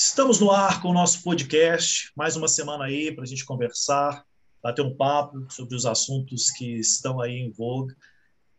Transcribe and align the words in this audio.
Estamos 0.00 0.38
no 0.38 0.52
ar 0.52 0.80
com 0.80 0.90
o 0.90 0.92
nosso 0.92 1.24
podcast, 1.24 2.12
mais 2.14 2.36
uma 2.36 2.46
semana 2.46 2.84
aí 2.84 3.10
para 3.12 3.24
a 3.24 3.26
gente 3.26 3.44
conversar, 3.44 4.24
bater 4.62 4.80
um 4.80 4.96
papo 4.96 5.44
sobre 5.50 5.74
os 5.74 5.84
assuntos 5.84 6.52
que 6.52 6.78
estão 6.78 7.20
aí 7.20 7.32
em 7.32 7.50
voga, 7.50 7.96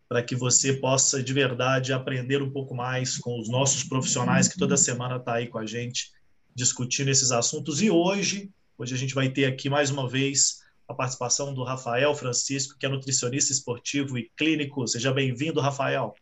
para 0.10 0.21
que 0.21 0.36
você 0.36 0.73
possa 0.73 1.23
de 1.23 1.32
verdade 1.32 1.94
aprender 1.94 2.41
um 2.41 2.52
pouco 2.52 2.75
mais 2.75 3.18
com 3.18 3.39
os 3.39 3.48
nossos 3.48 3.86
profissionais 3.86 4.50
que 4.50 4.60
toda 4.60 4.75
semana 4.75 5.16
está 5.16 5.36
aí 5.36 5.48
com 5.48 5.57
a 5.57 5.66
gente 5.66 6.12
discutindo 6.54 7.07
esses 7.07 7.32
assuntos. 7.32 7.82
E 7.82 7.90
hoje, 7.90 8.52
hoje 8.78 8.94
a 8.94 8.98
gente 8.98 9.16
vai 9.16 9.30
ter 9.30 9.46
aqui 9.46 9.70
mais 9.70 9.90
uma 9.90 10.10
vez 10.10 10.60
a 10.90 10.94
participação 10.94 11.54
do 11.54 11.64
Rafael 11.64 12.14
Francisco, 12.14 12.78
que 12.78 12.86
é 12.86 12.90
nutricionista 12.90 13.54
esportivo 13.54 14.18
e 14.18 14.30
clínico. 14.36 14.86
Seja 14.86 15.14
bem-vindo, 15.14 15.62
Rafael. 15.62 16.14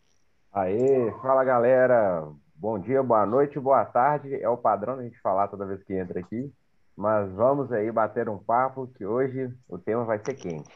Aê, 0.53 1.11
fala 1.23 1.43
galera, 1.43 2.31
Bom 2.59 2.79
dia, 2.79 3.03
boa 3.03 3.23
noite, 3.23 3.59
boa 3.59 3.85
tarde. 3.85 4.33
É 4.33 4.49
o 4.49 4.57
padrão 4.57 4.97
a 4.97 5.03
gente 5.03 5.21
falar 5.21 5.47
toda 5.47 5.67
vez 5.67 5.83
que 5.83 5.93
entra 5.93 6.19
aqui. 6.19 6.51
Mas 6.95 7.31
vamos 7.33 7.71
aí 7.71 7.91
bater 7.91 8.27
um 8.27 8.39
papo 8.39 8.91
que 8.97 9.05
hoje 9.05 9.53
o 9.69 9.77
tema 9.77 10.03
vai 10.03 10.17
ser 10.25 10.33
quente. 10.33 10.73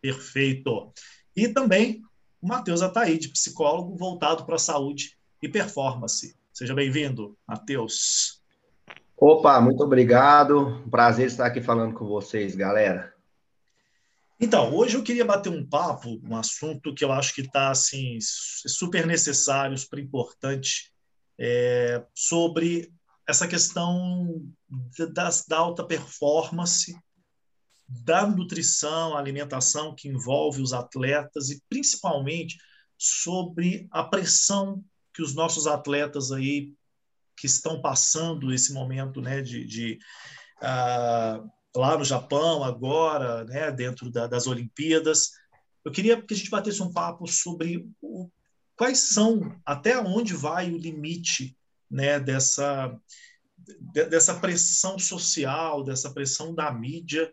Perfeito. 0.00 0.92
E 1.34 1.48
também 1.48 2.00
o 2.40 2.46
Matheus 2.46 2.80
Ataíde, 2.80 3.30
psicólogo 3.30 3.96
voltado 3.96 4.46
para 4.46 4.54
a 4.54 4.58
saúde 4.58 5.18
e 5.42 5.48
performance. 5.48 6.36
Seja 6.52 6.72
bem-vindo, 6.72 7.36
Matheus. 7.44 8.40
Opa, 9.16 9.60
muito 9.60 9.82
obrigado. 9.82 10.80
Prazer 10.88 11.26
estar 11.26 11.46
aqui 11.46 11.60
falando 11.60 11.92
com 11.92 12.06
vocês, 12.06 12.54
galera. 12.54 13.12
Então, 14.38 14.72
hoje 14.72 14.96
eu 14.96 15.02
queria 15.02 15.24
bater 15.24 15.50
um 15.50 15.68
papo, 15.68 16.20
um 16.22 16.36
assunto 16.36 16.94
que 16.94 17.04
eu 17.04 17.10
acho 17.10 17.34
que 17.34 17.40
está 17.40 17.70
assim, 17.72 18.16
super 18.20 19.04
necessário, 19.04 19.76
super 19.76 19.98
importante 19.98 20.94
é, 21.38 22.04
sobre 22.14 22.92
essa 23.28 23.48
questão 23.48 24.42
da, 25.12 25.30
da 25.48 25.58
alta 25.58 25.84
performance, 25.84 26.96
da 27.88 28.26
nutrição, 28.26 29.16
alimentação 29.16 29.94
que 29.94 30.08
envolve 30.08 30.60
os 30.60 30.72
atletas 30.72 31.50
e 31.50 31.60
principalmente 31.68 32.56
sobre 32.98 33.86
a 33.90 34.02
pressão 34.02 34.82
que 35.12 35.22
os 35.22 35.34
nossos 35.34 35.66
atletas 35.66 36.32
aí 36.32 36.72
que 37.36 37.46
estão 37.46 37.80
passando 37.80 38.52
esse 38.52 38.72
momento, 38.72 39.20
né, 39.20 39.42
de, 39.42 39.64
de 39.66 39.98
uh, 40.62 41.50
lá 41.76 41.98
no 41.98 42.04
Japão 42.04 42.64
agora, 42.64 43.44
né, 43.44 43.70
dentro 43.70 44.10
da, 44.10 44.26
das 44.26 44.46
Olimpíadas. 44.46 45.30
Eu 45.84 45.92
queria 45.92 46.20
que 46.20 46.32
a 46.32 46.36
gente 46.36 46.50
batesse 46.50 46.82
um 46.82 46.92
papo 46.92 47.26
sobre 47.26 47.86
o 48.00 48.30
quais 48.76 48.98
são, 48.98 49.58
até 49.64 49.98
onde 49.98 50.34
vai 50.34 50.70
o 50.70 50.76
limite 50.76 51.56
né, 51.90 52.20
dessa, 52.20 52.94
dessa 53.92 54.34
pressão 54.38 54.98
social, 54.98 55.82
dessa 55.82 56.12
pressão 56.12 56.54
da 56.54 56.70
mídia 56.70 57.32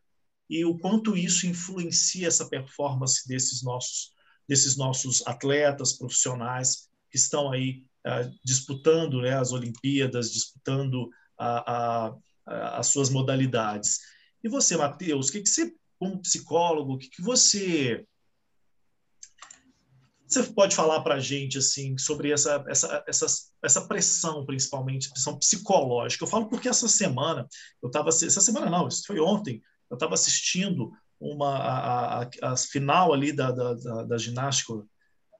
e 0.50 0.66
o 0.66 0.78
quanto 0.78 1.18
isso 1.18 1.46
influencia 1.46 2.28
essa 2.28 2.48
performance 2.48 3.28
desses 3.28 3.62
nossos, 3.62 4.12
desses 4.48 4.78
nossos 4.78 5.26
atletas 5.28 5.94
profissionais 5.94 6.90
que 7.12 7.18
estão 7.18 7.52
aí 7.52 7.84
uh, 8.06 8.32
disputando 8.44 9.22
né, 9.22 9.38
as 9.38 9.52
Olimpíadas, 9.52 10.32
disputando 10.32 11.10
a, 11.38 11.72
a, 11.72 12.16
a, 12.46 12.80
as 12.80 12.88
suas 12.88 13.10
modalidades. 13.10 14.00
E 14.44 14.50
você, 14.50 14.78
Matheus, 14.78 15.30
o 15.30 15.32
que, 15.32 15.42
que 15.42 15.50
você, 15.50 15.74
como 16.00 16.22
psicólogo, 16.22 16.94
o 16.94 16.98
que, 16.98 17.10
que 17.10 17.22
você 17.22 18.06
você 20.34 20.44
pode 20.44 20.76
falar 20.76 21.02
para 21.02 21.16
a 21.16 21.20
gente 21.20 21.58
assim 21.58 21.98
sobre 21.98 22.32
essa, 22.32 22.64
essa, 22.68 23.04
essa, 23.08 23.26
essa 23.64 23.88
pressão, 23.88 24.46
principalmente 24.46 25.10
pressão 25.10 25.38
psicológica? 25.38 26.24
Eu 26.24 26.30
falo 26.30 26.48
porque 26.50 26.68
essa 26.68 26.88
semana 26.88 27.48
eu 27.82 27.88
estava 27.88 28.10
essa 28.10 28.42
semana 28.42 28.70
não, 28.70 28.88
isso 28.88 29.04
foi 29.06 29.20
ontem. 29.20 29.62
Eu 29.90 29.96
estava 29.96 30.14
assistindo 30.14 30.92
uma 31.20 31.58
a, 31.58 32.24
a, 32.24 32.30
a, 32.42 32.58
final 32.58 33.14
ali 33.14 33.32
da, 33.32 33.52
da, 33.52 33.74
da, 33.74 34.04
da 34.04 34.18
ginástica 34.18 34.74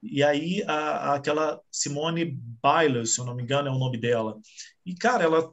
e 0.02 0.22
aí 0.22 0.62
a, 0.66 1.14
aquela 1.14 1.60
Simone 1.70 2.24
Biles, 2.62 3.14
se 3.14 3.20
eu 3.20 3.24
não 3.24 3.34
me 3.34 3.42
engano 3.42 3.68
é 3.68 3.70
o 3.70 3.78
nome 3.78 3.98
dela. 3.98 4.38
E 4.84 4.94
cara, 4.94 5.24
ela 5.24 5.50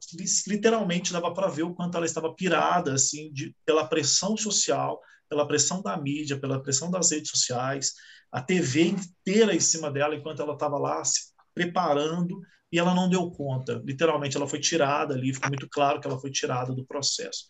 literalmente 0.48 1.14
dava 1.14 1.34
para 1.34 1.48
ver 1.48 1.64
o 1.64 1.74
quanto 1.74 1.96
ela 1.96 2.06
estava 2.06 2.34
pirada 2.34 2.94
assim 2.94 3.32
de, 3.32 3.56
pela 3.66 3.88
pressão 3.88 4.36
social, 4.36 5.02
pela 5.30 5.48
pressão 5.48 5.82
da 5.82 5.96
mídia, 5.98 6.40
pela 6.40 6.62
pressão 6.62 6.92
das 6.92 7.12
redes 7.12 7.32
sociais 7.32 7.94
a 8.32 8.42
TV 8.42 8.84
inteira 8.84 9.54
em 9.54 9.60
cima 9.60 9.92
dela 9.92 10.16
enquanto 10.16 10.42
ela 10.42 10.54
estava 10.54 10.78
lá 10.78 11.04
se 11.04 11.32
preparando 11.54 12.40
e 12.72 12.80
ela 12.80 12.96
não 12.96 13.10
deu 13.10 13.30
conta. 13.30 13.82
Literalmente, 13.84 14.38
ela 14.38 14.48
foi 14.48 14.60
tirada 14.60 15.14
ali, 15.14 15.34
ficou 15.34 15.50
muito 15.50 15.68
claro 15.70 16.00
que 16.00 16.08
ela 16.08 16.20
foi 16.20 16.32
tirada 16.32 16.74
do 16.74 16.86
processo. 16.86 17.46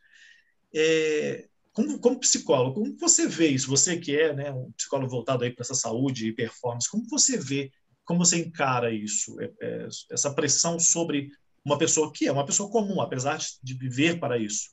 É, 0.74 1.48
como, 1.72 2.00
como, 2.00 2.20
psicólogo, 2.20 2.82
como 2.82 2.98
você 2.98 3.28
vê 3.28 3.48
isso? 3.50 3.70
Você 3.70 3.98
que 3.98 4.18
é 4.18 4.34
né, 4.34 4.52
um 4.52 4.72
psicólogo 4.72 5.12
voltado 5.12 5.44
aí 5.44 5.52
para 5.52 5.62
essa 5.62 5.76
saúde 5.76 6.28
e 6.28 6.34
performance, 6.34 6.90
como 6.90 7.08
você 7.08 7.38
vê, 7.38 7.72
como 8.04 8.26
você 8.26 8.40
encara 8.40 8.92
isso, 8.92 9.40
é, 9.40 9.52
é, 9.62 9.88
essa 10.12 10.34
pressão 10.34 10.80
sobre 10.80 11.30
uma 11.64 11.78
pessoa 11.78 12.12
que 12.12 12.28
é 12.28 12.32
uma 12.32 12.46
pessoa 12.46 12.72
comum, 12.72 13.00
apesar 13.00 13.38
de 13.62 13.74
viver 13.76 14.20
para 14.20 14.38
isso? 14.38 14.72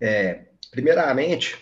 É, 0.00 0.50
primeiramente, 0.70 1.56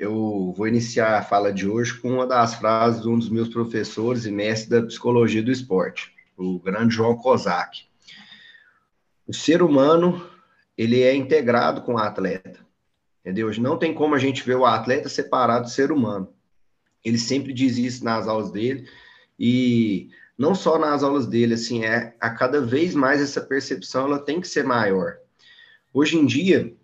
eu 0.00 0.54
vou 0.56 0.66
iniciar 0.66 1.18
a 1.18 1.22
fala 1.22 1.52
de 1.52 1.68
hoje 1.68 1.92
com 2.00 2.08
uma 2.10 2.26
das 2.26 2.54
frases 2.54 3.02
de 3.02 3.08
um 3.08 3.18
dos 3.18 3.28
meus 3.28 3.50
professores 3.50 4.24
e 4.24 4.30
mestre 4.30 4.70
da 4.70 4.86
psicologia 4.86 5.42
do 5.42 5.52
esporte, 5.52 6.10
o 6.38 6.58
grande 6.58 6.94
João 6.94 7.18
Kozak. 7.18 7.84
O 9.26 9.34
ser 9.34 9.60
humano, 9.60 10.26
ele 10.76 11.02
é 11.02 11.14
integrado 11.14 11.82
com 11.82 11.94
o 11.94 11.98
atleta, 11.98 12.60
entendeu? 13.20 13.50
Não 13.60 13.76
tem 13.76 13.92
como 13.92 14.14
a 14.14 14.18
gente 14.18 14.42
ver 14.42 14.56
o 14.56 14.64
atleta 14.64 15.10
separado 15.10 15.64
do 15.64 15.70
ser 15.70 15.92
humano. 15.92 16.32
Ele 17.04 17.18
sempre 17.18 17.52
diz 17.52 17.76
isso 17.76 18.02
nas 18.02 18.26
aulas 18.26 18.50
dele 18.50 18.88
e 19.38 20.08
não 20.36 20.54
só 20.54 20.78
nas 20.78 21.02
aulas 21.02 21.26
dele, 21.26 21.52
assim, 21.52 21.84
é 21.84 22.16
a 22.18 22.30
cada 22.30 22.62
vez 22.62 22.94
mais 22.94 23.20
essa 23.20 23.42
percepção 23.42 24.06
ela 24.06 24.18
tem 24.18 24.40
que 24.40 24.48
ser 24.48 24.64
maior. 24.64 25.18
Hoje 25.92 26.16
em 26.16 26.24
dia, 26.24 26.74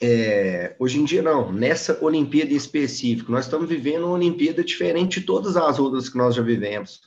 é, 0.00 0.74
hoje 0.78 0.98
em 1.00 1.04
dia 1.04 1.22
não, 1.22 1.52
nessa 1.52 1.98
Olimpíada 2.04 2.52
em 2.52 2.56
específico, 2.56 3.32
nós 3.32 3.44
estamos 3.44 3.68
vivendo 3.68 4.04
uma 4.04 4.14
Olimpíada 4.14 4.62
diferente 4.62 5.20
de 5.20 5.26
todas 5.26 5.56
as 5.56 5.78
outras 5.78 6.08
que 6.08 6.16
nós 6.16 6.34
já 6.34 6.42
vivemos. 6.42 7.02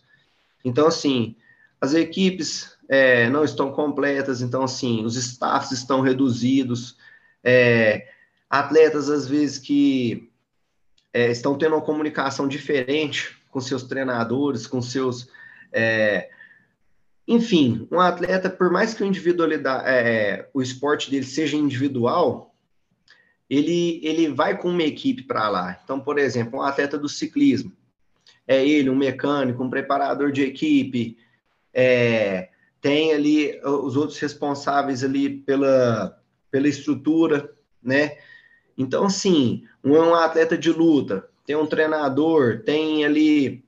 Então, 0.64 0.88
assim, 0.88 1.36
as 1.80 1.94
equipes 1.94 2.76
é, 2.90 3.30
não 3.30 3.44
estão 3.44 3.72
completas, 3.72 4.42
então, 4.42 4.64
assim, 4.64 5.04
os 5.06 5.16
staffs 5.16 5.72
estão 5.72 6.02
reduzidos, 6.02 6.98
é, 7.44 8.08
atletas, 8.50 9.10
às 9.10 9.28
vezes, 9.28 9.58
que 9.58 10.30
é, 11.14 11.32
estão 11.32 11.58
tendo 11.58 11.76
uma 11.76 11.82
comunicação 11.82 12.48
diferente 12.48 13.38
com 13.50 13.60
seus 13.60 13.84
treinadores, 13.84 14.68
com 14.68 14.82
seus... 14.82 15.28
É, 15.72 16.30
enfim, 17.28 17.88
um 17.90 18.00
atleta, 18.00 18.50
por 18.50 18.70
mais 18.70 18.94
que 18.94 19.04
o 19.04 19.06
individualidade, 19.06 19.86
é, 19.88 20.50
o 20.54 20.62
esporte 20.62 21.10
dele 21.10 21.26
seja 21.26 21.56
individual, 21.56 22.51
ele, 23.52 24.00
ele 24.02 24.30
vai 24.30 24.58
com 24.58 24.70
uma 24.70 24.84
equipe 24.84 25.24
para 25.24 25.50
lá. 25.50 25.78
Então, 25.84 26.00
por 26.00 26.18
exemplo, 26.18 26.60
um 26.60 26.62
atleta 26.62 26.98
do 26.98 27.10
ciclismo, 27.10 27.74
é 28.48 28.66
ele, 28.66 28.90
um 28.90 28.96
mecânico, 28.96 29.62
um 29.62 29.70
preparador 29.70 30.32
de 30.32 30.42
equipe, 30.42 31.18
é, 31.74 32.48
tem 32.80 33.12
ali 33.12 33.60
os 33.62 33.98
outros 33.98 34.18
responsáveis 34.20 35.04
ali 35.04 35.30
pela, 35.30 36.18
pela 36.50 36.70
estrutura, 36.70 37.54
né? 37.84 38.18
Então, 38.78 39.04
assim, 39.04 39.66
um 39.84 39.98
é 39.98 40.02
um 40.02 40.16
atleta 40.16 40.58
de 40.58 40.72
luta, 40.72 41.28
tem 41.46 41.58
um 41.58 41.68
treinador, 41.68 42.64
tem 42.64 43.04
ali 43.04 43.66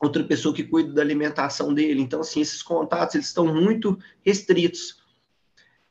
outra 0.00 0.24
pessoa 0.24 0.54
que 0.54 0.64
cuida 0.64 0.94
da 0.94 1.02
alimentação 1.02 1.74
dele. 1.74 2.00
Então, 2.00 2.20
assim, 2.20 2.40
esses 2.40 2.62
contatos, 2.62 3.14
eles 3.14 3.26
estão 3.26 3.46
muito 3.46 3.98
restritos. 4.24 4.97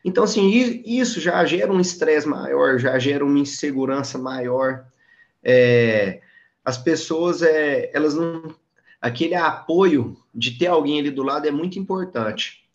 Então, 0.08 0.24
assim, 0.24 0.48
isso 0.86 1.20
já 1.20 1.44
gera 1.44 1.70
um 1.70 1.82
estresse 1.82 2.26
maior, 2.26 2.80
já 2.80 2.98
gera 2.98 3.26
uma 3.26 3.40
insegurança 3.40 4.18
maior. 4.18 4.88
É, 5.44 6.22
as 6.64 6.78
pessoas, 6.78 7.42
é, 7.42 7.92
elas 7.94 8.16
não. 8.16 8.56
Aquele 9.02 9.36
apoio 9.36 10.16
de 10.34 10.52
ter 10.58 10.68
alguém 10.68 10.98
ali 10.98 11.12
do 11.12 11.24
lado 11.24 11.46
é 11.46 11.52
muito 11.52 11.78
importante. 11.78 12.66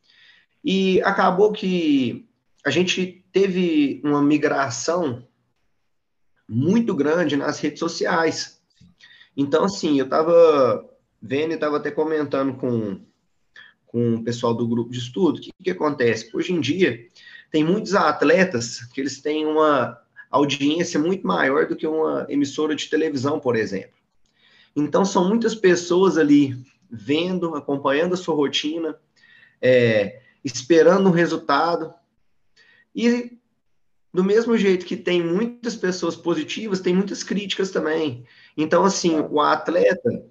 E 0.63 1.01
acabou 1.01 1.53
que 1.53 2.29
a 2.67 2.69
gente 2.69 3.25
teve 3.33 4.03
uma 4.05 4.21
migração 4.21 5.27
muito 6.47 6.95
grande 6.95 7.35
nas 7.35 7.59
redes 7.59 7.79
sociais. 7.79 8.61
Então, 9.35 9.65
assim, 9.65 9.99
eu 9.99 10.05
estava 10.05 10.87
vendo 11.21 11.53
e 11.53 11.55
estava 11.55 11.79
até 11.79 11.91
comentando 11.91 12.53
com, 12.59 13.01
com 13.93 14.15
o 14.15 14.25
pessoal 14.25 14.55
do 14.55 14.67
grupo 14.67 14.91
de 14.91 14.99
estudo, 14.99 15.37
o 15.37 15.41
que, 15.41 15.53
que 15.63 15.71
acontece? 15.71 16.35
Hoje 16.35 16.53
em 16.53 16.61
dia, 16.61 17.07
tem 17.51 17.63
muitos 17.63 17.95
atletas 17.95 18.83
que 18.87 19.01
eles 19.03 19.21
têm 19.21 19.45
uma 19.45 20.01
audiência 20.31 20.99
muito 20.99 21.27
maior 21.27 21.67
do 21.67 21.77
que 21.77 21.87
uma 21.87 22.27
emissora 22.31 22.75
de 22.75 22.89
televisão, 22.89 23.39
por 23.39 23.55
exemplo. 23.55 23.93
Então, 24.75 25.05
são 25.05 25.29
muitas 25.29 25.55
pessoas 25.55 26.17
ali 26.17 26.57
vendo, 26.91 27.55
acompanhando 27.55 28.15
a 28.15 28.17
sua 28.17 28.35
rotina, 28.35 28.99
é, 29.61 30.23
esperando 30.43 31.11
um 31.11 31.13
resultado. 31.13 31.93
E 32.97 33.37
do 34.13 34.25
mesmo 34.25 34.57
jeito 34.57 34.87
que 34.87 34.97
tem 34.97 35.23
muitas 35.23 35.77
pessoas 35.77 36.17
positivas, 36.17 36.81
tem 36.81 36.95
muitas 36.95 37.23
críticas 37.23 37.71
também. 37.71 38.25
Então, 38.57 38.85
assim, 38.85 39.21
o 39.21 39.39
atleta, 39.39 40.25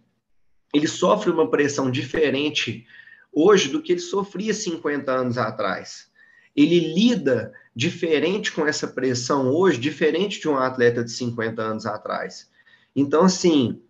ele 0.73 0.87
sofre 0.87 1.29
uma 1.29 1.47
pressão 1.47 1.91
diferente 1.91 2.87
hoje 3.31 3.69
do 3.69 3.81
que 3.81 3.93
ele 3.93 4.01
sofria 4.01 4.53
50 4.53 5.11
anos 5.11 5.37
atrás. 5.37 6.09
Ele 6.55 6.93
lida 6.93 7.53
diferente 7.75 8.51
com 8.51 8.67
essa 8.67 8.87
pressão 8.87 9.49
hoje, 9.49 9.79
diferente 9.79 10.39
de 10.39 10.49
um 10.49 10.57
atleta 10.57 11.03
de 11.03 11.11
50 11.11 11.61
anos 11.61 11.85
atrás. 11.85 12.49
Então, 12.95 13.23
assim, 13.23 13.81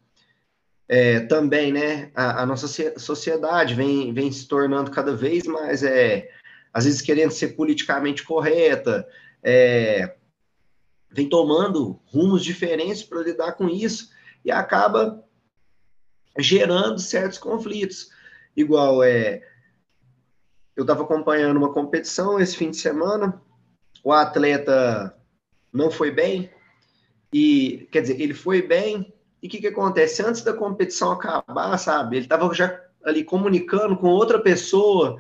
é, 0.88 1.22
também, 1.22 1.72
né, 1.72 2.12
a, 2.14 2.44
a, 2.44 2.46
nossa 2.46 2.68
sociedade 2.98 3.74
vem, 3.74 4.14
vem 4.14 4.32
se 4.32 4.48
tornando 4.48 4.92
cada 4.92 5.16
vez 5.16 5.44
mais, 5.48 5.82
é, 5.84 6.30
às 6.74 6.86
vezes, 6.86 7.02
querendo 7.02 7.32
ser 7.32 7.50
politicamente 7.50 8.24
correta, 8.24 9.08
é, 9.42 10.16
vem 11.10 11.28
tomando 11.28 12.00
rumos 12.06 12.44
diferentes 12.44 13.04
para 13.04 13.24
lidar 13.24 13.54
com 13.54 13.68
isso 13.68 14.10
e 14.46 14.52
acaba 14.52 15.24
gerando 16.38 17.00
certos 17.00 17.38
conflitos. 17.38 18.10
Igual, 18.56 19.04
é, 19.04 19.42
eu 20.76 20.84
estava 20.84 21.04
acompanhando 21.04 21.58
uma 21.58 21.74
competição 21.74 22.40
esse 22.40 22.58
fim 22.58 22.72
de 22.72 22.78
semana, 22.78 23.42
o 24.04 24.12
atleta 24.12 25.16
não 25.72 25.90
foi 25.90 26.12
bem, 26.12 26.50
e 27.34 27.88
quer 27.92 28.02
dizer, 28.02 28.20
ele 28.20 28.34
foi 28.34 28.62
bem, 28.62 29.14
e 29.42 29.48
o 29.48 29.50
que, 29.50 29.60
que 29.60 29.68
acontece? 29.68 30.22
Antes 30.22 30.44
da 30.44 30.54
competição 30.54 31.12
acabar, 31.12 31.78
sabe, 31.78 32.18
ele 32.18 32.26
estava 32.26 32.54
já 32.54 32.80
ali 33.04 33.24
comunicando 33.24 33.98
com 33.98 34.08
outra 34.08 34.40
pessoa 34.40 35.18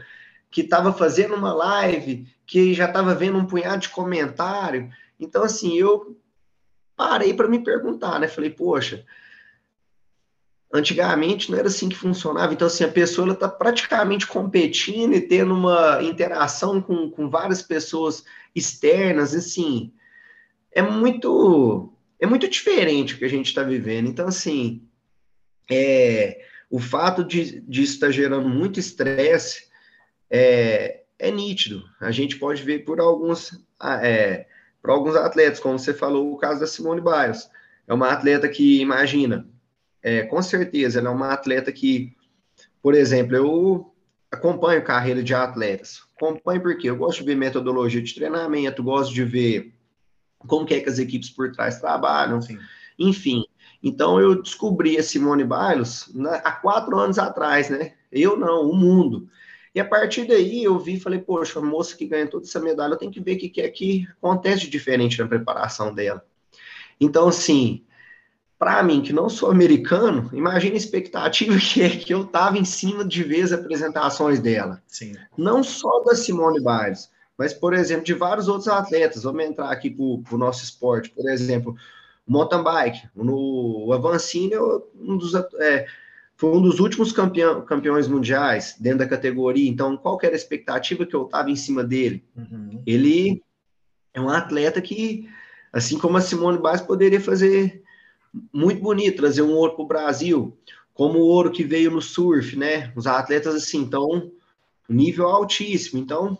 que 0.50 0.62
estava 0.62 0.92
fazendo 0.92 1.36
uma 1.36 1.54
live, 1.54 2.27
que 2.45 2.74
já 2.74 2.86
estava 2.86 3.16
vendo 3.16 3.38
um 3.38 3.45
punhado 3.45 3.81
de 3.81 3.89
comentário. 3.89 4.89
Então, 5.19 5.44
assim, 5.44 5.77
eu 5.77 6.18
parei 6.95 7.34
para 7.34 7.48
me 7.48 7.63
perguntar, 7.63 8.19
né? 8.19 8.27
Falei, 8.27 8.50
poxa, 8.50 9.06
Antigamente 10.73 11.51
não 11.51 11.57
era 11.57 11.68
assim 11.68 11.89
que 11.89 11.97
funcionava. 11.97 12.53
Então, 12.53 12.68
assim, 12.68 12.83
a 12.83 12.91
pessoa 12.91 13.31
está 13.31 13.50
praticamente 13.50 14.25
competindo 14.25 15.13
e 15.13 15.21
tendo 15.21 15.53
uma 15.53 16.01
interação 16.01 16.81
com, 16.81 17.09
com 17.09 17.29
várias 17.29 17.62
pessoas 17.62 18.23
externas, 18.56 19.35
assim, 19.35 19.94
é 20.71 20.81
muito 20.81 21.91
é 22.19 22.25
muito 22.27 22.47
diferente 22.47 23.15
o 23.15 23.18
que 23.18 23.25
a 23.25 23.29
gente 23.29 23.47
está 23.47 23.63
vivendo. 23.63 24.07
Então, 24.07 24.27
assim, 24.27 24.88
é, 25.69 26.45
o 26.69 26.79
fato 26.79 27.24
de, 27.24 27.59
de 27.62 27.83
estar 27.83 28.07
tá 28.07 28.12
gerando 28.12 28.47
muito 28.47 28.79
estresse 28.79 29.67
é, 30.29 31.01
é 31.17 31.31
nítido. 31.31 31.83
A 32.00 32.12
gente 32.12 32.38
pode 32.38 32.62
ver 32.62 32.85
por 32.85 33.00
alguns, 33.00 33.65
é, 34.01 34.45
por 34.81 34.91
alguns 34.91 35.15
atletas, 35.15 35.59
como 35.59 35.79
você 35.79 35.94
falou, 35.94 36.31
o 36.31 36.38
caso 36.38 36.59
da 36.59 36.67
Simone 36.67 37.01
Biles. 37.01 37.50
É 37.88 37.94
uma 37.94 38.09
atleta 38.09 38.47
que, 38.47 38.79
imagina, 38.79 39.47
é, 40.03 40.24
com 40.24 40.42
certeza, 40.42 41.00
ela 41.00 41.09
é 41.09 41.12
uma 41.12 41.33
atleta 41.33 41.71
que, 41.71 42.15
por 42.81 42.94
exemplo, 42.95 43.36
eu 43.36 43.94
acompanho 44.31 44.83
carreira 44.83 45.21
de 45.21 45.33
atletas. 45.33 46.01
Acompanho 46.15 46.62
porque 46.62 46.89
eu 46.89 46.95
gosto 46.95 47.19
de 47.19 47.25
ver 47.25 47.36
metodologia 47.36 48.01
de 48.01 48.15
treinamento, 48.15 48.83
gosto 48.83 49.13
de 49.13 49.24
ver 49.24 49.74
como 50.39 50.65
que, 50.65 50.74
é 50.74 50.80
que 50.80 50.89
as 50.89 51.00
equipes 51.00 51.30
por 51.30 51.51
trás 51.51 51.80
trabalham, 51.80 52.42
Sim. 52.42 52.57
enfim. 52.98 53.44
Então 53.83 54.19
eu 54.19 54.42
descobri 54.42 54.98
a 54.98 55.03
Simone 55.03 55.44
Biles 55.44 56.09
né, 56.13 56.42
há 56.44 56.51
quatro 56.51 56.98
anos 56.98 57.19
atrás, 57.19 57.69
né? 57.69 57.94
Eu 58.12 58.38
não, 58.38 58.69
o 58.69 58.75
mundo. 58.75 59.27
E 59.74 59.80
a 59.80 59.86
partir 59.86 60.25
daí 60.25 60.63
eu 60.63 60.77
vi 60.77 60.95
e 60.95 61.00
falei, 61.00 61.19
poxa, 61.19 61.59
a 61.59 61.62
moça 61.62 61.95
que 61.95 62.06
ganha 62.06 62.27
toda 62.27 62.45
essa 62.45 62.59
medalha, 62.59 62.94
eu 62.94 62.98
tenho 62.98 63.12
que 63.12 63.21
ver 63.21 63.36
o 63.36 63.39
que, 63.39 63.50
que 63.50 63.62
é 63.62 63.69
que 63.69 64.07
acontece 64.18 64.62
de 64.62 64.69
diferente 64.69 65.19
na 65.19 65.27
preparação 65.27 65.94
dela. 65.94 66.25
Então, 67.00 67.30
assim, 67.30 67.83
para 68.62 68.84
mim, 68.84 69.02
que 69.02 69.12
não 69.12 69.28
sou 69.28 69.50
americano, 69.50 70.30
imagina 70.34 70.75
a 70.75 70.78
expectativa 70.78 71.58
que 71.58 71.81
é 71.81 71.90
que 71.90 72.13
eu 72.13 72.22
estava 72.22 72.60
em 72.60 72.63
cima 72.63 73.04
de 73.04 73.24
ver 73.24 73.42
as 73.42 73.52
apresentações 73.52 74.40
dela. 74.40 74.84
Sim. 74.86 75.13
Não 75.36 75.63
só 75.63 76.04
da 76.04 76.13
Simone 76.13 76.60
Biles, 76.60 77.10
mas, 77.36 77.56
por 77.56 77.74
exemplo, 77.74 78.04
de 78.04 78.13
vários 78.13 78.48
outros 78.48 78.68
atletas. 78.68 79.24
Vamos 79.24 79.44
entrar 79.44 79.72
aqui 79.72 79.90
para 79.90 80.36
o 80.36 80.38
nosso 80.38 80.63
esporte. 80.63 81.10
Por 81.10 81.28
exemplo, 81.28 81.75
mountain 82.28 82.62
bike. 82.62 83.10
No, 83.16 83.88
o 83.88 83.94
Avancini 83.94 84.54
é 84.54 84.62
um 84.62 85.18
dos, 85.18 85.34
é, 85.34 85.88
foi 86.38 86.52
um 86.52 86.62
dos 86.62 86.80
últimos 86.80 87.12
campeão, 87.12 87.66
campeões 87.66 88.08
mundiais 88.08 88.75
dentro 88.80 89.00
da 89.00 89.08
categoria. 89.08 89.68
Então, 89.68 89.98
qual 89.98 90.19
era 90.22 90.34
a 90.34 90.36
expectativa 90.36 91.04
que 91.04 91.16
eu 91.16 91.25
estava 91.25 91.50
em 91.50 91.56
cima 91.56 91.84
dele? 91.84 92.24
Uhum. 92.38 92.84
Ele 92.86 93.44
é 94.13 94.22
um 94.22 94.30
atleta 94.30 94.80
que, 94.80 95.28
assim 95.74 95.98
como 95.98 96.18
a 96.18 96.22
Simone 96.22 96.62
Biles, 96.62 96.81
poderia 96.81 97.19
fazer 97.19 97.81
muito 98.54 98.81
bonito 98.81 99.18
trazer 99.18 99.42
um 99.42 99.54
ouro 99.54 99.75
para 99.75 99.83
o 99.83 99.88
Brasil, 99.88 100.57
como 100.94 101.19
o 101.19 101.28
ouro 101.28 101.51
que 101.51 101.63
veio 101.63 101.92
no 101.92 102.01
surf, 102.01 102.56
né? 102.56 102.92
Os 102.95 103.07
atletas 103.07 103.56
assim, 103.56 103.80
então, 103.80 104.31
nível 104.88 105.28
altíssimo. 105.28 106.00
Então, 106.00 106.38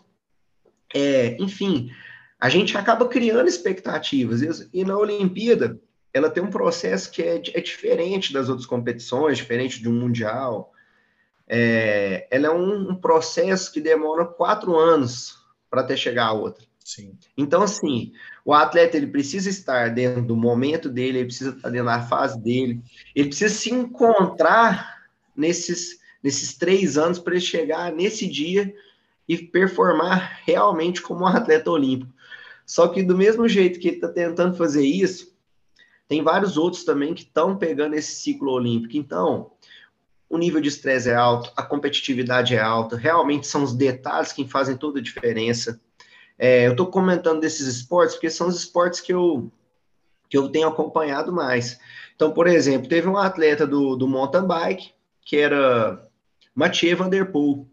é, 0.94 1.36
enfim, 1.40 1.90
a 2.38 2.48
gente 2.48 2.76
acaba 2.76 3.08
criando 3.08 3.48
expectativas. 3.48 4.68
E 4.72 4.84
na 4.84 4.96
Olimpíada, 4.96 5.80
ela 6.12 6.30
tem 6.30 6.42
um 6.42 6.50
processo 6.50 7.10
que 7.10 7.22
é, 7.22 7.36
é 7.36 7.60
diferente 7.60 8.32
das 8.32 8.48
outras 8.48 8.66
competições, 8.66 9.38
diferente 9.38 9.80
de 9.80 9.88
um 9.88 9.94
mundial. 9.94 10.72
É, 11.48 12.26
ela 12.30 12.48
é 12.48 12.50
um, 12.50 12.90
um 12.90 12.94
processo 12.94 13.72
que 13.72 13.80
demora 13.80 14.24
quatro 14.24 14.76
anos 14.76 15.38
para 15.70 15.80
até 15.80 15.96
chegar 15.96 16.26
a 16.26 16.32
outra. 16.32 16.64
Sim. 16.84 17.16
Então, 17.36 17.62
assim, 17.62 18.12
o 18.44 18.52
atleta 18.52 18.96
ele 18.96 19.06
precisa 19.06 19.48
estar 19.48 19.90
dentro 19.90 20.22
do 20.22 20.36
momento 20.36 20.88
dele, 20.88 21.18
ele 21.18 21.26
precisa 21.26 21.50
estar 21.50 21.70
dentro 21.70 21.86
da 21.86 22.02
fase 22.02 22.40
dele, 22.40 22.82
ele 23.14 23.28
precisa 23.28 23.54
se 23.54 23.72
encontrar 23.72 25.06
nesses, 25.36 26.00
nesses 26.22 26.56
três 26.56 26.98
anos 26.98 27.18
para 27.18 27.34
ele 27.34 27.40
chegar 27.40 27.92
nesse 27.92 28.26
dia 28.26 28.74
e 29.28 29.38
performar 29.38 30.40
realmente 30.44 31.00
como 31.00 31.22
um 31.22 31.26
atleta 31.26 31.70
olímpico. 31.70 32.12
Só 32.66 32.88
que 32.88 33.02
do 33.02 33.16
mesmo 33.16 33.48
jeito 33.48 33.78
que 33.78 33.88
ele 33.88 33.96
está 33.96 34.08
tentando 34.08 34.56
fazer 34.56 34.84
isso, 34.84 35.32
tem 36.08 36.22
vários 36.22 36.56
outros 36.56 36.84
também 36.84 37.14
que 37.14 37.22
estão 37.22 37.56
pegando 37.56 37.94
esse 37.94 38.16
ciclo 38.16 38.52
olímpico. 38.52 38.96
Então, 38.96 39.52
o 40.28 40.38
nível 40.38 40.60
de 40.60 40.68
estresse 40.68 41.10
é 41.10 41.14
alto, 41.14 41.52
a 41.56 41.62
competitividade 41.62 42.54
é 42.54 42.60
alta, 42.60 42.96
realmente 42.96 43.46
são 43.46 43.62
os 43.62 43.74
detalhes 43.74 44.32
que 44.32 44.48
fazem 44.48 44.76
toda 44.76 44.98
a 44.98 45.02
diferença. 45.02 45.80
É, 46.38 46.66
eu 46.66 46.72
estou 46.72 46.86
comentando 46.86 47.40
desses 47.40 47.66
esportes 47.66 48.14
porque 48.14 48.30
são 48.30 48.48
os 48.48 48.56
esportes 48.56 49.00
que 49.00 49.12
eu, 49.12 49.50
que 50.28 50.36
eu 50.36 50.48
tenho 50.48 50.68
acompanhado 50.68 51.32
mais. 51.32 51.78
Então, 52.14 52.32
por 52.32 52.46
exemplo, 52.46 52.88
teve 52.88 53.08
um 53.08 53.16
atleta 53.16 53.66
do, 53.66 53.96
do 53.96 54.08
mountain 54.08 54.46
bike, 54.46 54.92
que 55.20 55.36
era 55.36 56.02
Mathieu 56.54 56.96
Poel. 57.30 57.66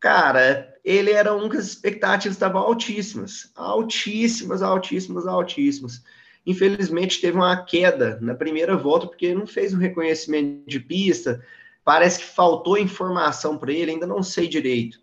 Cara, 0.00 0.74
ele 0.84 1.12
era 1.12 1.34
um 1.34 1.48
que 1.48 1.56
as 1.56 1.66
expectativas 1.66 2.36
estavam 2.36 2.60
altíssimas, 2.60 3.52
altíssimas, 3.54 4.62
altíssimas, 4.62 5.26
altíssimas. 5.26 6.02
Infelizmente, 6.44 7.20
teve 7.20 7.36
uma 7.36 7.64
queda 7.64 8.18
na 8.20 8.34
primeira 8.34 8.76
volta, 8.76 9.06
porque 9.06 9.32
não 9.34 9.46
fez 9.46 9.72
um 9.72 9.78
reconhecimento 9.78 10.66
de 10.66 10.80
pista, 10.80 11.40
parece 11.84 12.18
que 12.18 12.24
faltou 12.24 12.76
informação 12.76 13.56
para 13.56 13.72
ele, 13.72 13.92
ainda 13.92 14.06
não 14.06 14.22
sei 14.22 14.48
direito. 14.48 15.00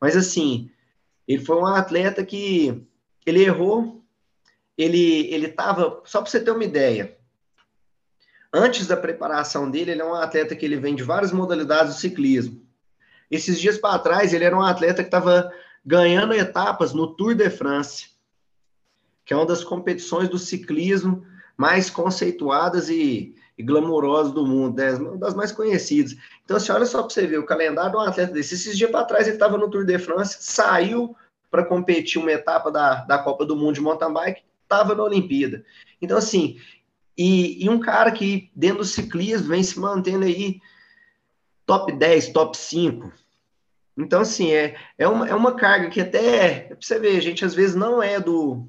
Mas, 0.00 0.16
assim, 0.16 0.68
ele 1.32 1.44
foi 1.44 1.56
um 1.56 1.66
atleta 1.66 2.24
que 2.24 2.84
ele 3.24 3.44
errou, 3.44 4.02
ele 4.76 5.32
ele 5.32 5.46
estava, 5.46 6.02
só 6.04 6.20
para 6.20 6.28
você 6.28 6.40
ter 6.40 6.50
uma 6.50 6.64
ideia, 6.64 7.16
antes 8.52 8.88
da 8.88 8.96
preparação 8.96 9.70
dele, 9.70 9.92
ele 9.92 10.02
é 10.02 10.04
um 10.04 10.14
atleta 10.14 10.56
que 10.56 10.64
ele 10.64 10.76
vem 10.76 10.96
de 10.96 11.04
várias 11.04 11.30
modalidades 11.30 11.94
do 11.94 12.00
ciclismo. 12.00 12.60
Esses 13.30 13.60
dias 13.60 13.78
para 13.78 14.00
trás, 14.00 14.34
ele 14.34 14.44
era 14.44 14.56
um 14.56 14.60
atleta 14.60 15.04
que 15.04 15.08
estava 15.08 15.52
ganhando 15.86 16.34
etapas 16.34 16.92
no 16.92 17.14
Tour 17.14 17.36
de 17.36 17.48
France, 17.48 18.10
que 19.24 19.32
é 19.32 19.36
uma 19.36 19.46
das 19.46 19.62
competições 19.62 20.28
do 20.28 20.36
ciclismo 20.36 21.24
mais 21.56 21.88
conceituadas 21.88 22.88
e, 22.88 23.36
e 23.60 24.32
do 24.32 24.46
mundo, 24.46 24.76
né? 24.76 24.92
uma 24.94 25.16
das 25.16 25.34
mais 25.34 25.52
conhecidas. 25.52 26.16
Então, 26.44 26.56
assim, 26.56 26.72
olha 26.72 26.86
só 26.86 27.02
para 27.02 27.10
você 27.10 27.26
ver 27.26 27.38
o 27.38 27.46
calendário 27.46 27.90
de 27.90 27.96
um 27.96 28.00
atleta 28.00 28.32
desse. 28.32 28.54
Esses 28.54 28.76
dias 28.76 28.90
para 28.90 29.04
trás, 29.04 29.26
ele 29.26 29.36
estava 29.36 29.56
no 29.56 29.70
Tour 29.70 29.84
de 29.84 29.98
France, 29.98 30.38
saiu 30.40 31.16
para 31.50 31.64
competir 31.64 32.20
uma 32.20 32.32
etapa 32.32 32.70
da, 32.70 33.04
da 33.04 33.18
Copa 33.18 33.44
do 33.44 33.56
Mundo 33.56 33.74
de 33.74 33.80
mountain 33.80 34.12
bike, 34.12 34.42
estava 34.62 34.94
na 34.94 35.02
Olimpíada. 35.02 35.64
Então, 36.00 36.16
assim, 36.16 36.58
e, 37.16 37.64
e, 37.64 37.68
um 37.68 37.80
cara 37.80 38.10
que 38.12 38.50
dentro 38.54 38.78
do 38.78 38.84
ciclismo 38.84 39.48
vem 39.48 39.62
se 39.62 39.78
mantendo 39.78 40.24
aí 40.24 40.60
top 41.66 41.92
10, 41.92 42.32
top 42.32 42.56
5. 42.56 43.12
Então, 43.96 44.22
assim, 44.22 44.52
é, 44.52 44.76
é, 44.96 45.06
uma, 45.06 45.28
é 45.28 45.34
uma 45.34 45.54
carga 45.54 45.90
que 45.90 46.00
até, 46.00 46.46
é 46.46 46.60
pra 46.60 46.78
você 46.80 46.98
ver, 46.98 47.16
a 47.16 47.20
gente 47.20 47.44
às 47.44 47.54
vezes 47.54 47.76
não 47.76 48.02
é 48.02 48.18
do 48.18 48.66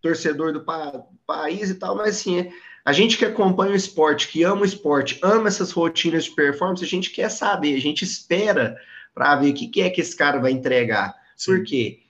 torcedor 0.00 0.52
do 0.52 0.64
pa, 0.64 1.04
país 1.26 1.70
e 1.70 1.74
tal, 1.74 1.96
mas 1.96 2.16
assim, 2.16 2.40
é, 2.40 2.52
a 2.84 2.92
gente 2.92 3.16
que 3.16 3.24
acompanha 3.24 3.72
o 3.72 3.76
esporte, 3.76 4.28
que 4.28 4.42
ama 4.42 4.62
o 4.62 4.66
esporte, 4.66 5.18
ama 5.22 5.48
essas 5.48 5.72
rotinas 5.72 6.24
de 6.24 6.32
performance, 6.32 6.84
a 6.84 6.88
gente 6.88 7.10
quer 7.10 7.30
saber, 7.30 7.74
a 7.74 7.80
gente 7.80 8.04
espera 8.04 8.76
para 9.14 9.36
ver 9.36 9.50
o 9.50 9.54
que, 9.54 9.68
que 9.68 9.80
é 9.80 9.88
que 9.88 10.00
esse 10.00 10.14
cara 10.14 10.38
vai 10.38 10.52
entregar. 10.52 11.14
Sim. 11.34 11.52
Por 11.52 11.64
quê? 11.64 12.00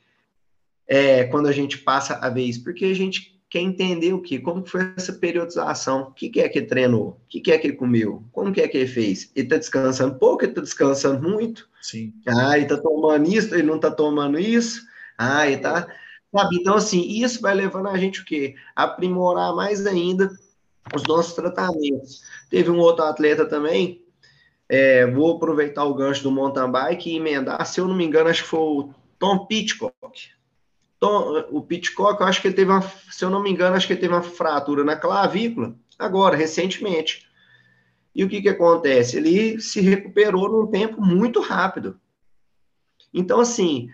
É, 0.86 1.24
quando 1.24 1.46
a 1.46 1.52
gente 1.52 1.78
passa 1.78 2.14
a 2.14 2.28
ver 2.28 2.42
isso? 2.42 2.64
Porque 2.64 2.86
a 2.86 2.94
gente 2.94 3.40
quer 3.48 3.60
entender 3.60 4.12
o 4.12 4.20
que, 4.20 4.40
como 4.40 4.66
foi 4.66 4.92
essa 4.96 5.12
periodização, 5.12 6.08
o 6.08 6.10
que, 6.10 6.28
que 6.28 6.40
é 6.40 6.48
que 6.48 6.58
ele 6.58 6.66
treinou, 6.66 7.10
o 7.10 7.28
que, 7.28 7.40
que 7.40 7.52
é 7.52 7.58
que 7.58 7.68
ele 7.68 7.76
comeu, 7.76 8.24
como 8.32 8.52
que 8.52 8.60
é 8.60 8.66
que 8.66 8.76
ele 8.76 8.88
fez. 8.88 9.30
Ele 9.36 9.46
está 9.46 9.56
descansando 9.56 10.16
pouco, 10.16 10.42
ele 10.42 10.50
está 10.50 10.60
descansando 10.60 11.22
muito. 11.22 11.68
Sim. 11.80 12.12
Ah, 12.26 12.56
ele 12.56 12.64
está 12.64 12.76
tomando 12.78 13.28
isso, 13.28 13.54
ele 13.54 13.62
não 13.62 13.76
está 13.76 13.92
tomando 13.92 14.40
isso. 14.40 14.82
Ah, 15.16 15.46
ele 15.46 15.56
está... 15.56 15.86
Sabe? 16.32 16.56
Então, 16.56 16.74
assim, 16.74 17.00
isso 17.00 17.40
vai 17.40 17.54
levando 17.54 17.86
a 17.86 17.96
gente 17.96 18.22
o 18.22 18.24
quê? 18.24 18.56
Aprimorar 18.74 19.54
mais 19.54 19.86
ainda 19.86 20.28
os 20.94 21.02
nossos 21.04 21.34
tratamentos. 21.34 22.22
Teve 22.50 22.70
um 22.70 22.78
outro 22.78 23.04
atleta 23.04 23.46
também, 23.46 24.02
é, 24.68 25.06
vou 25.06 25.36
aproveitar 25.36 25.84
o 25.84 25.94
gancho 25.94 26.22
do 26.22 26.30
mountain 26.30 26.70
bike 26.70 27.10
e 27.10 27.16
emendar, 27.16 27.64
se 27.66 27.80
eu 27.80 27.86
não 27.86 27.94
me 27.94 28.04
engano, 28.04 28.30
acho 28.30 28.42
que 28.42 28.48
foi 28.48 28.60
o 28.60 28.94
Tom 29.18 29.46
Pitcock. 29.46 30.30
Tom, 30.98 31.44
o 31.50 31.62
Pitcock, 31.62 32.20
eu 32.20 32.26
acho 32.26 32.40
que 32.40 32.48
ele 32.48 32.54
teve 32.54 32.70
uma, 32.70 32.82
se 33.10 33.24
eu 33.24 33.30
não 33.30 33.42
me 33.42 33.50
engano, 33.50 33.76
acho 33.76 33.86
que 33.86 33.92
ele 33.92 34.00
teve 34.00 34.14
uma 34.14 34.22
fratura 34.22 34.82
na 34.84 34.96
clavícula, 34.96 35.74
agora, 35.98 36.36
recentemente. 36.36 37.28
E 38.14 38.24
o 38.24 38.28
que 38.28 38.40
que 38.40 38.48
acontece? 38.48 39.16
Ele 39.16 39.60
se 39.60 39.80
recuperou 39.80 40.48
num 40.48 40.70
tempo 40.70 41.02
muito 41.02 41.40
rápido. 41.40 42.00
Então, 43.12 43.40
assim, 43.40 43.90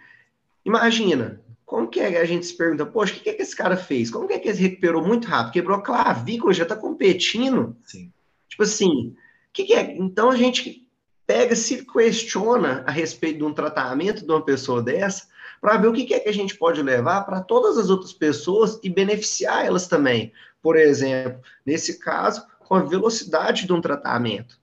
imagina, 0.64 1.40
como 1.70 1.86
que 1.86 2.00
é, 2.00 2.20
a 2.20 2.24
gente 2.24 2.46
se 2.46 2.56
pergunta, 2.56 2.84
poxa, 2.84 3.14
o 3.14 3.20
que, 3.20 3.30
é 3.30 3.32
que 3.32 3.42
esse 3.42 3.54
cara 3.54 3.76
fez? 3.76 4.10
Como 4.10 4.26
que 4.26 4.34
é 4.34 4.40
que 4.40 4.48
ele 4.48 4.58
recuperou 4.58 5.06
muito 5.06 5.28
rápido? 5.28 5.52
Quebrou 5.52 5.78
a 5.78 5.80
clavícula, 5.80 6.52
já 6.52 6.64
está 6.64 6.74
competindo. 6.74 7.76
Sim. 7.84 8.12
Tipo 8.48 8.64
assim, 8.64 9.10
o 9.10 9.16
que, 9.52 9.62
que, 9.62 9.74
é? 9.74 9.96
Então 9.96 10.32
a 10.32 10.36
gente 10.36 10.84
pega, 11.24 11.54
se 11.54 11.86
questiona 11.86 12.82
a 12.88 12.90
respeito 12.90 13.38
de 13.38 13.44
um 13.44 13.54
tratamento 13.54 14.26
de 14.26 14.32
uma 14.32 14.44
pessoa 14.44 14.82
dessa, 14.82 15.28
para 15.60 15.76
ver 15.76 15.86
o 15.86 15.92
que, 15.92 16.06
que 16.06 16.12
é 16.12 16.18
que 16.18 16.28
a 16.28 16.34
gente 16.34 16.56
pode 16.56 16.82
levar 16.82 17.20
para 17.20 17.40
todas 17.40 17.78
as 17.78 17.88
outras 17.88 18.12
pessoas 18.12 18.80
e 18.82 18.90
beneficiar 18.90 19.64
elas 19.64 19.86
também. 19.86 20.32
Por 20.60 20.76
exemplo, 20.76 21.40
nesse 21.64 22.00
caso, 22.00 22.44
com 22.58 22.74
a 22.74 22.82
velocidade 22.82 23.64
de 23.64 23.72
um 23.72 23.80
tratamento. 23.80 24.58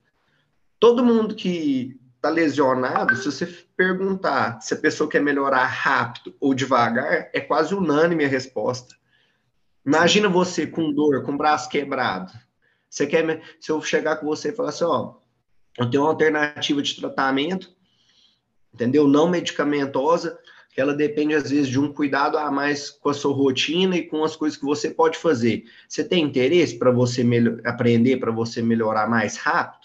Todo 0.78 1.06
mundo 1.06 1.36
que 1.36 1.98
está 2.18 2.30
lesionado, 2.30 3.16
se 3.16 3.26
você 3.26 3.46
perguntar 3.76 4.60
se 4.60 4.74
a 4.74 4.78
pessoa 4.78 5.10
quer 5.10 5.22
melhorar 5.22 5.66
rápido 5.66 6.36
ou 6.40 6.54
devagar, 6.54 7.30
é 7.34 7.40
quase 7.40 7.74
unânime 7.74 8.26
a 8.26 8.28
resposta. 8.28 8.96
Imagina 9.86 10.28
você 10.28 10.68
com 10.68 10.92
dor, 10.92 11.24
com 11.24 11.32
o 11.32 11.38
braço 11.38 11.70
quebrado. 11.70 12.34
Você 12.90 13.06
quer, 13.06 13.42
se 13.60 13.72
eu 13.72 13.82
chegar 13.82 14.18
com 14.18 14.26
você 14.26 14.50
e 14.50 14.52
falar 14.52 14.70
assim, 14.70 14.84
ó, 14.84 15.16
eu 15.78 15.90
tenho 15.90 16.04
uma 16.04 16.10
alternativa 16.10 16.82
de 16.82 16.96
tratamento, 16.96 17.72
entendeu? 18.74 19.08
Não 19.08 19.30
medicamentosa, 19.30 20.38
que 20.74 20.82
ela 20.82 20.94
depende 20.94 21.34
às 21.34 21.50
vezes 21.50 21.70
de 21.70 21.80
um 21.80 21.94
cuidado 21.94 22.38
a 22.38 22.52
mais 22.52 22.90
com 22.90 23.10
a 23.10 23.14
sua 23.14 23.34
rotina 23.34 23.96
e 23.96 24.08
com 24.08 24.24
as 24.24 24.36
coisas 24.36 24.58
que 24.58 24.66
você 24.66 24.90
pode 24.90 25.18
fazer. 25.18 25.66
Você 25.88 26.04
tem 26.04 26.24
interesse 26.24 26.78
para 26.78 26.92
você 26.92 27.26
aprender, 27.64 28.18
para 28.18 28.32
você 28.32 28.62
melhorar 28.62 29.10
mais 29.10 29.38
rápido? 29.38 29.77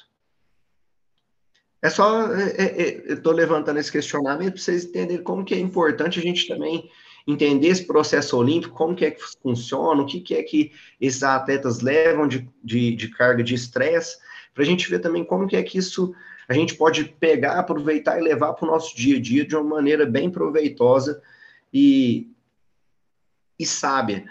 É 1.83 1.91
só, 1.91 2.33
é, 2.33 2.51
é, 2.51 2.83
é 2.83 3.03
eu 3.11 3.15
estou 3.17 3.33
levantando 3.33 3.81
esse 3.81 3.91
questionamento 3.91 4.53
para 4.53 4.63
vocês 4.63 4.85
entenderem 4.85 5.25
como 5.25 5.45
que 5.45 5.55
é 5.55 5.59
importante 5.59 6.21
a 6.21 6.23
gente 6.23 6.47
também 6.47 6.89
entender 7.27 7.69
esse 7.69 7.85
processo 7.85 8.37
olímpico, 8.37 8.75
como 8.75 8.95
que 8.95 9.05
é 9.05 9.11
que 9.11 9.23
funciona, 9.43 10.01
o 10.01 10.07
que, 10.07 10.21
que 10.21 10.35
é 10.35 10.43
que 10.43 10.73
esses 11.01 11.23
atletas 11.23 11.81
levam 11.81 12.27
de, 12.29 12.49
de, 12.63 12.95
de 12.95 13.09
carga 13.09 13.43
de 13.43 13.55
estresse, 13.55 14.19
para 14.55 14.63
a 14.63 14.67
gente 14.67 14.89
ver 14.89 15.01
também 15.01 15.25
como 15.25 15.47
que 15.47 15.57
é 15.57 15.63
que 15.63 15.79
isso 15.79 16.15
a 16.49 16.55
gente 16.55 16.75
pode 16.75 17.05
pegar, 17.05 17.59
aproveitar 17.59 18.19
e 18.19 18.23
levar 18.23 18.53
para 18.53 18.69
o 18.69 18.71
nosso 18.71 18.97
dia 18.97 19.17
a 19.17 19.21
dia 19.21 19.45
de 19.45 19.57
uma 19.57 19.65
maneira 19.65 20.05
bem 20.05 20.31
proveitosa 20.31 21.23
e, 21.73 22.29
e 23.59 23.65
sábia. 23.65 24.25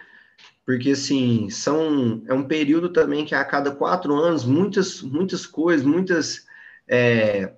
Porque, 0.66 0.92
assim, 0.92 1.50
são, 1.50 2.22
é 2.28 2.34
um 2.34 2.44
período 2.44 2.90
também 2.90 3.26
que 3.26 3.34
a 3.34 3.44
cada 3.44 3.72
quatro 3.72 4.14
anos, 4.14 4.46
muitas, 4.46 5.02
muitas 5.02 5.46
coisas, 5.46 5.86
muitas 5.86 6.46
é, 6.92 7.54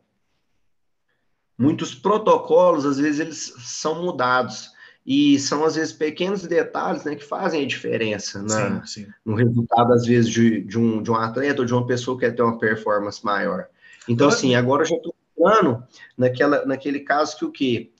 muitos 1.57 1.95
protocolos, 1.95 2.85
às 2.85 2.99
vezes, 2.99 3.19
eles 3.19 3.53
são 3.57 4.03
mudados. 4.03 4.71
E 5.05 5.37
são, 5.39 5.65
às 5.65 5.75
vezes, 5.75 5.91
pequenos 5.91 6.43
detalhes 6.43 7.03
né, 7.03 7.15
que 7.15 7.25
fazem 7.25 7.63
a 7.63 7.67
diferença 7.67 8.41
na, 8.41 8.85
sim, 8.85 9.03
sim. 9.03 9.11
no 9.25 9.35
resultado, 9.35 9.91
às 9.91 10.05
vezes, 10.05 10.29
de, 10.29 10.61
de, 10.61 10.79
um, 10.79 11.01
de 11.01 11.11
um 11.11 11.15
atleta 11.15 11.61
ou 11.61 11.65
de 11.65 11.73
uma 11.73 11.85
pessoa 11.85 12.17
que 12.17 12.25
quer 12.25 12.33
ter 12.33 12.43
uma 12.43 12.57
performance 12.57 13.25
maior. 13.25 13.67
Então, 14.07 14.29
assim, 14.29 14.55
agora 14.55 14.83
eu 14.83 14.87
já 14.87 14.95
estou 14.95 15.13
falando 15.37 15.83
naquela, 16.17 16.65
naquele 16.65 17.01
caso 17.01 17.37
que 17.37 17.45
o 17.45 17.51
quê? 17.51 17.91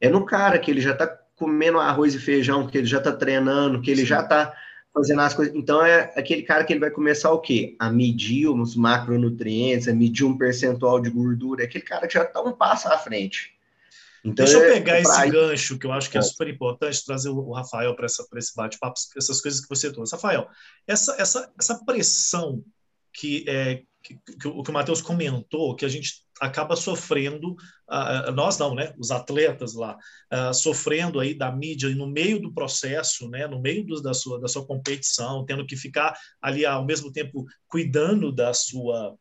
É 0.00 0.08
no 0.08 0.24
cara 0.24 0.58
que 0.58 0.70
ele 0.70 0.80
já 0.80 0.92
está 0.92 1.06
comendo 1.34 1.80
arroz 1.80 2.14
e 2.14 2.18
feijão, 2.18 2.66
que 2.66 2.78
ele 2.78 2.86
já 2.86 2.98
está 2.98 3.12
treinando, 3.12 3.80
que 3.80 3.90
ele 3.90 4.02
sim. 4.02 4.06
já 4.06 4.20
está 4.20 4.54
fazendo 4.96 5.20
as 5.20 5.34
coisas. 5.34 5.54
Então 5.54 5.84
é 5.84 6.10
aquele 6.16 6.42
cara 6.42 6.64
que 6.64 6.72
ele 6.72 6.80
vai 6.80 6.90
começar 6.90 7.30
o 7.30 7.38
quê? 7.38 7.76
A 7.78 7.90
medir 7.90 8.48
os 8.48 8.74
macronutrientes, 8.74 9.86
a 9.88 9.94
medir 9.94 10.24
um 10.24 10.38
percentual 10.38 10.98
de 10.98 11.10
gordura. 11.10 11.62
É 11.62 11.66
aquele 11.66 11.84
cara 11.84 12.08
que 12.08 12.14
já 12.14 12.22
está 12.22 12.40
um 12.40 12.52
passo 12.52 12.88
à 12.88 12.96
frente. 12.96 13.54
Então, 14.24 14.44
Deixa 14.44 14.58
eu 14.58 14.64
é 14.64 14.72
pegar 14.72 14.96
é 14.96 15.02
esse 15.02 15.30
gancho, 15.30 15.78
que 15.78 15.86
eu 15.86 15.92
acho 15.92 16.10
que 16.10 16.16
é, 16.16 16.20
é 16.20 16.22
super 16.22 16.48
importante, 16.48 17.04
trazer 17.04 17.28
o 17.28 17.52
Rafael 17.52 17.94
para 17.94 18.06
esse 18.06 18.56
bate-papo, 18.56 18.98
essas 19.16 19.40
coisas 19.40 19.60
que 19.60 19.68
você 19.68 19.92
trouxe. 19.92 20.16
Rafael, 20.16 20.48
essa, 20.86 21.14
essa, 21.20 21.52
essa 21.56 21.84
pressão 21.84 22.64
que, 23.12 23.44
é, 23.46 23.82
que, 24.06 24.36
que, 24.38 24.48
o 24.48 24.62
que 24.62 24.70
o 24.70 24.72
Matheus 24.72 25.02
comentou, 25.02 25.74
que 25.74 25.84
a 25.84 25.88
gente 25.88 26.24
acaba 26.40 26.76
sofrendo, 26.76 27.52
uh, 27.88 28.30
nós 28.32 28.58
não, 28.58 28.74
né? 28.74 28.94
Os 28.98 29.10
atletas 29.10 29.74
lá, 29.74 29.96
uh, 30.32 30.54
sofrendo 30.54 31.18
aí 31.18 31.34
da 31.34 31.50
mídia 31.50 31.88
no 31.90 32.06
meio 32.06 32.40
do 32.40 32.52
processo, 32.52 33.28
né? 33.28 33.46
No 33.46 33.60
meio 33.60 33.84
do, 33.84 34.00
da, 34.00 34.14
sua, 34.14 34.38
da 34.40 34.46
sua 34.46 34.66
competição, 34.66 35.44
tendo 35.44 35.66
que 35.66 35.76
ficar 35.76 36.16
ali 36.40 36.64
ao 36.64 36.84
mesmo 36.84 37.12
tempo 37.12 37.44
cuidando 37.66 38.30
da 38.30 38.54
sua 38.54 39.16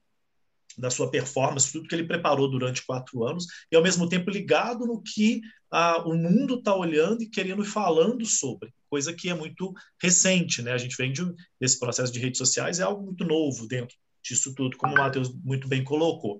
da 0.78 0.90
sua 0.90 1.10
performance, 1.10 1.72
tudo 1.72 1.88
que 1.88 1.96
ele 1.96 2.06
preparou 2.06 2.52
durante 2.52 2.86
quatro 2.86 3.24
anos, 3.24 3.46
e 3.72 3.78
ao 3.78 3.82
mesmo 3.82 4.10
tempo 4.10 4.30
ligado 4.30 4.86
no 4.86 5.02
que 5.02 5.40
ah, 5.72 6.04
o 6.06 6.14
mundo 6.14 6.56
está 6.56 6.76
olhando 6.76 7.24
e 7.24 7.30
querendo 7.30 7.64
e 7.64 7.66
falando 7.66 8.26
sobre, 8.26 8.74
coisa 8.90 9.14
que 9.14 9.30
é 9.30 9.34
muito 9.34 9.74
recente, 10.02 10.62
né? 10.62 10.74
A 10.74 10.78
gente 10.78 10.98
vem 10.98 11.14
de, 11.14 11.24
desse 11.62 11.80
processo 11.80 12.12
de 12.12 12.20
redes 12.20 12.38
sociais, 12.38 12.82
é 12.82 12.84
algo 12.84 13.06
muito 13.06 13.24
novo 13.24 13.66
dentro 13.70 13.96
disso 14.26 14.54
tudo, 14.54 14.78
como 14.78 14.94
o 14.94 14.98
Matheus 14.98 15.34
muito 15.44 15.68
bem 15.68 15.84
colocou. 15.84 16.40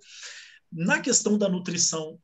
Na 0.72 1.00
questão 1.00 1.38
da 1.38 1.48
nutrição 1.48 2.20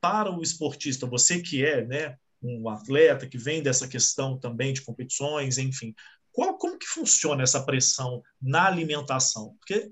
para 0.00 0.30
o 0.30 0.42
esportista, 0.42 1.06
você 1.06 1.40
que 1.40 1.64
é 1.64 1.84
né, 1.84 2.16
um 2.42 2.68
atleta, 2.68 3.26
que 3.26 3.36
vem 3.36 3.62
dessa 3.62 3.86
questão 3.86 4.38
também 4.38 4.72
de 4.72 4.82
competições, 4.82 5.58
enfim, 5.58 5.94
qual, 6.32 6.56
como 6.56 6.78
que 6.78 6.86
funciona 6.86 7.42
essa 7.42 7.64
pressão 7.64 8.22
na 8.40 8.66
alimentação? 8.66 9.56
Porque 9.58 9.90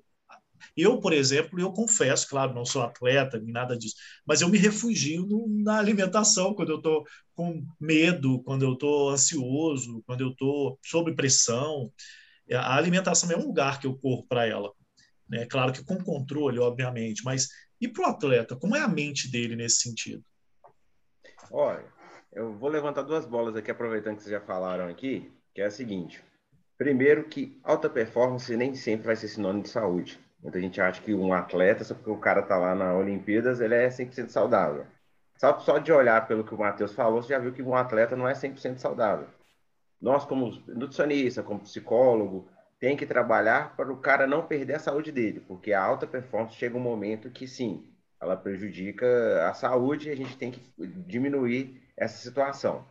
eu, 0.77 1.01
por 1.01 1.13
exemplo, 1.13 1.61
eu 1.61 1.73
confesso, 1.73 2.29
claro, 2.29 2.55
não 2.55 2.65
sou 2.65 2.83
atleta 2.83 3.39
nem 3.39 3.53
nada 3.53 3.77
disso, 3.77 3.97
mas 4.27 4.41
eu 4.41 4.49
me 4.49 4.59
refugio 4.59 5.27
no, 5.27 5.47
na 5.49 5.79
alimentação 5.79 6.55
quando 6.55 6.71
eu 6.71 6.77
estou 6.77 7.05
com 7.35 7.65
medo, 7.81 8.43
quando 8.43 8.65
eu 8.65 8.73
estou 8.75 9.11
ansioso, 9.11 10.03
quando 10.07 10.21
eu 10.23 10.31
estou 10.31 10.79
sob 10.85 11.15
pressão. 11.15 11.93
A 12.53 12.77
alimentação 12.77 13.31
é 13.31 13.37
um 13.37 13.47
lugar 13.47 13.79
que 13.81 13.87
eu 13.87 13.97
corro 13.97 14.25
para 14.27 14.47
ela. 14.47 14.73
Né? 15.29 15.47
Claro 15.47 15.73
que 15.73 15.85
com 15.85 15.99
controle, 16.03 16.59
obviamente, 16.59 17.25
mas 17.25 17.49
e 17.81 17.87
para 17.87 18.09
o 18.09 18.11
atleta, 18.11 18.57
como 18.57 18.77
é 18.77 18.81
a 18.81 18.89
mente 18.89 19.31
dele 19.31 19.55
nesse 19.55 19.83
sentido? 19.83 20.23
Olha, 21.51 21.85
eu 22.33 22.53
vou 22.55 22.69
levantar 22.69 23.03
duas 23.03 23.25
bolas 23.25 23.55
aqui, 23.55 23.71
aproveitando 23.71 24.17
que 24.17 24.23
vocês 24.23 24.33
já 24.33 24.41
falaram 24.41 24.89
aqui, 24.89 25.31
que 25.55 25.61
é 25.61 25.67
a 25.67 25.71
seguinte. 25.71 26.23
Primeiro 26.77 27.25
que 27.25 27.59
alta 27.63 27.89
performance 27.89 28.57
nem 28.57 28.75
sempre 28.75 29.07
vai 29.07 29.17
ser 29.17 29.29
sinônimo 29.29 29.63
de 29.63 29.69
saúde. 29.69 30.19
Muita 30.43 30.61
gente 30.61 30.81
acha 30.81 31.03
que 31.03 31.15
um 31.15 31.33
atleta, 31.33 31.85
só 31.85 31.95
porque 31.95 32.11
o 32.11 32.19
cara 32.19 32.43
tá 32.43 32.57
lá 32.57 32.75
na 32.75 32.95
Olimpíadas, 32.95 33.61
ele 33.61 33.75
é 33.75 33.89
100% 33.89 34.29
saudável. 34.29 34.87
Só, 35.37 35.59
só 35.61 35.79
de 35.79 35.93
olhar 35.93 36.27
pelo 36.27 36.45
que 36.45 36.55
o 36.55 36.59
Matheus 36.59 36.93
falou, 36.93 37.23
você 37.23 37.29
já 37.29 37.39
viu 37.39 37.53
que 37.53 37.63
um 37.63 37.75
atleta 37.75 38.17
não 38.17 38.29
é 38.29 38.33
100% 38.33 38.79
saudável. 38.79 39.27
Nós, 40.01 40.25
como 40.25 40.51
nutricionista, 40.69 41.43
como 41.43 41.61
psicólogo, 41.61 42.49
tem 42.81 42.97
que 42.97 43.07
trabalhar 43.07 43.77
para 43.77 43.93
o 43.93 43.97
cara 43.97 44.27
não 44.27 44.47
perder 44.47 44.75
a 44.75 44.79
saúde 44.79 45.11
dele, 45.11 45.41
porque 45.41 45.73
a 45.73 45.83
alta 45.83 46.07
performance 46.07 46.57
chega 46.57 46.77
um 46.77 46.81
momento 46.81 47.31
que 47.31 47.47
sim, 47.47 47.87
ela 48.21 48.37
prejudica 48.37 49.49
a 49.49 49.55
saúde 49.55 50.09
e 50.09 50.13
a 50.13 50.17
gente 50.17 50.37
tem 50.37 50.51
que 50.51 50.63
diminuir 51.07 51.83
essa 51.97 52.19
situação. 52.19 52.87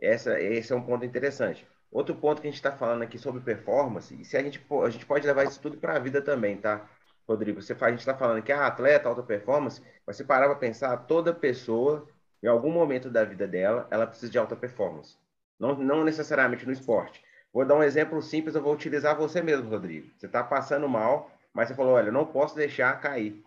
Essa, 0.00 0.40
esse 0.40 0.72
é 0.72 0.76
um 0.76 0.82
ponto 0.82 1.04
interessante. 1.04 1.66
Outro 1.90 2.14
ponto 2.14 2.40
que 2.40 2.48
a 2.48 2.50
gente 2.50 2.58
está 2.58 2.72
falando 2.72 3.02
aqui 3.02 3.18
sobre 3.18 3.40
performance, 3.40 4.14
e 4.20 4.24
se 4.24 4.36
a 4.36 4.42
gente, 4.42 4.64
a 4.84 4.90
gente 4.90 5.06
pode 5.06 5.26
levar 5.26 5.44
isso 5.44 5.60
tudo 5.60 5.78
para 5.78 5.96
a 5.96 5.98
vida 5.98 6.20
também, 6.20 6.56
tá, 6.56 6.88
Rodrigo? 7.26 7.60
Você, 7.62 7.72
a 7.72 7.90
gente 7.90 8.00
está 8.00 8.14
falando 8.14 8.42
que 8.42 8.52
ah, 8.52 8.66
atleta, 8.66 9.08
alta 9.08 9.22
performance, 9.22 9.82
mas 10.06 10.16
você 10.16 10.24
parar 10.24 10.46
para 10.46 10.56
pensar, 10.56 10.96
toda 11.06 11.32
pessoa, 11.32 12.08
em 12.42 12.48
algum 12.48 12.70
momento 12.70 13.10
da 13.10 13.24
vida 13.24 13.46
dela, 13.46 13.86
ela 13.90 14.06
precisa 14.06 14.30
de 14.30 14.38
alta 14.38 14.54
performance. 14.54 15.16
Não, 15.58 15.74
não 15.76 16.04
necessariamente 16.04 16.66
no 16.66 16.72
esporte. 16.72 17.24
Vou 17.56 17.64
dar 17.64 17.74
um 17.74 17.82
exemplo 17.82 18.20
simples, 18.20 18.54
eu 18.54 18.60
vou 18.60 18.74
utilizar 18.74 19.16
você 19.16 19.40
mesmo, 19.40 19.70
Rodrigo. 19.70 20.10
Você 20.18 20.26
está 20.26 20.44
passando 20.44 20.86
mal, 20.86 21.30
mas 21.54 21.68
você 21.68 21.74
falou, 21.74 21.94
olha, 21.94 22.12
não 22.12 22.26
posso 22.26 22.54
deixar 22.54 23.00
cair. 23.00 23.42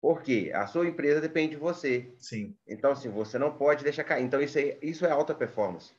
Por 0.00 0.22
quê? 0.22 0.50
A 0.54 0.66
sua 0.66 0.88
empresa 0.88 1.20
depende 1.20 1.50
de 1.50 1.60
você. 1.60 2.10
Sim. 2.18 2.56
Então, 2.66 2.90
assim, 2.90 3.10
você 3.10 3.38
não 3.38 3.52
pode 3.52 3.84
deixar 3.84 4.02
cair. 4.02 4.24
Então, 4.24 4.40
isso, 4.40 4.56
aí, 4.56 4.78
isso 4.80 5.04
é 5.04 5.10
alta 5.10 5.34
performance. 5.34 5.92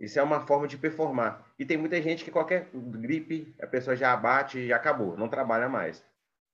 Isso 0.00 0.18
é 0.18 0.22
uma 0.24 0.48
forma 0.48 0.66
de 0.66 0.76
performar. 0.76 1.46
E 1.56 1.64
tem 1.64 1.76
muita 1.76 2.02
gente 2.02 2.24
que 2.24 2.30
qualquer 2.32 2.68
gripe, 2.74 3.54
a 3.62 3.66
pessoa 3.68 3.94
já 3.94 4.12
abate 4.12 4.58
e 4.58 4.72
acabou, 4.72 5.16
não 5.16 5.28
trabalha 5.28 5.68
mais. 5.68 6.04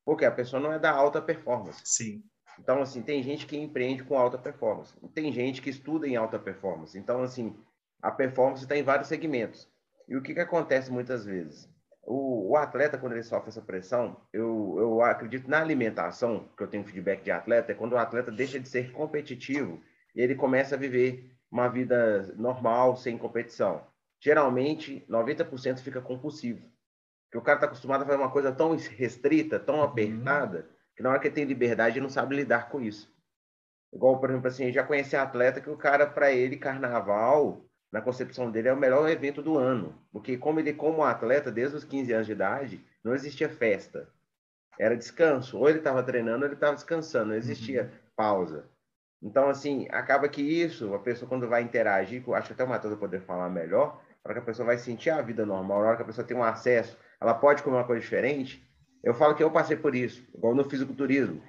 Porque 0.04 0.26
a 0.26 0.30
pessoa 0.30 0.60
não 0.60 0.70
é 0.70 0.78
da 0.78 0.90
alta 0.90 1.22
performance. 1.22 1.80
Sim. 1.82 2.22
Então, 2.58 2.82
assim, 2.82 3.00
tem 3.00 3.22
gente 3.22 3.46
que 3.46 3.56
empreende 3.56 4.04
com 4.04 4.18
alta 4.18 4.36
performance. 4.36 4.92
Tem 5.14 5.32
gente 5.32 5.62
que 5.62 5.70
estuda 5.70 6.06
em 6.06 6.14
alta 6.14 6.38
performance. 6.38 6.98
Então, 6.98 7.22
assim, 7.22 7.56
a 8.02 8.10
performance 8.10 8.64
está 8.64 8.76
em 8.76 8.82
vários 8.82 9.08
segmentos. 9.08 9.72
E 10.08 10.16
o 10.16 10.22
que, 10.22 10.34
que 10.34 10.40
acontece 10.40 10.90
muitas 10.90 11.24
vezes? 11.24 11.68
O, 12.02 12.50
o, 12.50 12.56
atleta, 12.56 12.98
quando 12.98 13.12
ele 13.12 13.22
sofre 13.22 13.48
essa 13.48 13.62
pressão, 13.62 14.20
eu, 14.32 14.76
eu 14.78 15.02
acredito 15.02 15.48
na 15.48 15.60
alimentação, 15.60 16.48
que 16.56 16.62
eu 16.62 16.68
tenho 16.68 16.84
feedback 16.84 17.22
de 17.22 17.30
atleta, 17.30 17.72
é 17.72 17.74
quando 17.74 17.92
o 17.92 17.98
atleta 17.98 18.30
deixa 18.30 18.60
de 18.60 18.68
ser 18.68 18.92
competitivo 18.92 19.80
e 20.14 20.20
ele 20.20 20.34
começa 20.34 20.74
a 20.74 20.78
viver 20.78 21.34
uma 21.50 21.68
vida 21.68 22.34
normal, 22.36 22.96
sem 22.96 23.16
competição. 23.16 23.86
Geralmente, 24.20 25.04
90% 25.08 25.78
fica 25.78 26.00
compulsivo. 26.00 26.60
Porque 27.26 27.38
o 27.38 27.42
cara 27.42 27.56
está 27.56 27.66
acostumado 27.66 28.02
a 28.02 28.06
fazer 28.06 28.18
uma 28.18 28.30
coisa 28.30 28.52
tão 28.52 28.76
restrita, 28.76 29.58
tão 29.58 29.76
uhum. 29.76 29.82
apertada, 29.82 30.68
que 30.96 31.02
na 31.02 31.10
hora 31.10 31.18
que 31.18 31.28
ele 31.28 31.34
tem 31.34 31.44
liberdade, 31.44 31.96
ele 31.96 32.02
não 32.02 32.10
sabe 32.10 32.36
lidar 32.36 32.68
com 32.68 32.80
isso. 32.80 33.12
Igual, 33.92 34.18
por 34.18 34.30
exemplo, 34.30 34.48
assim, 34.48 34.72
já 34.72 34.84
conheci 34.84 35.16
atleta 35.16 35.60
que 35.60 35.70
o 35.70 35.76
cara, 35.76 36.06
para 36.06 36.32
ele, 36.32 36.56
carnaval, 36.56 37.64
na 37.94 38.00
concepção 38.00 38.50
dele, 38.50 38.66
é 38.66 38.72
o 38.72 38.76
melhor 38.76 39.08
evento 39.08 39.40
do 39.40 39.56
ano. 39.56 39.94
Porque 40.12 40.36
como 40.36 40.58
ele, 40.58 40.72
como 40.72 41.04
atleta, 41.04 41.52
desde 41.52 41.76
os 41.76 41.84
15 41.84 42.12
anos 42.12 42.26
de 42.26 42.32
idade, 42.32 42.84
não 43.04 43.14
existia 43.14 43.48
festa. 43.48 44.08
Era 44.76 44.96
descanso. 44.96 45.56
Ou 45.56 45.68
ele 45.68 45.78
estava 45.78 46.02
treinando, 46.02 46.40
ou 46.40 46.46
ele 46.46 46.54
estava 46.54 46.74
descansando. 46.74 47.26
Não 47.26 47.36
existia 47.36 47.82
uhum. 47.82 47.88
pausa. 48.16 48.64
Então, 49.22 49.48
assim, 49.48 49.86
acaba 49.92 50.28
que 50.28 50.42
isso, 50.42 50.92
a 50.92 50.98
pessoa 50.98 51.28
quando 51.28 51.48
vai 51.48 51.62
interagir, 51.62 52.20
acho 52.34 52.48
que 52.48 52.52
até 52.54 52.64
o 52.64 52.68
Matheus 52.68 52.94
vai 52.94 53.00
poder 53.00 53.20
falar 53.20 53.48
melhor, 53.48 54.02
para 54.24 54.34
que 54.34 54.40
a 54.40 54.42
pessoa 54.42 54.66
vai 54.66 54.76
sentir 54.76 55.10
a 55.10 55.22
vida 55.22 55.46
normal, 55.46 55.80
na 55.80 55.86
hora 55.86 55.96
que 55.96 56.02
a 56.02 56.06
pessoa 56.06 56.26
tem 56.26 56.36
um 56.36 56.42
acesso, 56.42 56.98
ela 57.20 57.32
pode 57.32 57.62
comer 57.62 57.76
uma 57.76 57.84
coisa 57.84 58.02
diferente. 58.02 58.60
Eu 59.04 59.14
falo 59.14 59.36
que 59.36 59.44
eu 59.44 59.52
passei 59.52 59.76
por 59.76 59.94
isso, 59.94 60.26
igual 60.34 60.52
no 60.52 60.68
fisiculturismo. 60.68 61.40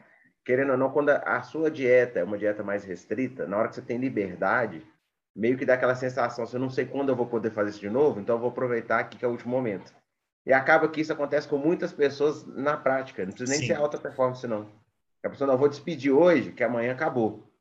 Querendo 0.46 0.74
ou 0.74 0.78
não, 0.78 0.92
quando 0.92 1.10
a 1.10 1.42
sua 1.42 1.72
dieta 1.72 2.20
é 2.20 2.24
uma 2.24 2.38
dieta 2.38 2.62
mais 2.62 2.84
restrita, 2.84 3.48
na 3.48 3.58
hora 3.58 3.68
que 3.68 3.74
você 3.74 3.82
tem 3.82 3.98
liberdade, 3.98 4.86
meio 5.36 5.58
que 5.58 5.66
dá 5.66 5.74
aquela 5.74 5.96
sensação, 5.96 6.46
se 6.46 6.56
eu 6.56 6.60
não 6.60 6.70
sei 6.70 6.86
quando 6.86 7.10
eu 7.10 7.16
vou 7.16 7.26
poder 7.26 7.52
fazer 7.52 7.72
isso 7.72 7.80
de 7.80 7.90
novo, 7.90 8.20
então 8.20 8.36
eu 8.36 8.40
vou 8.40 8.50
aproveitar 8.50 9.00
aqui 9.00 9.18
que 9.18 9.26
é 9.26 9.28
o 9.28 9.32
último 9.32 9.52
momento. 9.52 9.94
E 10.46 10.54
acaba 10.54 10.88
que 10.88 11.02
isso 11.02 11.12
acontece 11.12 11.48
com 11.48 11.58
muitas 11.58 11.92
pessoas 11.92 12.46
na 12.46 12.78
prática, 12.78 13.26
não 13.26 13.32
precisa 13.32 13.52
nem 13.52 13.60
Sim. 13.60 13.68
ser 13.68 13.74
alta 13.74 13.98
performance, 13.98 14.48
não. 14.48 14.70
A 15.24 15.30
pessoa 15.30 15.48
não 15.48 15.58
vou 15.58 15.68
despedir 15.68 16.12
hoje, 16.12 16.52
que 16.52 16.64
amanhã 16.64 16.92
acabou. 16.92 17.52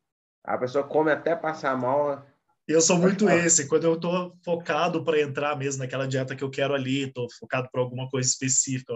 A 0.44 0.58
pessoa 0.58 0.84
come 0.84 1.10
até 1.10 1.34
passar 1.34 1.76
mal. 1.78 2.24
Eu 2.68 2.80
sou 2.80 2.98
muito 2.98 3.28
esse, 3.28 3.66
quando 3.66 3.84
eu 3.84 3.94
estou 3.94 4.36
focado 4.44 5.02
para 5.02 5.20
entrar 5.20 5.56
mesmo 5.56 5.82
naquela 5.82 6.06
dieta 6.06 6.36
que 6.36 6.44
eu 6.44 6.50
quero 6.50 6.74
ali, 6.74 7.04
estou 7.04 7.26
focado 7.40 7.68
para 7.72 7.80
alguma 7.80 8.08
coisa 8.08 8.28
específica, 8.28 8.92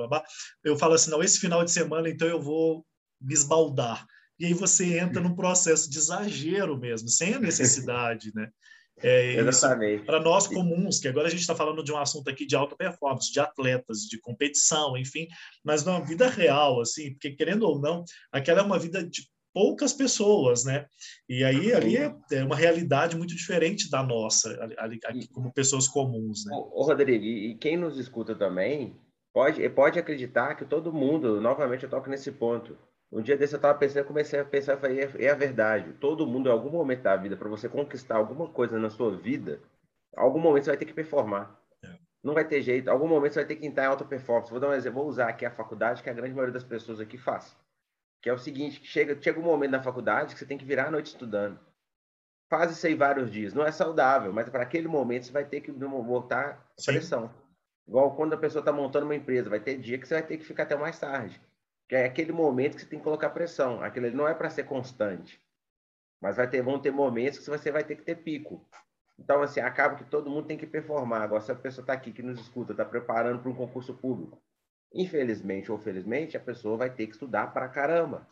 eu 0.63 0.77
falo 0.77 0.95
assim, 0.95 1.11
não, 1.11 1.23
esse 1.23 1.39
final 1.39 1.65
de 1.65 1.71
semana 1.71 2.09
então 2.09 2.29
eu 2.29 2.41
vou 2.41 2.85
me 3.21 3.35
esbaldar. 3.35 4.07
E 4.39 4.47
aí 4.47 4.55
você 4.55 4.99
entra 4.99 5.21
num 5.21 5.35
processo 5.35 5.91
de 5.91 5.99
exagero 5.99 6.79
mesmo, 6.79 7.09
sem 7.09 7.35
a 7.35 7.41
necessidade, 7.41 8.31
né? 8.35 8.51
É, 9.01 9.35
Para 10.05 10.21
nós 10.21 10.47
comuns, 10.49 10.99
que 10.99 11.07
agora 11.07 11.29
a 11.29 11.31
gente 11.31 11.41
está 11.41 11.55
falando 11.55 11.85
de 11.85 11.93
um 11.93 11.99
assunto 11.99 12.29
aqui 12.29 12.45
de 12.45 12.57
alta 12.57 12.77
performance, 12.77 13.33
de 13.33 13.39
atletas, 13.39 14.01
de 14.01 14.21
competição, 14.21 14.97
enfim, 14.97 15.29
mas 15.65 15.85
na 15.85 16.01
vida 16.01 16.29
real, 16.29 16.81
assim, 16.81 17.13
porque 17.13 17.31
querendo 17.31 17.63
ou 17.63 17.81
não, 17.81 18.05
aquela 18.33 18.61
é 18.61 18.65
uma 18.65 18.79
vida 18.79 19.05
de 19.05 19.23
poucas 19.55 19.93
pessoas, 19.93 20.65
né? 20.65 20.87
E 21.29 21.45
aí 21.45 21.73
ali 21.73 21.97
é, 21.97 22.15
é 22.33 22.45
uma 22.45 22.57
realidade 22.57 23.17
muito 23.17 23.35
diferente 23.35 23.91
da 23.91 24.03
nossa, 24.03 24.51
ali, 24.79 24.99
aqui, 25.05 25.29
como 25.29 25.53
pessoas 25.53 25.89
comuns, 25.89 26.45
né? 26.45 26.53
Ô, 26.55 26.83
Rodrigo, 26.83 27.25
e 27.25 27.57
quem 27.57 27.77
nos 27.77 27.99
escuta 27.99 28.35
também 28.35 28.97
pode, 29.33 29.69
pode 29.71 29.99
acreditar 29.99 30.55
que 30.55 30.65
todo 30.65 30.93
mundo, 30.93 31.41
novamente 31.41 31.85
eu 31.85 31.91
toco 31.91 32.11
nesse 32.11 32.33
ponto, 32.33 32.77
um 33.11 33.23
dia 33.23 33.37
desse 33.37 33.55
eu 33.55 33.59
estava 33.59 33.79
pensando, 33.79 34.05
comecei 34.07 34.39
a 34.39 34.45
pensar, 34.45 34.73
eu 34.73 34.79
falei, 34.79 35.01
é, 35.01 35.25
é, 35.25 35.31
a 35.31 35.35
verdade. 35.35 35.93
Todo 35.95 36.27
mundo, 36.27 36.49
em 36.49 36.53
algum 36.53 36.71
momento 36.71 37.03
da 37.03 37.17
vida, 37.17 37.37
para 37.37 37.49
você 37.49 37.69
conquistar 37.69 38.17
alguma 38.17 38.49
coisa 38.49 38.79
na 38.79 38.91
sua 38.91 39.17
vida, 39.17 39.61
algum 40.17 40.39
momento 40.39 40.65
você 40.65 40.71
vai 40.71 40.79
ter 40.79 40.87
que 40.87 40.95
performar. 40.95 41.59
É. 41.83 41.97
Não 42.23 42.35
vai 42.35 42.47
ter 42.47 42.63
jeito. 42.63 42.89
Algum 42.91 43.09
momento 43.09 43.33
você 43.33 43.41
vai 43.41 43.49
ter 43.49 43.57
que 43.57 43.67
entrar 43.67 43.85
em 43.85 43.87
alta 43.87 44.05
performance. 44.05 44.51
Vou 44.51 44.61
dar 44.61 44.69
um 44.69 44.75
exemplo, 44.75 45.01
vou 45.01 45.09
usar 45.09 45.29
aqui 45.29 45.47
a 45.47 45.51
faculdade 45.51 46.03
que 46.03 46.11
a 46.11 46.13
grande 46.13 46.35
maioria 46.35 46.53
das 46.53 46.65
pessoas 46.65 47.01
aqui 47.01 47.17
faz 47.17 47.57
que 48.21 48.29
é 48.29 48.33
o 48.33 48.39
seguinte, 48.39 48.85
chega, 48.85 49.21
chega 49.21 49.39
um 49.39 49.45
momento 49.45 49.71
na 49.73 49.83
faculdade 49.83 50.35
que 50.35 50.39
você 50.39 50.47
tem 50.47 50.59
que 50.59 50.65
virar 50.65 50.89
a 50.89 50.91
noite 50.91 51.07
estudando. 51.07 51.59
Faz 52.51 52.71
isso 52.71 52.87
aí 52.87 52.95
vários 52.95 53.31
dias. 53.31 53.55
Não 53.55 53.65
é 53.65 53.71
saudável, 53.71 54.33
mas 54.33 54.49
para 54.49 54.63
aquele 54.63 54.89
momento 54.89 55.27
você 55.27 55.33
vai 55.33 55.45
ter 55.45 55.61
que 55.61 55.71
botar 55.71 56.67
pressão. 56.85 57.31
Igual 57.87 58.17
quando 58.17 58.33
a 58.33 58.39
pessoa 58.39 58.61
está 58.61 58.73
montando 58.73 59.07
uma 59.07 59.15
empresa, 59.15 59.51
vai 59.51 59.61
ter 59.61 59.79
dia 59.79 59.99
que 59.99 60.07
você 60.07 60.15
vai 60.15 60.27
ter 60.27 60.39
que 60.39 60.45
ficar 60.45 60.65
até 60.65 60.77
mais 60.77 60.99
tarde. 60.99 61.41
Que 61.89 61.97
é 61.97 62.05
aquele 62.05 62.33
momento 62.33 62.75
que 62.75 62.83
você 62.83 62.89
tem 62.89 62.99
que 62.99 63.05
colocar 63.05 63.31
pressão. 63.31 63.83
Aquilo 63.83 64.11
não 64.11 64.29
é 64.29 64.35
para 64.35 64.51
ser 64.51 64.65
constante. 64.65 65.41
Mas 66.21 66.37
vai 66.37 66.49
ter, 66.49 66.63
vão 66.63 66.79
ter 66.79 66.91
momentos 66.91 67.39
que 67.39 67.51
você 67.51 67.71
vai 67.71 67.85
ter 67.85 67.97
que 67.97 68.03
ter 68.03 68.17
pico. 68.17 68.69
Então, 69.19 69.43
assim, 69.43 69.61
acaba 69.61 69.97
que 69.97 70.05
todo 70.05 70.31
mundo 70.31 70.47
tem 70.47 70.59
que 70.59 70.67
performar. 70.67 71.23
Agora, 71.23 71.41
se 71.41 71.51
a 71.51 71.55
pessoa 71.55 71.83
está 71.83 71.93
aqui 71.93 72.13
que 72.13 72.23
nos 72.23 72.41
escuta, 72.41 72.73
está 72.73 72.85
preparando 72.85 73.41
para 73.41 73.51
um 73.51 73.55
concurso 73.55 73.95
público, 73.95 74.41
Infelizmente 74.93 75.71
ou 75.71 75.79
felizmente, 75.79 76.37
a 76.37 76.41
pessoa 76.41 76.77
vai 76.77 76.91
ter 76.91 77.07
que 77.07 77.13
estudar 77.13 77.53
para 77.53 77.69
caramba. 77.69 78.27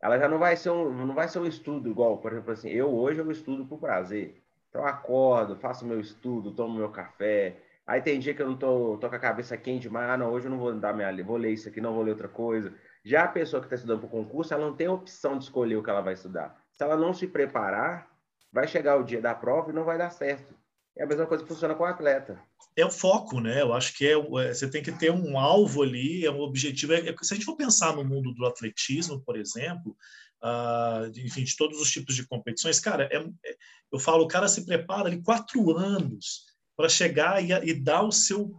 Ela 0.00 0.18
já 0.18 0.28
não 0.28 0.38
vai 0.38 0.56
ser 0.56 0.70
um, 0.70 0.92
não 1.06 1.14
vai 1.14 1.28
ser 1.28 1.38
um 1.38 1.46
estudo 1.46 1.88
igual, 1.88 2.18
por 2.18 2.32
exemplo, 2.32 2.52
assim, 2.52 2.68
eu 2.68 2.94
hoje 2.94 3.20
eu 3.20 3.30
estudo 3.30 3.66
por 3.66 3.78
prazer. 3.78 4.42
Então 4.68 4.82
eu 4.82 4.86
acordo, 4.86 5.56
faço 5.56 5.86
meu 5.86 5.98
estudo, 5.98 6.54
tomo 6.54 6.78
meu 6.78 6.90
café. 6.90 7.56
Aí 7.86 8.02
tem 8.02 8.18
dia 8.18 8.34
que 8.34 8.42
eu 8.42 8.48
não 8.48 8.56
tô, 8.58 8.98
tô 8.98 9.08
com 9.08 9.16
a 9.16 9.18
cabeça 9.18 9.56
quente 9.56 9.82
demais, 9.82 10.10
ah, 10.10 10.16
não, 10.18 10.30
hoje 10.30 10.46
eu 10.46 10.50
não 10.50 10.58
vou 10.58 10.74
dar 10.74 10.92
minha, 10.92 11.24
vou 11.24 11.36
ler 11.36 11.52
isso 11.52 11.68
aqui, 11.68 11.80
não 11.80 11.94
vou 11.94 12.02
ler 12.02 12.10
outra 12.10 12.28
coisa. 12.28 12.74
Já 13.06 13.22
a 13.22 13.28
pessoa 13.28 13.60
que 13.60 13.66
está 13.66 13.76
estudando 13.76 14.00
para 14.00 14.08
o 14.08 14.10
concurso, 14.10 14.52
ela 14.52 14.66
não 14.66 14.74
tem 14.74 14.88
opção 14.88 15.38
de 15.38 15.44
escolher 15.44 15.76
o 15.76 15.82
que 15.82 15.88
ela 15.88 16.00
vai 16.00 16.14
estudar. 16.14 16.60
Se 16.72 16.82
ela 16.82 16.96
não 16.96 17.14
se 17.14 17.28
preparar, 17.28 18.10
vai 18.52 18.66
chegar 18.66 18.96
o 18.96 19.04
dia 19.04 19.22
da 19.22 19.32
prova 19.32 19.70
e 19.70 19.72
não 19.72 19.84
vai 19.84 19.96
dar 19.96 20.10
certo. 20.10 20.52
É 20.98 21.04
a 21.04 21.06
mesma 21.06 21.24
coisa 21.24 21.44
que 21.44 21.48
funciona 21.48 21.76
com 21.76 21.84
o 21.84 21.86
atleta. 21.86 22.36
É 22.76 22.84
o 22.84 22.90
foco, 22.90 23.40
né? 23.40 23.62
Eu 23.62 23.72
acho 23.72 23.96
que 23.96 24.08
é, 24.08 24.14
é 24.14 24.52
você 24.52 24.68
tem 24.68 24.82
que 24.82 24.90
ter 24.90 25.12
um 25.12 25.38
alvo 25.38 25.84
ali, 25.84 26.26
é 26.26 26.32
um 26.32 26.40
objetivo. 26.40 26.94
É, 26.94 27.08
é, 27.08 27.14
se 27.22 27.32
a 27.32 27.36
gente 27.36 27.46
for 27.46 27.54
pensar 27.54 27.94
no 27.94 28.04
mundo 28.04 28.34
do 28.34 28.44
atletismo, 28.44 29.20
por 29.20 29.36
exemplo, 29.36 29.96
uh, 30.42 31.06
enfim, 31.16 31.44
de 31.44 31.56
todos 31.56 31.80
os 31.80 31.88
tipos 31.88 32.16
de 32.16 32.26
competições, 32.26 32.80
cara, 32.80 33.08
é, 33.12 33.18
é, 33.18 33.56
eu 33.92 34.00
falo, 34.00 34.24
o 34.24 34.28
cara 34.28 34.48
se 34.48 34.66
prepara 34.66 35.06
ali 35.06 35.22
quatro 35.22 35.76
anos 35.76 36.44
para 36.76 36.88
chegar 36.88 37.40
e, 37.40 37.52
e, 37.52 37.72
dar 37.72 38.02
o 38.02 38.10
seu 38.10 38.52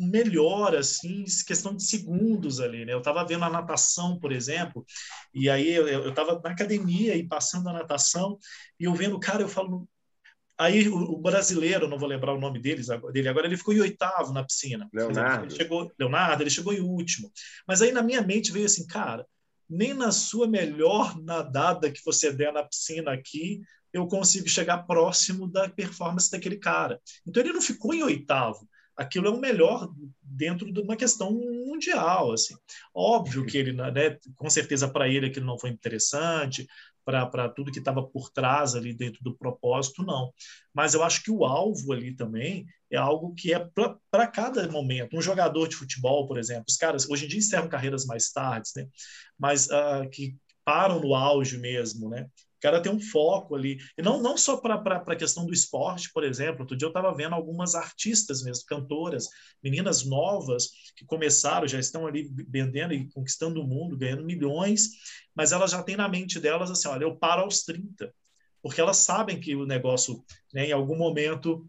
melhor, 0.00 0.74
assim, 0.74 1.24
questão 1.46 1.76
de 1.76 1.84
segundos 1.84 2.60
ali, 2.60 2.84
né? 2.84 2.92
Eu 2.92 2.98
estava 2.98 3.24
vendo 3.24 3.44
a 3.44 3.50
natação, 3.50 4.18
por 4.18 4.32
exemplo, 4.32 4.84
e 5.34 5.50
aí 5.50 5.70
eu 5.72 6.08
estava 6.08 6.40
na 6.42 6.50
academia 6.50 7.14
e 7.16 7.26
passando 7.26 7.68
a 7.68 7.72
natação, 7.72 8.38
e 8.78 8.84
eu 8.84 8.94
vendo 8.94 9.16
o 9.16 9.20
cara, 9.20 9.42
eu 9.42 9.48
falo, 9.48 9.88
Aí 10.60 10.86
o, 10.90 11.16
brasileiro, 11.16 11.88
não 11.88 11.98
vou 11.98 12.06
lembrar 12.06 12.34
o 12.34 12.38
nome 12.38 12.60
deles, 12.60 12.88
dele 13.14 13.30
agora, 13.30 13.46
ele 13.46 13.56
ficou 13.56 13.72
em 13.72 13.80
oitavo 13.80 14.30
na 14.30 14.44
piscina. 14.44 14.86
Leonardo. 14.92 15.46
Ele 15.46 15.56
chegou, 15.56 15.90
Leonardo, 15.98 16.42
ele 16.42 16.50
chegou 16.50 16.74
em 16.74 16.82
último. 16.82 17.32
Mas 17.66 17.80
aí 17.80 17.90
na 17.90 18.02
minha 18.02 18.20
mente 18.20 18.52
veio 18.52 18.66
assim, 18.66 18.86
cara, 18.86 19.26
nem 19.66 19.94
na 19.94 20.12
sua 20.12 20.46
melhor 20.46 21.18
nadada 21.18 21.90
que 21.90 22.04
você 22.04 22.30
der 22.30 22.52
na 22.52 22.62
piscina 22.62 23.10
aqui, 23.10 23.62
eu 23.90 24.06
consigo 24.06 24.46
chegar 24.50 24.86
próximo 24.86 25.48
da 25.48 25.66
performance 25.66 26.30
daquele 26.30 26.58
cara. 26.58 27.00
Então 27.26 27.42
ele 27.42 27.54
não 27.54 27.62
ficou 27.62 27.94
em 27.94 28.02
oitavo. 28.02 28.68
Aquilo 28.96 29.28
é 29.28 29.30
o 29.30 29.40
melhor 29.40 29.88
dentro 30.22 30.72
de 30.72 30.80
uma 30.80 30.96
questão 30.96 31.32
mundial, 31.32 32.32
assim. 32.32 32.54
Óbvio 32.94 33.46
que 33.46 33.56
ele, 33.56 33.72
né, 33.72 34.18
com 34.36 34.48
certeza 34.48 34.88
para 34.88 35.08
ele 35.08 35.26
aquilo 35.26 35.46
não 35.46 35.58
foi 35.58 35.70
interessante, 35.70 36.66
para 37.04 37.48
tudo 37.48 37.72
que 37.72 37.78
estava 37.78 38.02
por 38.02 38.30
trás 38.30 38.74
ali 38.74 38.92
dentro 38.94 39.22
do 39.22 39.36
propósito, 39.36 40.04
não. 40.04 40.32
Mas 40.72 40.94
eu 40.94 41.02
acho 41.02 41.22
que 41.22 41.30
o 41.30 41.44
alvo 41.44 41.92
ali 41.92 42.14
também 42.14 42.66
é 42.90 42.96
algo 42.96 43.34
que 43.34 43.52
é 43.52 43.68
para 44.10 44.26
cada 44.26 44.68
momento. 44.68 45.16
Um 45.16 45.22
jogador 45.22 45.68
de 45.68 45.76
futebol, 45.76 46.26
por 46.26 46.38
exemplo, 46.38 46.64
os 46.68 46.76
caras 46.76 47.08
hoje 47.08 47.24
em 47.24 47.28
dia 47.28 47.38
encerram 47.38 47.68
carreiras 47.68 48.04
mais 48.04 48.30
tarde, 48.30 48.70
né? 48.76 48.86
mas 49.38 49.66
uh, 49.66 50.08
que 50.10 50.36
param 50.64 51.00
no 51.00 51.14
auge 51.14 51.58
mesmo, 51.58 52.08
né? 52.08 52.28
Cara 52.60 52.82
tem 52.82 52.92
um 52.92 53.00
foco 53.00 53.54
ali. 53.54 53.78
E 53.96 54.02
não, 54.02 54.20
não 54.20 54.36
só 54.36 54.56
para 54.58 54.74
a 54.74 55.16
questão 55.16 55.46
do 55.46 55.52
esporte, 55.52 56.12
por 56.12 56.24
exemplo. 56.24 56.60
Outro 56.60 56.76
dia 56.76 56.86
eu 56.86 56.90
estava 56.90 57.14
vendo 57.14 57.34
algumas 57.34 57.74
artistas 57.74 58.42
mesmo, 58.42 58.64
cantoras, 58.66 59.28
meninas 59.62 60.04
novas 60.04 60.68
que 60.94 61.04
começaram, 61.04 61.66
já 61.66 61.78
estão 61.78 62.06
ali 62.06 62.30
vendendo 62.48 62.92
e 62.92 63.08
conquistando 63.10 63.60
o 63.60 63.66
mundo, 63.66 63.96
ganhando 63.96 64.24
milhões, 64.24 64.90
mas 65.34 65.52
elas 65.52 65.70
já 65.70 65.82
têm 65.82 65.96
na 65.96 66.08
mente 66.08 66.38
delas 66.38 66.70
assim: 66.70 66.88
olha, 66.88 67.04
eu 67.04 67.16
paro 67.16 67.42
aos 67.42 67.62
30. 67.62 68.12
Porque 68.62 68.80
elas 68.80 68.98
sabem 68.98 69.40
que 69.40 69.56
o 69.56 69.64
negócio, 69.64 70.22
né, 70.52 70.66
em 70.66 70.72
algum 70.72 70.96
momento, 70.96 71.66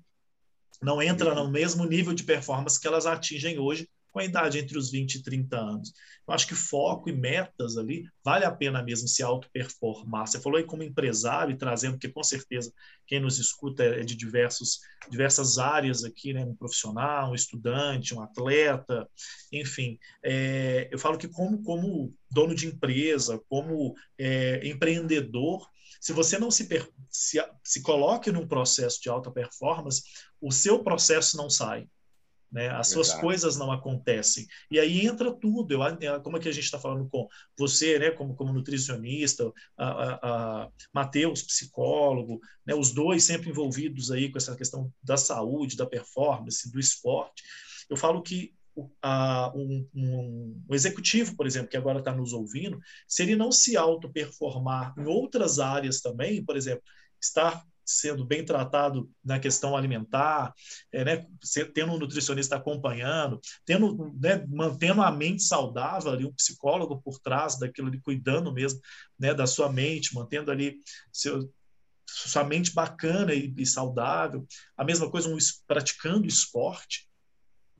não 0.81 1.01
entra 1.01 1.33
no 1.33 1.49
mesmo 1.49 1.85
nível 1.85 2.13
de 2.13 2.23
performance 2.23 2.79
que 2.79 2.87
elas 2.87 3.05
atingem 3.05 3.57
hoje 3.57 3.87
com 4.11 4.19
a 4.19 4.25
idade 4.25 4.59
entre 4.59 4.77
os 4.77 4.91
20 4.91 5.15
e 5.15 5.23
30 5.23 5.57
anos. 5.57 5.93
Eu 6.27 6.33
acho 6.33 6.47
que 6.47 6.55
foco 6.55 7.09
e 7.09 7.13
metas 7.13 7.77
ali 7.77 8.05
vale 8.23 8.45
a 8.45 8.51
pena 8.51 8.83
mesmo 8.83 9.07
se 9.07 9.23
auto-performar. 9.23 10.27
Você 10.27 10.39
falou 10.39 10.57
aí 10.57 10.65
como 10.65 10.83
empresário 10.83 11.57
trazendo, 11.57 11.93
porque 11.93 12.09
com 12.09 12.23
certeza 12.23 12.71
quem 13.07 13.19
nos 13.19 13.39
escuta 13.39 13.83
é 13.83 14.01
de 14.01 14.15
diversos, 14.15 14.79
diversas 15.09 15.57
áreas 15.57 16.03
aqui, 16.03 16.33
né? 16.33 16.43
um 16.43 16.55
profissional, 16.55 17.31
um 17.31 17.35
estudante, 17.35 18.13
um 18.13 18.21
atleta, 18.21 19.07
enfim. 19.51 19.97
É, 20.23 20.89
eu 20.91 20.99
falo 20.99 21.17
que 21.17 21.27
como, 21.27 21.63
como 21.63 22.13
dono 22.29 22.53
de 22.53 22.67
empresa, 22.67 23.41
como 23.49 23.95
é, 24.17 24.67
empreendedor, 24.67 25.67
se 25.99 26.13
você 26.13 26.39
não 26.39 26.49
se, 26.49 26.67
se, 27.09 27.43
se 27.63 27.81
coloque 27.81 28.31
num 28.31 28.47
processo 28.47 28.99
de 29.01 29.09
alta 29.09 29.29
performance, 29.31 30.03
o 30.41 30.51
seu 30.51 30.83
processo 30.83 31.37
não 31.37 31.49
sai. 31.49 31.87
Né? 32.51 32.69
As 32.69 32.89
suas 32.89 33.07
Verdade. 33.07 33.25
coisas 33.25 33.57
não 33.57 33.71
acontecem. 33.71 34.45
E 34.69 34.79
aí 34.79 35.05
entra 35.05 35.31
tudo. 35.31 35.73
Eu, 35.73 36.21
como 36.21 36.37
é 36.37 36.39
que 36.39 36.49
a 36.49 36.51
gente 36.51 36.65
está 36.65 36.77
falando 36.77 37.07
com 37.07 37.27
você, 37.57 37.97
né? 37.97 38.11
como, 38.11 38.35
como 38.35 38.51
nutricionista, 38.51 39.51
a, 39.77 39.87
a, 39.87 40.63
a 40.63 40.69
Matheus, 40.93 41.41
psicólogo, 41.43 42.41
né? 42.65 42.75
os 42.75 42.91
dois 42.91 43.23
sempre 43.23 43.49
envolvidos 43.49 44.11
aí 44.11 44.29
com 44.29 44.37
essa 44.37 44.55
questão 44.55 44.91
da 45.01 45.15
saúde, 45.15 45.77
da 45.77 45.85
performance, 45.85 46.69
do 46.69 46.79
esporte. 46.79 47.41
Eu 47.89 47.95
falo 47.95 48.21
que 48.21 48.53
um, 48.75 48.89
um, 49.55 49.89
um, 49.95 50.65
executivo, 50.71 51.35
por 51.35 51.45
exemplo, 51.45 51.69
que 51.69 51.77
agora 51.77 51.99
está 51.99 52.13
nos 52.13 52.33
ouvindo, 52.33 52.79
se 53.07 53.23
ele 53.23 53.35
não 53.35 53.51
se 53.51 53.75
auto-performar 53.75 54.93
em 54.97 55.05
outras 55.05 55.59
áreas 55.59 56.01
também, 56.01 56.43
por 56.43 56.55
exemplo, 56.55 56.83
estar 57.19 57.63
sendo 57.91 58.25
bem 58.25 58.43
tratado 58.43 59.09
na 59.23 59.39
questão 59.39 59.75
alimentar, 59.75 60.53
é, 60.91 61.03
né, 61.03 61.25
tendo 61.73 61.93
um 61.93 61.97
nutricionista 61.97 62.55
acompanhando, 62.55 63.39
tendo, 63.65 64.13
né, 64.19 64.45
mantendo 64.47 65.01
a 65.01 65.11
mente 65.11 65.43
saudável 65.43 66.11
ali, 66.11 66.25
um 66.25 66.33
psicólogo 66.33 67.01
por 67.01 67.19
trás 67.19 67.57
daquilo 67.57 67.87
ali, 67.87 67.99
cuidando 68.01 68.51
mesmo 68.53 68.79
né, 69.19 69.33
da 69.33 69.47
sua 69.47 69.71
mente, 69.71 70.13
mantendo 70.13 70.51
ali 70.51 70.79
seu, 71.11 71.51
sua 72.05 72.43
mente 72.43 72.73
bacana 72.73 73.33
e, 73.33 73.53
e 73.57 73.65
saudável. 73.65 74.45
A 74.77 74.83
mesma 74.83 75.09
coisa, 75.09 75.29
um, 75.29 75.37
praticando 75.67 76.27
esporte, 76.27 77.09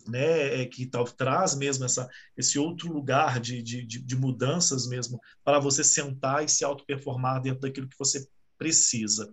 né, 0.07 0.61
é, 0.61 0.65
que 0.65 0.85
tal, 0.85 1.05
traz 1.05 1.55
mesmo 1.55 1.85
essa, 1.85 2.09
esse 2.35 2.57
outro 2.57 2.91
lugar 2.91 3.39
de, 3.39 3.61
de, 3.61 3.85
de 3.85 4.15
mudanças 4.15 4.87
mesmo 4.87 5.19
para 5.43 5.59
você 5.59 5.83
sentar 5.83 6.43
e 6.43 6.49
se 6.49 6.63
auto-performar 6.63 7.41
dentro 7.41 7.61
daquilo 7.61 7.87
que 7.87 7.99
você 7.99 8.27
precisa. 8.61 9.27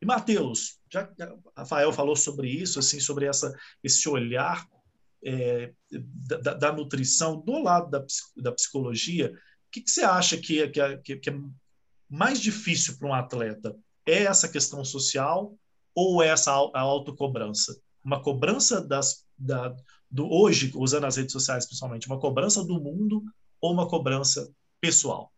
E 0.00 0.04
Mateus, 0.04 0.78
já 0.92 1.10
Rafael 1.56 1.90
falou 1.90 2.14
sobre 2.14 2.50
isso, 2.50 2.78
assim, 2.78 3.00
sobre 3.00 3.24
essa, 3.24 3.50
esse 3.82 4.06
olhar 4.06 4.68
é, 5.24 5.72
da, 5.90 6.52
da, 6.52 6.72
nutrição 6.72 7.40
do 7.40 7.62
lado 7.62 7.90
da, 7.90 8.04
da 8.36 8.52
psicologia, 8.52 9.32
o 9.32 9.70
que, 9.72 9.80
que 9.80 9.90
você 9.90 10.02
acha 10.02 10.36
que, 10.36 10.60
é, 10.60 10.68
que, 10.68 10.80
é, 10.80 10.98
que 10.98 11.30
é 11.30 11.34
mais 12.10 12.38
difícil 12.42 12.98
para 12.98 13.08
um 13.08 13.14
atleta? 13.14 13.74
É 14.06 14.24
essa 14.24 14.50
questão 14.50 14.84
social 14.84 15.56
ou 15.94 16.22
é 16.22 16.28
essa 16.28 16.52
a 16.52 16.80
autocobrança? 16.80 17.74
Uma 18.04 18.22
cobrança 18.22 18.86
das, 18.86 19.24
da, 19.38 19.74
do 20.10 20.30
hoje, 20.30 20.70
usando 20.74 21.06
as 21.06 21.16
redes 21.16 21.32
sociais 21.32 21.64
principalmente, 21.64 22.06
uma 22.06 22.20
cobrança 22.20 22.62
do 22.62 22.78
mundo 22.78 23.22
ou 23.62 23.72
uma 23.72 23.88
cobrança 23.88 24.52
pessoal? 24.78 25.32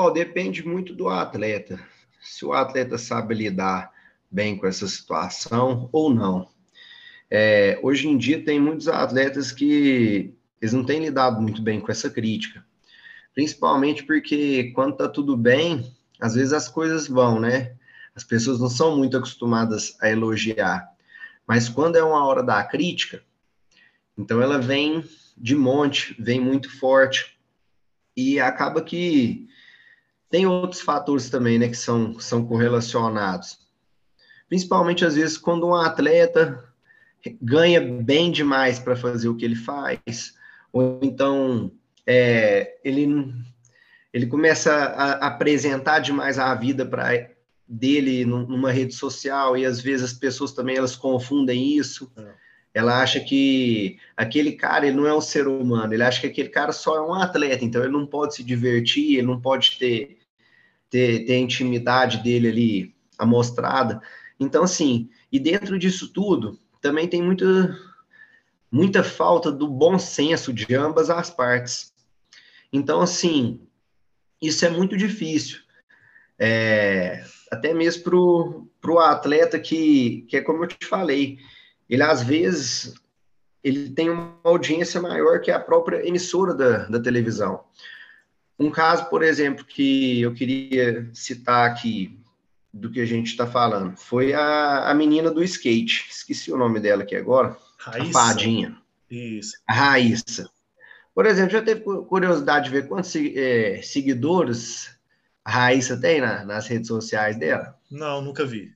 Oh, 0.00 0.12
depende 0.12 0.64
muito 0.64 0.94
do 0.94 1.08
atleta. 1.08 1.80
Se 2.22 2.44
o 2.44 2.52
atleta 2.52 2.96
sabe 2.96 3.34
lidar 3.34 3.90
bem 4.30 4.56
com 4.56 4.64
essa 4.64 4.86
situação 4.86 5.88
ou 5.90 6.14
não. 6.14 6.48
É, 7.28 7.80
hoje 7.82 8.06
em 8.06 8.16
dia 8.16 8.44
tem 8.44 8.60
muitos 8.60 8.86
atletas 8.86 9.50
que 9.50 10.32
eles 10.62 10.72
não 10.72 10.84
têm 10.84 11.00
lidado 11.00 11.42
muito 11.42 11.60
bem 11.60 11.80
com 11.80 11.90
essa 11.90 12.08
crítica. 12.08 12.64
Principalmente 13.34 14.04
porque 14.04 14.70
quando 14.72 14.96
tá 14.96 15.08
tudo 15.08 15.36
bem, 15.36 15.92
às 16.20 16.36
vezes 16.36 16.52
as 16.52 16.68
coisas 16.68 17.08
vão, 17.08 17.40
né? 17.40 17.74
As 18.14 18.22
pessoas 18.22 18.60
não 18.60 18.70
são 18.70 18.96
muito 18.96 19.16
acostumadas 19.16 19.96
a 20.00 20.08
elogiar. 20.08 20.88
Mas 21.44 21.68
quando 21.68 21.96
é 21.96 22.04
uma 22.04 22.24
hora 22.24 22.44
da 22.44 22.62
crítica, 22.62 23.20
então 24.16 24.40
ela 24.40 24.60
vem 24.60 25.02
de 25.36 25.56
monte, 25.56 26.14
vem 26.22 26.38
muito 26.38 26.70
forte. 26.78 27.36
E 28.16 28.38
acaba 28.38 28.80
que 28.80 29.48
tem 30.30 30.46
outros 30.46 30.80
fatores 30.80 31.30
também, 31.30 31.58
né, 31.58 31.68
que 31.68 31.76
são, 31.76 32.18
são 32.20 32.44
correlacionados. 32.44 33.58
Principalmente, 34.48 35.04
às 35.04 35.14
vezes, 35.14 35.36
quando 35.36 35.66
um 35.66 35.74
atleta 35.74 36.64
ganha 37.40 37.80
bem 37.80 38.30
demais 38.30 38.78
para 38.78 38.96
fazer 38.96 39.28
o 39.28 39.34
que 39.34 39.44
ele 39.44 39.56
faz, 39.56 40.34
ou 40.72 41.00
então 41.02 41.72
é, 42.06 42.78
ele, 42.84 43.34
ele 44.12 44.26
começa 44.26 44.72
a 44.72 45.26
apresentar 45.26 45.98
demais 45.98 46.38
a 46.38 46.54
vida 46.54 46.86
para 46.86 47.28
dele 47.66 48.24
numa 48.24 48.72
rede 48.72 48.94
social 48.94 49.54
e 49.56 49.66
às 49.66 49.80
vezes 49.80 50.12
as 50.12 50.18
pessoas 50.18 50.52
também 50.52 50.76
elas 50.76 50.96
confundem 50.96 51.76
isso. 51.76 52.10
É. 52.16 52.48
Ela 52.72 53.02
acha 53.02 53.18
que 53.18 53.98
aquele 54.16 54.52
cara 54.52 54.86
ele 54.86 54.96
não 54.96 55.06
é 55.06 55.14
um 55.14 55.20
ser 55.20 55.48
humano, 55.48 55.92
ele 55.92 56.02
acha 56.02 56.20
que 56.20 56.26
aquele 56.26 56.48
cara 56.48 56.70
só 56.70 56.96
é 56.96 57.00
um 57.00 57.14
atleta, 57.14 57.64
então 57.64 57.82
ele 57.82 57.92
não 57.92 58.06
pode 58.06 58.36
se 58.36 58.44
divertir, 58.44 59.16
ele 59.16 59.26
não 59.26 59.40
pode 59.40 59.78
ter 59.78 60.17
ter, 60.90 61.24
ter 61.24 61.34
a 61.34 61.38
intimidade 61.38 62.18
dele 62.18 62.48
ali 62.48 62.94
amostrada. 63.18 64.00
Então, 64.38 64.62
assim, 64.62 65.10
e 65.30 65.38
dentro 65.38 65.78
disso 65.78 66.12
tudo, 66.12 66.58
também 66.80 67.08
tem 67.08 67.22
muita, 67.22 67.76
muita 68.70 69.02
falta 69.02 69.50
do 69.50 69.66
bom 69.66 69.98
senso 69.98 70.52
de 70.52 70.74
ambas 70.74 71.10
as 71.10 71.30
partes. 71.30 71.92
Então, 72.72 73.00
assim, 73.00 73.60
isso 74.40 74.64
é 74.64 74.70
muito 74.70 74.96
difícil. 74.96 75.58
É, 76.38 77.24
até 77.50 77.74
mesmo 77.74 78.04
para 78.80 78.92
o 78.92 78.98
atleta 79.00 79.58
que, 79.58 80.24
que 80.28 80.36
é 80.36 80.40
como 80.40 80.62
eu 80.62 80.68
te 80.68 80.86
falei, 80.86 81.38
ele 81.88 82.02
às 82.02 82.22
vezes 82.22 82.94
ele 83.62 83.90
tem 83.90 84.08
uma 84.08 84.38
audiência 84.44 85.00
maior 85.00 85.40
que 85.40 85.50
a 85.50 85.58
própria 85.58 86.06
emissora 86.06 86.54
da, 86.54 86.86
da 86.86 87.00
televisão. 87.00 87.64
Um 88.58 88.70
caso, 88.70 89.08
por 89.08 89.22
exemplo, 89.22 89.64
que 89.64 90.20
eu 90.20 90.34
queria 90.34 91.08
citar 91.14 91.70
aqui 91.70 92.18
do 92.72 92.90
que 92.90 93.00
a 93.00 93.06
gente 93.06 93.28
está 93.28 93.46
falando 93.46 93.96
foi 93.96 94.34
a, 94.34 94.90
a 94.90 94.94
menina 94.94 95.30
do 95.30 95.42
skate. 95.42 96.06
Esqueci 96.10 96.52
o 96.52 96.56
nome 96.56 96.80
dela 96.80 97.02
aqui 97.02 97.14
agora. 97.14 97.56
Raíssa. 97.78 98.18
A 98.18 98.22
Fadinha. 98.26 98.76
Isso. 99.10 99.56
A 99.66 99.72
Raíssa. 99.72 100.50
Por 101.14 101.24
exemplo, 101.26 101.52
já 101.52 101.62
teve 101.62 101.80
curiosidade 101.80 102.66
de 102.66 102.70
ver 102.70 102.88
quantos 102.88 103.14
é, 103.16 103.80
seguidores 103.82 104.96
a 105.44 105.50
Raíssa 105.50 105.98
tem 105.98 106.20
na, 106.20 106.44
nas 106.44 106.66
redes 106.66 106.88
sociais 106.88 107.38
dela? 107.38 107.76
Não, 107.90 108.20
nunca 108.20 108.44
vi. 108.44 108.72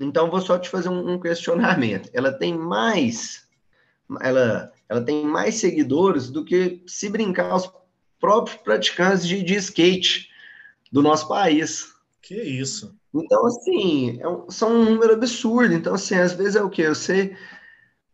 Então, 0.00 0.30
vou 0.30 0.40
só 0.40 0.58
te 0.58 0.68
fazer 0.68 0.88
um, 0.88 1.12
um 1.12 1.20
questionamento. 1.20 2.10
Ela 2.12 2.32
tem 2.32 2.56
mais 2.56 3.48
ela, 4.20 4.72
ela 4.88 5.00
tem 5.00 5.24
mais 5.24 5.56
seguidores 5.56 6.30
do 6.30 6.44
que 6.44 6.82
se 6.86 7.08
brincar 7.08 7.54
os 7.54 7.70
próprios 8.20 8.58
praticantes 8.58 9.26
de, 9.26 9.42
de 9.42 9.54
skate 9.56 10.28
do 10.92 11.02
nosso 11.02 11.26
país. 11.26 11.92
Que 12.20 12.34
isso. 12.34 12.94
Então, 13.12 13.46
assim, 13.46 14.20
é 14.20 14.28
um, 14.28 14.50
são 14.50 14.72
um 14.72 14.84
número 14.84 15.14
absurdo. 15.14 15.74
Então, 15.74 15.94
assim, 15.94 16.14
às 16.14 16.32
vezes 16.32 16.56
é 16.56 16.62
o 16.62 16.70
quê? 16.70 16.88
Você, 16.88 17.36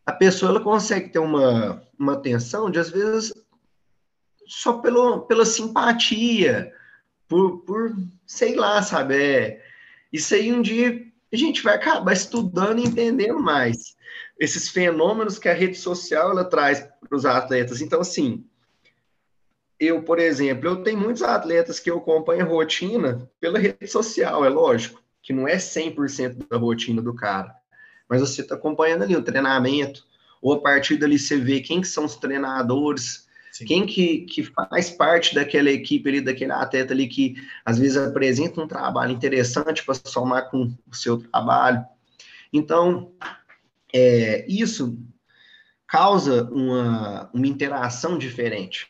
a 0.07 0.13
pessoa 0.13 0.51
ela 0.51 0.61
consegue 0.61 1.11
ter 1.11 1.19
uma, 1.19 1.83
uma 1.99 2.15
atenção 2.15 2.71
de, 2.71 2.79
às 2.79 2.89
vezes, 2.89 3.35
só 4.47 4.75
pelo, 4.75 5.23
pela 5.23 5.45
simpatia, 5.45 6.73
por, 7.29 7.59
por 7.63 7.95
sei 8.27 8.55
lá, 8.55 8.81
sabe? 8.83 9.17
É, 9.17 9.65
isso 10.13 10.35
aí 10.35 10.53
um 10.53 10.63
dia 10.63 11.05
a 11.33 11.37
gente 11.37 11.63
vai 11.63 11.75
acabar 11.75 12.13
estudando 12.13 12.79
e 12.79 12.85
entendendo 12.85 13.41
mais 13.41 13.97
esses 14.39 14.69
fenômenos 14.69 15.39
que 15.39 15.49
a 15.49 15.55
rede 15.55 15.77
social 15.77 16.31
ela 16.31 16.45
traz 16.45 16.81
para 16.81 17.17
os 17.17 17.25
atletas. 17.25 17.81
Então, 17.81 18.01
assim, 18.01 18.45
eu, 19.79 20.03
por 20.03 20.19
exemplo, 20.19 20.69
eu 20.69 20.83
tenho 20.83 20.99
muitos 20.99 21.23
atletas 21.23 21.79
que 21.79 21.91
eu 21.91 21.99
acompanho 21.99 22.49
rotina 22.49 23.31
pela 23.41 23.59
rede 23.59 23.87
social, 23.87 24.45
é 24.45 24.49
lógico, 24.49 25.03
que 25.23 25.33
não 25.33 25.47
é 25.47 25.57
100% 25.57 26.47
da 26.49 26.57
rotina 26.57 27.03
do 27.03 27.15
cara, 27.15 27.55
mas 28.09 28.21
você 28.21 28.41
está 28.41 28.55
acompanhando 28.55 29.03
ali 29.03 29.17
o 29.17 29.23
treinamento, 29.23 30.05
ou 30.41 30.53
a 30.55 30.61
partir 30.61 30.97
dali 30.97 31.19
você 31.19 31.37
vê 31.37 31.61
quem 31.61 31.81
que 31.81 31.89
são 31.89 32.05
os 32.05 32.17
treinadores, 32.17 33.27
Sim. 33.53 33.65
quem 33.65 33.87
que, 33.87 34.19
que 34.21 34.43
faz 34.43 34.91
parte 34.91 35.35
daquela 35.35 35.71
equipe 35.71 36.09
ali, 36.09 36.21
daquele 36.21 36.53
atleta 36.53 36.93
ali 36.93 37.07
que 37.07 37.35
às 37.65 37.79
vezes 37.79 37.97
apresenta 37.97 38.61
um 38.61 38.69
trabalho 38.69 39.13
interessante 39.13 39.85
para 39.85 39.95
somar 39.95 40.51
com 40.51 40.73
o 40.91 40.95
seu 40.95 41.19
trabalho. 41.19 41.85
Então, 42.53 43.13
é, 43.93 44.45
isso 44.49 44.99
causa 45.87 46.45
uma, 46.51 47.31
uma 47.33 47.47
interação 47.47 48.19
diferente. 48.19 48.89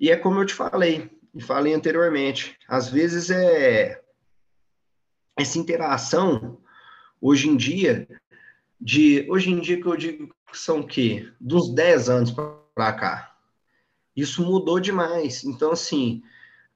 E 0.00 0.10
é 0.10 0.16
como 0.16 0.40
eu 0.40 0.46
te 0.46 0.54
falei, 0.54 1.10
e 1.34 1.42
falei 1.42 1.74
anteriormente, 1.74 2.56
às 2.66 2.88
vezes 2.88 3.30
é 3.30 4.00
essa 5.38 5.58
interação 5.58 6.58
hoje 7.20 7.48
em 7.48 7.56
dia 7.56 8.08
de 8.80 9.26
hoje 9.28 9.50
em 9.50 9.60
dia 9.60 9.80
que 9.80 9.86
eu 9.86 9.96
digo 9.96 10.34
são 10.52 10.80
o 10.80 10.86
quê? 10.86 11.30
Dos 11.38 11.72
10 11.74 12.08
anos 12.08 12.30
para 12.74 12.92
cá. 12.92 13.36
Isso 14.16 14.42
mudou 14.42 14.80
demais. 14.80 15.44
Então, 15.44 15.70
assim, 15.72 16.22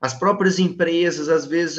as 0.00 0.14
próprias 0.14 0.58
empresas, 0.58 1.28
às 1.28 1.46
vezes, 1.46 1.78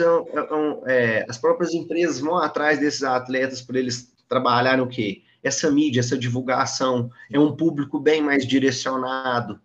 é, 0.88 1.26
as 1.30 1.38
próprias 1.38 1.74
empresas 1.74 2.20
vão 2.20 2.38
atrás 2.38 2.80
desses 2.80 3.04
atletas 3.04 3.62
para 3.62 3.80
eles 3.80 4.14
trabalharem 4.28 4.84
o 4.84 4.88
quê? 4.88 5.22
Essa 5.44 5.72
mídia, 5.72 6.00
essa 6.00 6.18
divulgação, 6.18 7.10
é 7.32 7.40
um 7.40 7.56
público 7.56 8.00
bem 8.00 8.22
mais 8.22 8.46
direcionado. 8.46 9.62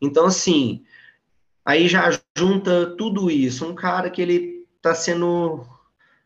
Então, 0.00 0.26
assim, 0.26 0.84
aí 1.64 1.88
já 1.88 2.10
junta 2.36 2.94
tudo 2.96 3.30
isso. 3.30 3.66
Um 3.66 3.74
cara 3.74 4.10
que 4.10 4.20
ele 4.20 4.66
está 4.76 4.94
sendo, 4.94 5.66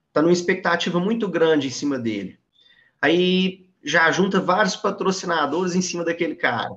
está 0.09 0.21
numa 0.21 0.33
expectativa 0.33 0.99
muito 0.99 1.29
grande 1.29 1.69
em 1.69 1.71
cima 1.71 1.99
dele. 1.99 2.39
Aí 3.01 3.69
já 3.85 4.11
junta 4.11 4.41
vários 4.41 4.77
patrocinadores 4.77 5.75
em 5.75 5.83
cima 5.83 6.05
daquele 6.05 6.35
cara. 6.35 6.75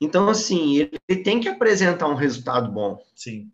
Então, 0.00 0.28
assim, 0.28 0.90
ele 1.08 1.22
tem 1.22 1.40
que 1.40 1.48
apresentar 1.48 2.08
um 2.08 2.14
resultado 2.14 2.70
bom. 2.70 2.98
Sim. 3.14 3.50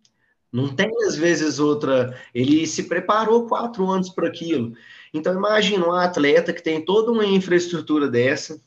Não 0.52 0.74
tem, 0.74 0.90
às 1.06 1.14
vezes, 1.14 1.58
outra. 1.58 2.18
Ele 2.34 2.66
se 2.66 2.84
preparou 2.84 3.46
quatro 3.46 3.88
anos 3.88 4.10
para 4.10 4.28
aquilo. 4.28 4.74
Então, 5.14 5.34
imagina 5.34 5.86
um 5.86 5.92
atleta 5.92 6.52
que 6.52 6.62
tem 6.62 6.84
toda 6.84 7.12
uma 7.12 7.24
infraestrutura 7.24 8.08
dessa, 8.08 8.60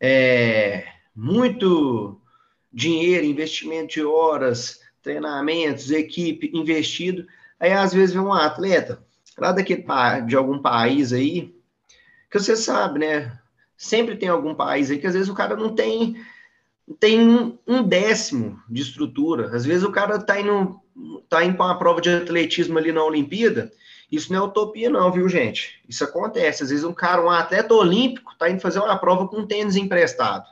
é, 0.00 0.86
muito 1.14 2.20
dinheiro, 2.74 3.24
investimento 3.24 3.94
de 3.94 4.04
horas, 4.04 4.80
treinamentos, 5.00 5.90
equipe 5.90 6.50
investido. 6.52 7.26
Aí, 7.58 7.72
às 7.72 7.94
vezes, 7.94 8.14
vem 8.14 8.22
um 8.22 8.32
atleta 8.32 9.02
lá 9.38 9.52
daquele, 9.52 9.84
de 10.26 10.36
algum 10.36 10.58
país 10.58 11.12
aí, 11.12 11.54
que 12.30 12.38
você 12.38 12.56
sabe, 12.56 12.98
né? 12.98 13.38
Sempre 13.76 14.16
tem 14.16 14.28
algum 14.28 14.54
país 14.54 14.90
aí 14.90 14.98
que 14.98 15.06
às 15.06 15.14
vezes 15.14 15.28
o 15.28 15.34
cara 15.34 15.56
não 15.56 15.74
tem 15.74 16.16
tem 17.00 17.58
um 17.66 17.82
décimo 17.82 18.60
de 18.68 18.82
estrutura. 18.82 19.54
Às 19.54 19.64
vezes 19.64 19.84
o 19.84 19.92
cara 19.92 20.18
tá 20.18 20.40
indo 20.40 20.80
tá 21.28 21.44
indo 21.44 21.56
para 21.56 21.66
uma 21.66 21.78
prova 21.78 22.00
de 22.00 22.10
atletismo 22.10 22.78
ali 22.78 22.92
na 22.92 23.04
Olimpíada. 23.04 23.72
Isso 24.10 24.32
não 24.32 24.40
é 24.40 24.46
utopia 24.46 24.90
não, 24.90 25.10
viu, 25.10 25.28
gente? 25.28 25.80
Isso 25.88 26.04
acontece. 26.04 26.62
Às 26.62 26.70
vezes 26.70 26.84
um 26.84 26.92
cara, 26.92 27.24
um 27.24 27.30
atleta 27.30 27.74
olímpico, 27.74 28.36
tá 28.38 28.48
indo 28.48 28.60
fazer 28.60 28.78
uma 28.78 28.96
prova 28.96 29.26
com 29.26 29.38
um 29.38 29.46
tênis 29.46 29.76
emprestado. 29.76 30.44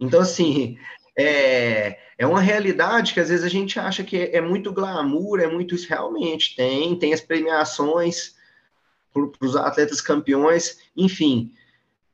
Então 0.00 0.20
assim, 0.20 0.78
é, 1.18 1.98
é 2.18 2.26
uma 2.26 2.40
realidade 2.40 3.14
que 3.14 3.20
às 3.20 3.28
vezes 3.28 3.44
a 3.44 3.48
gente 3.48 3.78
acha 3.78 4.02
que 4.02 4.16
é, 4.16 4.36
é 4.36 4.40
muito 4.40 4.72
glamour, 4.72 5.40
é 5.40 5.46
muito 5.46 5.74
isso 5.74 5.88
realmente 5.88 6.56
tem, 6.56 6.98
tem 6.98 7.12
as 7.12 7.20
premiações, 7.20 8.34
para 9.12 9.46
os 9.46 9.56
atletas 9.56 10.00
campeões, 10.00 10.78
enfim. 10.96 11.52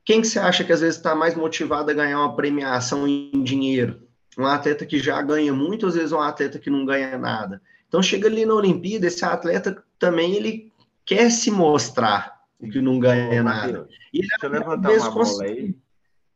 Quem 0.03 0.21
que 0.21 0.27
você 0.27 0.39
acha 0.39 0.63
que 0.63 0.71
às 0.71 0.81
vezes 0.81 0.97
está 0.97 1.13
mais 1.15 1.35
motivado 1.35 1.91
a 1.91 1.93
ganhar 1.93 2.19
uma 2.19 2.35
premiação 2.35 3.07
em 3.07 3.43
dinheiro? 3.43 4.07
Um 4.37 4.45
atleta 4.45 4.85
que 4.85 4.99
já 4.99 5.21
ganha 5.21 5.53
muito, 5.53 5.87
às 5.87 5.95
vezes 5.95 6.11
um 6.11 6.21
atleta 6.21 6.59
que 6.59 6.69
não 6.69 6.85
ganha 6.85 7.17
nada. 7.17 7.61
Então 7.87 8.01
chega 8.01 8.27
ali 8.27 8.45
na 8.45 8.53
Olimpíada, 8.53 9.07
esse 9.07 9.23
atleta 9.25 9.83
também 9.97 10.35
ele 10.35 10.71
quer 11.05 11.29
se 11.31 11.49
mostrar 11.49 12.37
que 12.71 12.81
não 12.81 12.99
ganha 12.99 13.43
nada. 13.43 13.87
E 14.13 14.19
deixa 14.19 14.37
eu 14.43 14.49
levantar 14.49 14.91
uma 14.91 15.11
bola 15.11 15.43
aí. 15.43 15.75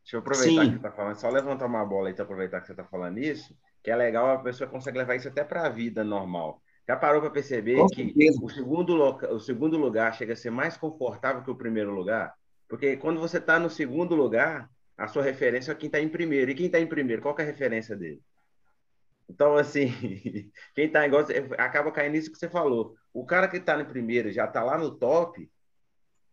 Deixa 0.03 0.17
eu 0.17 0.19
aproveitar 0.19 0.49
Sim. 0.49 0.67
que 0.67 0.71
você 0.71 0.75
está 0.77 0.91
falando, 0.91 1.15
só 1.15 1.29
levantar 1.29 1.65
uma 1.65 1.85
bola 1.85 2.09
aí, 2.09 2.13
para 2.13 2.23
aproveitar 2.23 2.61
que 2.61 2.67
você 2.67 2.73
está 2.73 2.83
falando 2.83 3.19
isso, 3.19 3.55
que 3.83 3.91
é 3.91 3.95
legal, 3.95 4.29
a 4.31 4.39
pessoa 4.39 4.69
consegue 4.69 4.97
levar 4.97 5.15
isso 5.15 5.27
até 5.27 5.43
para 5.43 5.65
a 5.65 5.69
vida 5.69 6.03
normal. 6.03 6.61
Já 6.87 6.95
parou 6.95 7.21
para 7.21 7.29
perceber 7.29 7.77
Com 7.77 7.87
que 7.87 8.13
o 8.41 8.49
segundo, 8.49 9.01
o 9.03 9.39
segundo 9.39 9.77
lugar 9.77 10.13
chega 10.13 10.33
a 10.33 10.35
ser 10.35 10.49
mais 10.49 10.75
confortável 10.75 11.43
que 11.43 11.51
o 11.51 11.55
primeiro 11.55 11.91
lugar? 11.91 12.33
Porque 12.67 12.97
quando 12.97 13.19
você 13.19 13.37
está 13.37 13.59
no 13.59 13.69
segundo 13.69 14.15
lugar, 14.15 14.69
a 14.97 15.07
sua 15.07 15.23
referência 15.23 15.71
é 15.71 15.75
quem 15.75 15.87
está 15.87 15.99
em 15.99 16.09
primeiro. 16.09 16.51
E 16.51 16.55
quem 16.55 16.65
está 16.65 16.79
em 16.79 16.87
primeiro, 16.87 17.21
qual 17.21 17.35
é 17.37 17.43
a 17.43 17.45
referência 17.45 17.95
dele? 17.95 18.21
Então, 19.29 19.55
assim, 19.55 19.87
quem 20.75 20.85
está 20.85 21.05
igual, 21.07 21.25
acaba 21.57 21.91
caindo 21.91 22.13
nisso 22.13 22.31
que 22.31 22.37
você 22.37 22.49
falou. 22.49 22.95
O 23.13 23.25
cara 23.25 23.47
que 23.47 23.57
está 23.57 23.77
no 23.77 23.85
primeiro 23.85 24.31
já 24.31 24.45
está 24.45 24.63
lá 24.63 24.77
no 24.77 24.91
top, 24.91 25.49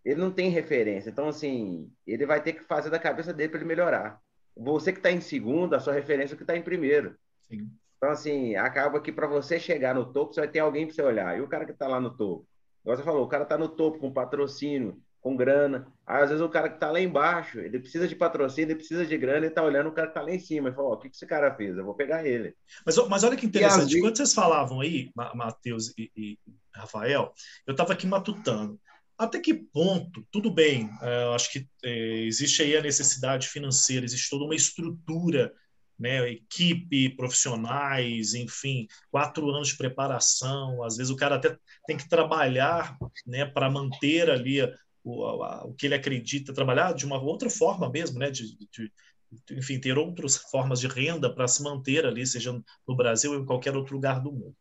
ele 0.05 0.21
não 0.21 0.31
tem 0.31 0.49
referência. 0.51 1.11
Então, 1.11 1.29
assim, 1.29 1.91
ele 2.07 2.27
vai 2.27 2.43
ter 2.43 2.55
que 2.55 2.65
fazer 2.65 2.91
da 2.91 2.99
cabeça 2.99 3.33
dele 3.33 3.51
para 3.51 3.59
ele 3.59 3.69
melhorar. 3.69 4.21
Você 4.57 4.93
que 4.93 4.99
está 4.99 5.11
em 5.11 5.21
segundo, 5.21 5.75
a 5.75 5.81
sua 5.81 5.93
referência 5.93 6.35
é 6.35 6.37
que 6.37 6.43
está 6.43 6.57
em 6.57 6.63
primeiro. 6.63 7.17
Sim. 7.49 7.71
Então, 7.97 8.11
assim, 8.11 8.55
acaba 8.57 9.01
que 9.01 9.13
para 9.13 9.27
você 9.27 9.59
chegar 9.59 9.95
no 9.95 10.13
topo, 10.13 10.33
você 10.33 10.41
vai 10.41 10.49
ter 10.49 10.61
alguém 10.61 10.87
para 10.87 10.95
você 10.95 11.03
olhar. 11.03 11.37
E 11.37 11.41
o 11.41 11.49
cara 11.49 11.65
que 11.65 11.73
está 11.73 11.87
lá 11.89 12.01
no 12.01 12.17
topo? 12.17 12.47
Igual 12.83 12.97
você 12.97 13.03
falou, 13.03 13.25
o 13.25 13.29
cara 13.29 13.43
está 13.43 13.59
no 13.59 13.69
topo 13.69 13.99
com 13.99 14.13
patrocínio, 14.13 15.01
com 15.21 15.37
grana. 15.37 15.87
Aí, 16.07 16.23
às 16.23 16.31
vezes 16.31 16.45
o 16.45 16.49
cara 16.49 16.69
que 16.69 16.77
está 16.77 16.91
lá 16.91 17.01
embaixo, 17.01 17.59
ele 17.59 17.79
precisa 17.79 18.07
de 18.07 18.15
patrocínio, 18.15 18.69
ele 18.69 18.77
precisa 18.77 19.05
de 19.05 19.19
grana, 19.19 19.39
ele 19.39 19.47
está 19.49 19.63
olhando 19.63 19.89
o 19.89 19.93
cara 19.93 20.07
que 20.07 20.13
está 20.13 20.23
lá 20.23 20.31
em 20.31 20.39
cima. 20.39 20.69
e 20.69 20.73
fala, 20.73 20.89
o 20.91 20.97
que, 20.97 21.11
que 21.11 21.17
esse 21.17 21.27
cara 21.27 21.55
fez? 21.55 21.77
Eu 21.77 21.85
vou 21.85 21.95
pegar 21.95 22.25
ele. 22.25 22.55
Mas, 22.87 22.97
mas 23.09 23.25
olha 23.25 23.37
que 23.37 23.47
interessante, 23.47 23.87
vezes... 23.87 24.01
quando 24.01 24.17
vocês 24.17 24.33
falavam 24.33 24.81
aí, 24.81 25.11
Matheus 25.35 25.93
e, 25.99 26.11
e 26.17 26.39
Rafael, 26.73 27.33
eu 27.67 27.73
estava 27.73 27.93
aqui 27.93 28.07
matutando. 28.07 28.81
Até 29.19 29.41
que 29.41 29.53
ponto, 29.53 30.25
tudo 30.31 30.49
bem, 30.49 30.89
é, 31.03 31.25
eu 31.25 31.35
acho 31.35 31.51
que 31.51 31.69
é, 31.85 32.21
existe 32.23 32.63
aí 32.63 32.77
a 32.77 32.83
necessidade 32.83 33.49
financeira, 33.49 34.07
existe 34.07 34.31
toda 34.31 34.45
uma 34.45 34.55
estrutura 34.55 35.53
né, 35.99 36.31
equipe, 36.31 37.17
profissionais, 37.17 38.35
enfim, 38.35 38.87
quatro 39.11 39.51
anos 39.51 39.69
de 39.69 39.77
preparação. 39.77 40.85
Às 40.85 40.97
vezes 40.97 41.11
o 41.11 41.17
cara 41.17 41.35
até 41.35 41.59
tem 41.87 41.97
que 41.97 42.09
trabalhar 42.09 42.97
né, 43.27 43.45
para 43.45 43.69
manter 43.69 44.31
ali 44.31 44.63
o, 45.03 45.69
o 45.69 45.75
que 45.75 45.87
ele 45.87 45.97
acredita, 45.97 46.55
trabalhar 46.55 46.93
de 46.93 47.05
uma 47.05 47.21
outra 47.21 47.51
forma 47.51 47.91
mesmo, 47.91 48.21
né, 48.21 48.31
de, 48.31 48.57
de 48.57 48.93
enfim, 49.51 49.79
ter 49.79 49.99
outras 49.99 50.37
formas 50.37 50.81
de 50.81 50.87
renda 50.87 51.33
para 51.33 51.49
se 51.49 51.63
manter 51.63 52.07
ali, 52.07 52.27
seja 52.27 52.53
no 52.87 52.97
Brasil 52.97 53.33
ou 53.33 53.41
em 53.41 53.45
qualquer 53.45 53.77
outro 53.77 53.95
lugar 53.95 54.23
do 54.23 54.33
mundo. 54.33 54.57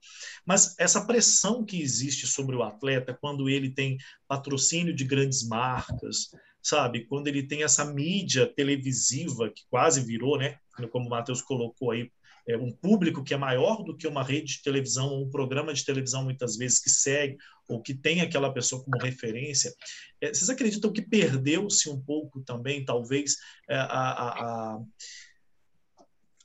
Mas 0.46 0.76
essa 0.78 1.06
pressão 1.06 1.64
que 1.64 1.82
existe 1.82 2.28
sobre 2.28 2.56
o 2.56 2.64
atleta 2.64 3.18
quando 3.20 3.50
ele 3.50 3.70
tem 3.70 3.98
patrocínio 4.28 4.94
de 4.94 5.06
grandes 5.06 5.48
marcas, 5.48 6.30
sabe? 6.62 7.06
Quando 7.06 7.28
ele 7.28 7.44
tem 7.44 7.64
essa 7.64 7.86
mídia 7.86 8.46
televisiva 8.46 9.50
que 9.50 9.64
quase 9.70 10.02
virou, 10.02 10.38
né? 10.38 10.58
Como 10.92 11.08
o 11.08 11.10
Matheus 11.10 11.42
colocou 11.42 11.92
aí, 11.92 12.12
é 12.48 12.58
um 12.58 12.72
público 12.72 13.24
que 13.24 13.34
é 13.34 13.38
maior 13.38 13.84
do 13.84 13.96
que 13.96 14.08
uma 14.08 14.24
rede 14.24 14.56
de 14.56 14.62
televisão 14.62 15.10
ou 15.10 15.26
um 15.26 15.30
programa 15.30 15.74
de 15.74 15.84
televisão 15.84 16.24
muitas 16.24 16.56
vezes 16.56 16.80
que 16.80 16.90
segue 16.90 17.38
ou 17.68 17.82
que 17.82 17.94
tem 17.94 18.22
aquela 18.22 18.54
pessoa 18.54 18.84
como 18.84 18.98
referência. 18.98 19.74
É, 20.22 20.34
vocês 20.34 20.50
acreditam 20.50 20.92
que 20.92 21.02
perdeu-se 21.02 21.90
um 21.90 22.00
pouco 22.00 22.42
também, 22.42 22.86
talvez, 22.86 23.36
é, 23.70 23.76
a, 23.76 23.84
a, 23.84 24.30
a 24.76 24.80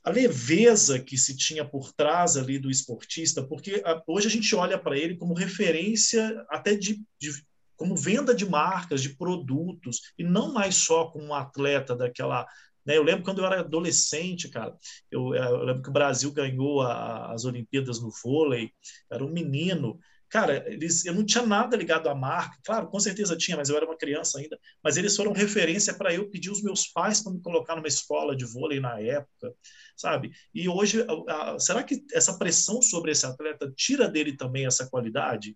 a 0.03 0.09
leveza 0.09 0.99
que 0.99 1.17
se 1.17 1.35
tinha 1.35 1.63
por 1.63 1.93
trás 1.93 2.35
ali 2.35 2.59
do 2.59 2.69
esportista, 2.69 3.41
porque 3.41 3.81
hoje 4.05 4.27
a 4.27 4.31
gente 4.31 4.53
olha 4.53 4.77
para 4.77 4.97
ele 4.97 5.15
como 5.15 5.33
referência 5.33 6.45
até 6.49 6.75
de, 6.75 7.01
de, 7.17 7.31
como 7.77 7.95
venda 7.95 8.35
de 8.35 8.45
marcas, 8.45 9.01
de 9.01 9.15
produtos, 9.15 10.01
e 10.17 10.23
não 10.23 10.51
mais 10.53 10.75
só 10.75 11.05
como 11.05 11.27
um 11.27 11.33
atleta 11.33 11.95
daquela. 11.95 12.45
Né? 12.85 12.97
Eu 12.97 13.03
lembro 13.03 13.23
quando 13.23 13.39
eu 13.39 13.45
era 13.45 13.59
adolescente, 13.59 14.49
cara, 14.49 14.75
eu, 15.09 15.33
eu 15.33 15.63
lembro 15.63 15.83
que 15.83 15.89
o 15.89 15.93
Brasil 15.93 16.31
ganhou 16.31 16.81
a, 16.81 17.31
as 17.33 17.45
Olimpíadas 17.45 18.01
no 18.01 18.11
vôlei, 18.23 18.71
era 19.11 19.23
um 19.23 19.31
menino. 19.31 19.99
Cara, 20.29 20.65
eles, 20.67 21.05
eu 21.05 21.13
não 21.13 21.23
tinha 21.23 21.45
nada 21.45 21.77
ligado 21.77 22.09
à 22.09 22.15
marca, 22.15 22.57
claro, 22.65 22.87
com 22.87 22.99
certeza 22.99 23.37
tinha, 23.37 23.55
mas 23.55 23.69
eu 23.69 23.77
era 23.77 23.85
uma 23.85 23.97
criança 23.97 24.39
ainda. 24.39 24.59
Mas 24.83 24.97
eles 24.97 25.15
foram 25.15 25.31
referência 25.31 25.93
para 25.93 26.11
eu 26.11 26.27
pedir 26.29 26.49
os 26.49 26.63
meus 26.63 26.87
pais 26.87 27.21
para 27.21 27.31
me 27.31 27.39
colocar 27.39 27.75
numa 27.75 27.87
escola 27.87 28.35
de 28.35 28.43
vôlei 28.43 28.79
na 28.79 28.99
época, 28.99 29.53
sabe? 29.95 30.31
E 30.53 30.67
hoje, 30.67 31.05
a, 31.29 31.51
a, 31.51 31.59
será 31.59 31.83
que 31.83 32.03
essa 32.11 32.37
pressão 32.37 32.81
sobre 32.81 33.11
esse 33.11 33.25
atleta 33.25 33.71
tira 33.75 34.09
dele 34.09 34.35
também 34.35 34.65
essa 34.65 34.89
qualidade? 34.89 35.55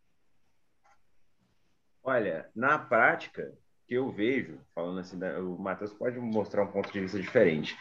Olha, 2.04 2.50
na 2.56 2.78
prática, 2.78 3.58
que 3.88 3.94
eu 3.96 4.12
vejo, 4.12 4.60
falando 4.76 5.00
assim, 5.00 5.18
o 5.40 5.58
Matheus 5.58 5.94
pode 5.94 6.20
mostrar 6.20 6.64
um 6.64 6.72
ponto 6.72 6.92
de 6.92 7.00
vista 7.00 7.20
diferente, 7.20 7.78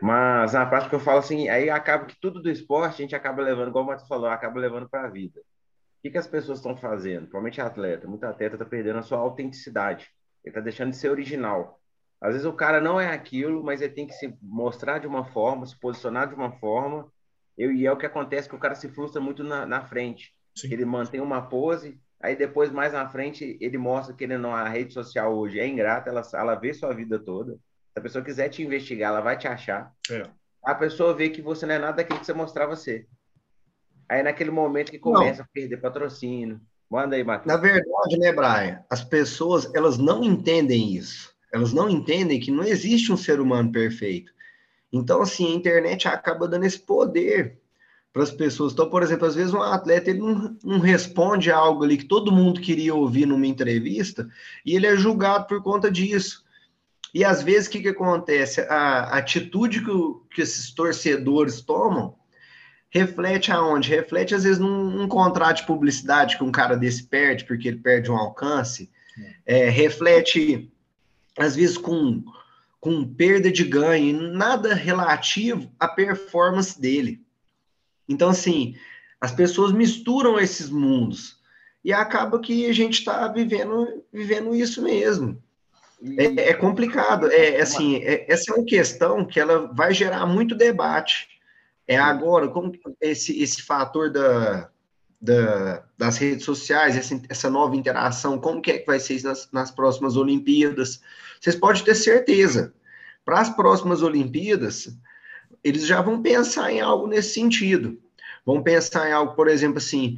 mas 0.00 0.52
na 0.52 0.66
prática 0.66 0.94
eu 0.94 1.00
falo 1.00 1.18
assim, 1.18 1.48
aí 1.48 1.70
acaba 1.70 2.04
que 2.04 2.20
tudo 2.20 2.42
do 2.42 2.50
esporte 2.50 2.94
a 2.94 3.04
gente 3.04 3.16
acaba 3.16 3.42
levando, 3.42 3.68
igual 3.68 3.84
o 3.84 3.86
Matheus 3.86 4.08
falou, 4.08 4.28
acaba 4.28 4.60
levando 4.60 4.88
para 4.88 5.06
a 5.06 5.10
vida. 5.10 5.40
O 5.40 6.02
que, 6.02 6.10
que 6.10 6.18
as 6.18 6.26
pessoas 6.26 6.58
estão 6.58 6.76
fazendo? 6.76 7.20
Principalmente 7.20 7.60
atleta, 7.60 8.06
muita 8.06 8.28
atleta 8.28 8.56
está 8.56 8.66
perdendo 8.66 8.98
a 8.98 9.02
sua 9.02 9.18
autenticidade, 9.18 10.10
ele 10.44 10.50
está 10.50 10.60
deixando 10.60 10.90
de 10.90 10.96
ser 10.96 11.10
original. 11.10 11.80
Às 12.20 12.32
vezes 12.32 12.46
o 12.46 12.52
cara 12.52 12.80
não 12.80 13.00
é 13.00 13.12
aquilo, 13.12 13.64
mas 13.64 13.80
ele 13.80 13.94
tem 13.94 14.06
que 14.06 14.14
se 14.14 14.36
mostrar 14.42 14.98
de 14.98 15.06
uma 15.06 15.24
forma, 15.24 15.66
se 15.66 15.78
posicionar 15.78 16.28
de 16.28 16.34
uma 16.34 16.52
forma, 16.52 17.10
e 17.56 17.86
é 17.86 17.92
o 17.92 17.96
que 17.96 18.06
acontece 18.06 18.48
que 18.48 18.54
o 18.54 18.58
cara 18.60 18.74
se 18.74 18.88
frustra 18.88 19.20
muito 19.20 19.42
na, 19.42 19.64
na 19.64 19.82
frente. 19.82 20.34
Sim. 20.54 20.72
Ele 20.72 20.84
mantém 20.84 21.20
uma 21.20 21.42
pose, 21.42 21.98
Aí 22.20 22.34
depois, 22.34 22.70
mais 22.70 22.92
na 22.92 23.08
frente, 23.08 23.56
ele 23.60 23.76
mostra 23.76 24.14
que 24.14 24.24
ele 24.24 24.38
não, 24.38 24.54
a 24.54 24.68
rede 24.68 24.92
social 24.92 25.36
hoje 25.36 25.60
é 25.60 25.66
ingrata, 25.66 26.10
ela, 26.10 26.22
ela 26.34 26.54
vê 26.54 26.72
sua 26.72 26.92
vida 26.92 27.18
toda. 27.18 27.52
Se 27.52 27.98
a 27.98 28.00
pessoa 28.00 28.24
quiser 28.24 28.48
te 28.48 28.62
investigar, 28.62 29.10
ela 29.10 29.20
vai 29.20 29.36
te 29.36 29.46
achar. 29.46 29.92
É. 30.10 30.22
A 30.62 30.74
pessoa 30.74 31.14
vê 31.14 31.28
que 31.28 31.42
você 31.42 31.66
não 31.66 31.74
é 31.74 31.78
nada 31.78 31.98
daquilo 31.98 32.18
que 32.18 32.26
você 32.26 32.32
mostrava 32.32 32.74
ser. 32.74 33.06
Aí 34.08 34.22
naquele 34.22 34.50
momento 34.50 34.90
que 34.90 34.98
começa 34.98 35.38
não. 35.38 35.44
a 35.44 35.48
perder 35.52 35.76
patrocínio. 35.78 36.60
Manda 36.88 37.16
aí, 37.16 37.24
Matheus. 37.24 37.46
Na 37.46 37.56
verdade, 37.60 38.18
né, 38.18 38.32
Brian? 38.32 38.84
As 38.88 39.02
pessoas, 39.02 39.72
elas 39.74 39.98
não 39.98 40.22
entendem 40.22 40.94
isso. 40.94 41.34
Elas 41.52 41.72
não 41.72 41.88
entendem 41.88 42.38
que 42.38 42.50
não 42.50 42.64
existe 42.64 43.12
um 43.12 43.16
ser 43.16 43.40
humano 43.40 43.72
perfeito. 43.72 44.32
Então, 44.92 45.20
assim, 45.20 45.52
a 45.52 45.56
internet 45.56 46.06
acaba 46.06 46.46
dando 46.46 46.64
esse 46.64 46.78
poder 46.78 47.58
para 48.16 48.22
as 48.22 48.30
pessoas. 48.30 48.72
Então, 48.72 48.88
por 48.88 49.02
exemplo, 49.02 49.26
às 49.26 49.34
vezes 49.34 49.52
um 49.52 49.60
atleta 49.60 50.08
ele 50.08 50.20
não, 50.20 50.56
não, 50.64 50.78
responde 50.78 51.50
a 51.50 51.56
algo 51.56 51.84
ali 51.84 51.98
que 51.98 52.06
todo 52.06 52.32
mundo 52.32 52.62
queria 52.62 52.94
ouvir 52.94 53.26
numa 53.26 53.46
entrevista 53.46 54.26
e 54.64 54.74
ele 54.74 54.86
é 54.86 54.96
julgado 54.96 55.46
por 55.46 55.62
conta 55.62 55.90
disso. 55.90 56.42
E 57.12 57.22
às 57.22 57.42
vezes 57.42 57.68
o 57.68 57.72
que, 57.72 57.82
que 57.82 57.88
acontece? 57.88 58.62
A, 58.62 59.18
atitude 59.18 59.84
que, 59.84 59.90
o, 59.90 60.22
que 60.34 60.40
esses 60.40 60.70
torcedores 60.70 61.60
tomam 61.60 62.14
reflete 62.88 63.52
aonde? 63.52 63.90
Reflete, 63.90 64.34
às 64.34 64.44
vezes, 64.44 64.58
num, 64.58 64.90
num, 64.90 65.08
contrato 65.08 65.58
de 65.58 65.66
publicidade 65.66 66.38
que 66.38 66.44
um 66.44 66.50
cara 66.50 66.74
desse 66.74 67.02
perde, 67.02 67.44
porque 67.44 67.68
ele 67.68 67.80
perde 67.80 68.10
um 68.10 68.16
alcance. 68.16 68.90
É, 69.44 69.68
reflete, 69.68 70.72
às 71.38 71.54
vezes, 71.54 71.76
com, 71.76 72.24
com 72.80 73.04
perda 73.04 73.52
de 73.52 73.64
ganho, 73.64 74.32
nada 74.32 74.72
relativo 74.72 75.70
à 75.78 75.86
performance 75.86 76.80
dele. 76.80 77.25
Então, 78.08 78.28
assim, 78.28 78.76
as 79.20 79.32
pessoas 79.32 79.72
misturam 79.72 80.38
esses 80.38 80.68
mundos 80.70 81.36
e 81.84 81.92
acaba 81.92 82.40
que 82.40 82.66
a 82.66 82.72
gente 82.72 82.98
está 82.98 83.28
vivendo, 83.28 84.04
vivendo 84.12 84.54
isso 84.54 84.82
mesmo. 84.82 85.42
É, 86.18 86.50
é 86.50 86.54
complicado. 86.54 87.30
É 87.30 87.60
assim, 87.60 87.96
é, 87.96 88.30
essa 88.30 88.52
é 88.52 88.54
uma 88.54 88.64
questão 88.64 89.24
que 89.24 89.40
ela 89.40 89.72
vai 89.72 89.94
gerar 89.94 90.26
muito 90.26 90.54
debate. 90.54 91.28
É 91.86 91.96
agora, 91.96 92.48
como 92.48 92.72
esse, 93.00 93.40
esse 93.40 93.62
fator 93.62 94.10
da, 94.10 94.68
da, 95.20 95.84
das 95.96 96.18
redes 96.18 96.44
sociais, 96.44 96.96
essa, 96.96 97.20
essa 97.28 97.48
nova 97.48 97.76
interação, 97.76 98.38
como 98.38 98.60
que 98.60 98.72
é 98.72 98.78
que 98.78 98.86
vai 98.86 98.98
ser 98.98 99.22
nas, 99.22 99.48
nas 99.52 99.70
próximas 99.70 100.16
Olimpíadas? 100.16 101.00
Vocês 101.40 101.56
podem 101.56 101.84
ter 101.84 101.94
certeza. 101.94 102.74
Para 103.24 103.40
as 103.40 103.50
próximas 103.50 104.02
Olimpíadas, 104.02 104.88
eles 105.66 105.84
já 105.84 106.00
vão 106.00 106.22
pensar 106.22 106.72
em 106.72 106.80
algo 106.80 107.08
nesse 107.08 107.34
sentido. 107.34 107.98
Vão 108.44 108.62
pensar 108.62 109.08
em 109.08 109.12
algo, 109.12 109.34
por 109.34 109.48
exemplo, 109.48 109.78
assim, 109.78 110.16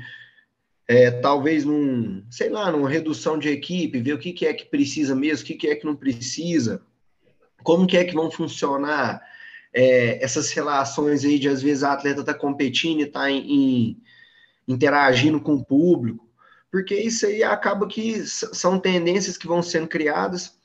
é, 0.87 1.11
talvez 1.11 1.65
num, 1.65 2.23
sei 2.31 2.51
lá, 2.51 2.71
numa 2.71 2.89
redução 2.89 3.39
de 3.39 3.49
equipe, 3.49 4.01
ver 4.01 4.13
o 4.13 4.19
que, 4.19 4.35
que 4.35 4.47
é 4.47 4.53
que 4.53 4.67
precisa 4.67 5.15
mesmo, 5.15 5.45
o 5.45 5.47
que, 5.47 5.55
que 5.55 5.69
é 5.69 5.75
que 5.75 5.87
não 5.87 5.97
precisa, 5.97 6.83
como 7.63 7.87
que 7.87 7.97
é 7.97 8.05
que 8.05 8.15
vão 8.15 8.31
funcionar 8.31 9.23
é, 9.73 10.23
essas 10.23 10.51
relações 10.51 11.25
aí 11.25 11.39
de 11.39 11.49
às 11.49 11.63
vezes 11.63 11.83
a 11.83 11.95
atleta 11.95 12.21
está 12.21 12.35
competindo 12.35 13.01
e 13.01 13.05
está 13.05 13.25
interagindo 14.67 15.41
com 15.41 15.55
o 15.55 15.65
público, 15.65 16.29
porque 16.71 16.95
isso 16.95 17.25
aí 17.25 17.43
acaba 17.43 17.89
que 17.89 18.21
são 18.27 18.79
tendências 18.79 19.39
que 19.39 19.47
vão 19.47 19.63
sendo 19.63 19.89
criadas, 19.89 20.59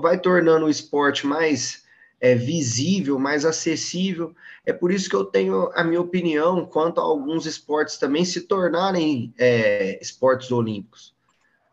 vai 0.00 0.18
tornando 0.18 0.64
o 0.64 0.70
esporte 0.70 1.26
mais 1.26 1.84
é, 2.20 2.34
visível, 2.34 3.18
mais 3.18 3.44
acessível. 3.44 4.34
É 4.66 4.72
por 4.72 4.92
isso 4.92 5.08
que 5.08 5.16
eu 5.16 5.24
tenho 5.24 5.70
a 5.74 5.82
minha 5.82 6.00
opinião 6.00 6.66
quanto 6.66 7.00
a 7.00 7.04
alguns 7.04 7.46
esportes 7.46 7.96
também 7.96 8.24
se 8.24 8.42
tornarem 8.42 9.32
é, 9.38 9.98
esportes 10.02 10.50
olímpicos, 10.52 11.14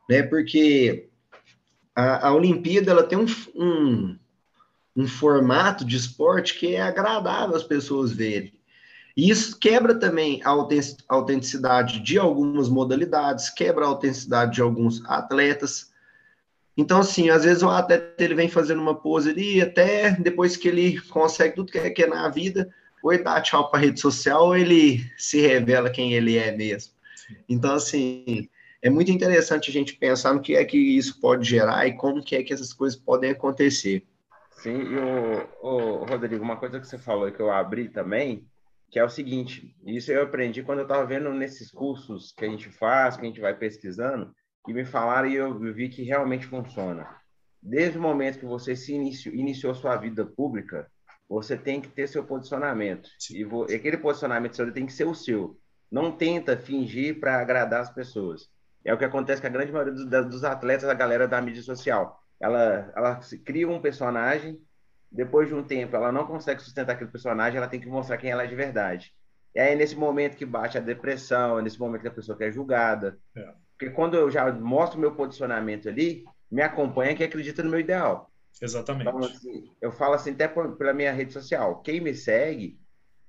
né? 0.09 0.23
Porque 0.23 1.09
a, 1.95 2.27
a 2.27 2.33
Olimpíada 2.33 2.91
ela 2.91 3.03
tem 3.03 3.17
um, 3.17 3.25
um, 3.55 4.17
um 4.95 5.07
formato 5.07 5.83
de 5.83 5.97
esporte 5.97 6.57
que 6.57 6.75
é 6.75 6.81
agradável 6.81 7.55
as 7.55 7.63
pessoas 7.63 8.11
verem. 8.11 8.53
E 9.17 9.31
isso 9.31 9.57
quebra 9.57 9.95
também 9.95 10.41
a 10.43 10.55
autenticidade 11.09 11.99
de 12.01 12.19
algumas 12.19 12.69
modalidades, 12.69 13.49
quebra 13.49 13.83
a 13.83 13.87
autenticidade 13.87 14.53
de 14.53 14.61
alguns 14.61 15.03
atletas. 15.05 15.91
Então, 16.77 16.99
assim, 16.99 17.29
às 17.29 17.43
vezes 17.43 17.63
o 17.63 17.69
atleta 17.69 18.23
ele 18.23 18.35
vem 18.35 18.47
fazendo 18.47 18.79
uma 18.79 18.93
pose 18.93 19.31
ali, 19.31 19.59
até 19.61 20.11
depois 20.11 20.55
que 20.55 20.67
ele 20.67 21.01
consegue 21.01 21.55
tudo 21.55 21.71
que 21.71 21.89
quer 21.89 22.07
na 22.07 22.29
vida, 22.29 22.69
ou 23.01 23.11
ele 23.11 23.23
dá 23.23 23.41
tchau 23.41 23.69
para 23.71 23.79
a 23.79 23.81
rede 23.81 23.99
social, 23.99 24.45
ou 24.45 24.55
ele 24.55 25.03
se 25.17 25.41
revela 25.41 25.89
quem 25.89 26.13
ele 26.13 26.37
é 26.37 26.55
mesmo. 26.55 26.93
Então, 27.49 27.73
assim, 27.73 28.47
é 28.81 28.89
muito 28.89 29.11
interessante 29.11 29.69
a 29.69 29.73
gente 29.73 29.95
pensar 29.95 30.33
no 30.33 30.41
que 30.41 30.55
é 30.55 30.63
que 30.63 30.77
isso 30.77 31.19
pode 31.19 31.49
gerar 31.49 31.87
e 31.87 31.97
como 31.97 32.23
que 32.23 32.35
é 32.35 32.43
que 32.43 32.53
essas 32.53 32.71
coisas 32.71 32.97
podem 32.97 33.31
acontecer. 33.31 34.05
Sim, 34.51 34.77
e 34.81 34.97
o, 34.97 35.47
o 35.61 36.05
Rodrigo, 36.05 36.43
uma 36.43 36.57
coisa 36.57 36.79
que 36.79 36.87
você 36.87 36.97
falou 36.97 37.31
que 37.31 37.39
eu 37.39 37.51
abri 37.51 37.89
também, 37.89 38.45
que 38.89 38.99
é 38.99 39.03
o 39.03 39.09
seguinte, 39.09 39.75
isso 39.85 40.11
eu 40.11 40.23
aprendi 40.23 40.63
quando 40.63 40.79
eu 40.79 40.83
estava 40.83 41.05
vendo 41.05 41.31
nesses 41.31 41.71
cursos 41.71 42.31
que 42.31 42.45
a 42.45 42.49
gente 42.49 42.69
faz, 42.69 43.17
que 43.17 43.23
a 43.23 43.25
gente 43.25 43.41
vai 43.41 43.53
pesquisando, 43.53 44.33
que 44.67 44.73
me 44.73 44.83
falaram 44.83 45.29
e 45.29 45.35
eu 45.35 45.57
vi 45.73 45.87
que 45.87 46.03
realmente 46.03 46.45
funciona. 46.45 47.07
Desde 47.63 47.97
o 47.97 48.01
momento 48.01 48.37
que 48.37 48.45
você 48.45 48.75
se 48.75 48.93
iniciou, 48.93 49.33
iniciou 49.33 49.73
sua 49.73 49.95
vida 49.95 50.25
pública, 50.25 50.91
você 51.27 51.55
tem 51.55 51.79
que 51.79 51.87
ter 51.87 52.05
seu 52.05 52.25
posicionamento. 52.25 53.09
E 53.31 53.45
vo, 53.45 53.63
aquele 53.63 53.95
posicionamento 53.95 54.57
seu 54.57 54.69
tem 54.73 54.85
que 54.85 54.91
ser 54.91 55.05
o 55.05 55.15
seu. 55.15 55.57
Não 55.89 56.11
tenta 56.11 56.57
fingir 56.57 57.17
para 57.17 57.39
agradar 57.39 57.79
as 57.79 57.89
pessoas. 57.89 58.49
É 58.83 58.93
o 58.93 58.97
que 58.97 59.05
acontece 59.05 59.41
com 59.41 59.47
a 59.47 59.51
grande 59.51 59.71
maioria 59.71 59.93
dos, 59.93 60.05
dos 60.05 60.43
atletas, 60.43 60.89
a 60.89 60.93
galera 60.93 61.29
da 61.29 61.41
mídia 61.41 61.63
social. 61.63 62.21
Ela, 62.37 62.91
ela 62.93 63.19
cria 63.45 63.69
um 63.69 63.79
personagem, 63.79 64.61
depois 65.09 65.47
de 65.47 65.55
um 65.55 65.63
tempo 65.63 65.95
ela 65.95 66.11
não 66.11 66.27
consegue 66.27 66.61
sustentar 66.61 66.91
aquele 66.91 67.09
personagem, 67.09 67.57
ela 67.57 67.69
tem 67.69 67.79
que 67.79 67.87
mostrar 67.87 68.17
quem 68.17 68.31
ela 68.31 68.43
é 68.43 68.47
de 68.47 68.55
verdade. 68.55 69.13
E 69.55 69.61
aí, 69.61 69.75
nesse 69.77 69.95
momento 69.95 70.35
que 70.35 70.45
bate 70.45 70.77
a 70.77 70.81
depressão, 70.81 71.61
nesse 71.61 71.79
momento 71.79 72.01
que 72.01 72.07
a 72.09 72.11
pessoa 72.11 72.37
quer 72.37 72.51
julgada, 72.51 73.17
é. 73.35 73.53
Porque 73.77 73.93
quando 73.93 74.15
eu 74.15 74.31
já 74.31 74.51
mostro 74.51 74.99
meu 74.99 75.13
posicionamento 75.13 75.87
ali, 75.87 76.25
me 76.49 76.61
acompanha 76.61 77.15
quem 77.15 77.27
acredita 77.27 77.61
no 77.61 77.69
meu 77.69 77.79
ideal. 77.79 78.31
Exatamente. 78.59 79.07
Então, 79.07 79.19
assim, 79.19 79.71
eu 79.79 79.91
falo 79.91 80.15
assim 80.15 80.31
até 80.31 80.47
pela 80.47 80.93
minha 80.93 81.13
rede 81.13 81.31
social. 81.31 81.81
Quem 81.81 82.01
me 82.01 82.13
segue 82.15 82.79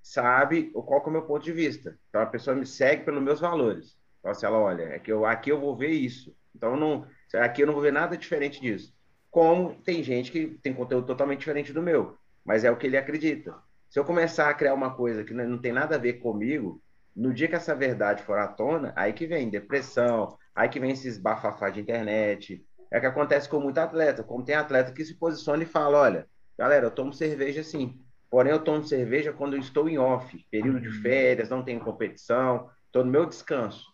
sabe 0.03 0.71
qual 0.71 1.03
é 1.05 1.07
o 1.07 1.11
meu 1.11 1.23
ponto 1.23 1.45
de 1.45 1.53
vista. 1.53 1.99
Então, 2.09 2.23
a 2.23 2.27
pessoa 2.27 2.57
me 2.57 2.65
segue 2.65 3.05
pelos 3.05 3.23
meus 3.23 3.41
valores. 3.41 3.99
Então, 4.21 4.31
assim, 4.31 4.47
ela 4.47 4.59
olha, 4.59 4.85
é 4.85 4.99
que 4.99 5.13
eu, 5.13 5.27
aqui 5.27 5.51
eu 5.51 5.61
vou 5.61 5.77
ver 5.77 5.91
isso. 5.91 6.35
Então, 6.55 6.77
não, 6.77 7.07
aqui 7.35 7.63
eu 7.63 7.67
não 7.67 7.75
vou 7.75 7.83
ver 7.83 7.93
nada 7.93 8.17
diferente 8.17 8.61
disso. 8.61 8.95
Como 9.31 9.75
tem 9.83 10.03
gente 10.03 10.33
que 10.33 10.59
tem 10.63 10.73
conteúdo 10.73 11.07
totalmente 11.07 11.41
diferente 11.41 11.73
do 11.75 11.83
meu, 11.83 12.17
mas 12.43 12.65
é 12.65 12.71
o 12.71 12.77
que 12.77 12.87
ele 12.87 12.97
acredita. 12.97 13.55
Se 13.91 13.99
eu 13.99 14.05
começar 14.05 14.49
a 14.49 14.55
criar 14.55 14.73
uma 14.73 14.95
coisa 14.95 15.25
que 15.25 15.35
não 15.35 15.59
tem 15.59 15.73
nada 15.73 15.97
a 15.97 15.99
ver 15.99 16.15
comigo, 16.15 16.83
no 17.19 17.35
dia 17.35 17.49
que 17.49 17.57
essa 17.57 17.75
verdade 17.75 18.23
for 18.23 18.39
à 18.39 18.47
tona, 18.47 18.93
aí 18.95 19.13
que 19.13 19.27
vem 19.27 19.51
depressão, 19.51 20.39
aí 20.55 20.69
que 20.69 20.79
vem 20.79 20.93
esses 20.93 21.19
bafafá 21.19 21.69
de 21.69 21.81
internet. 21.81 22.65
É 22.93 22.99
o 22.99 23.01
que 23.01 23.07
acontece 23.07 23.49
com 23.49 23.61
muito 23.61 23.79
atleta. 23.79 24.23
Como 24.23 24.45
tem 24.45 24.55
atleta 24.55 24.93
que 24.93 25.05
se 25.05 25.19
posiciona 25.19 25.65
e 25.65 25.67
fala: 25.67 25.99
olha, 25.99 26.27
galera, 26.57 26.87
eu 26.87 26.91
tomo 26.93 27.13
cerveja 27.13 27.65
sim. 27.65 28.01
Porém, 28.31 28.53
eu 28.53 28.63
tomo 28.63 28.85
cerveja 28.85 29.33
quando 29.33 29.55
eu 29.55 29.61
estou 29.61 29.89
em 29.89 29.99
off, 29.99 30.39
período 30.51 30.81
de 30.81 30.91
férias, 31.03 31.49
não 31.49 31.65
tenho 31.65 31.81
competição, 31.81 32.71
estou 32.87 33.05
no 33.05 33.11
meu 33.11 33.27
descanso. 33.27 33.85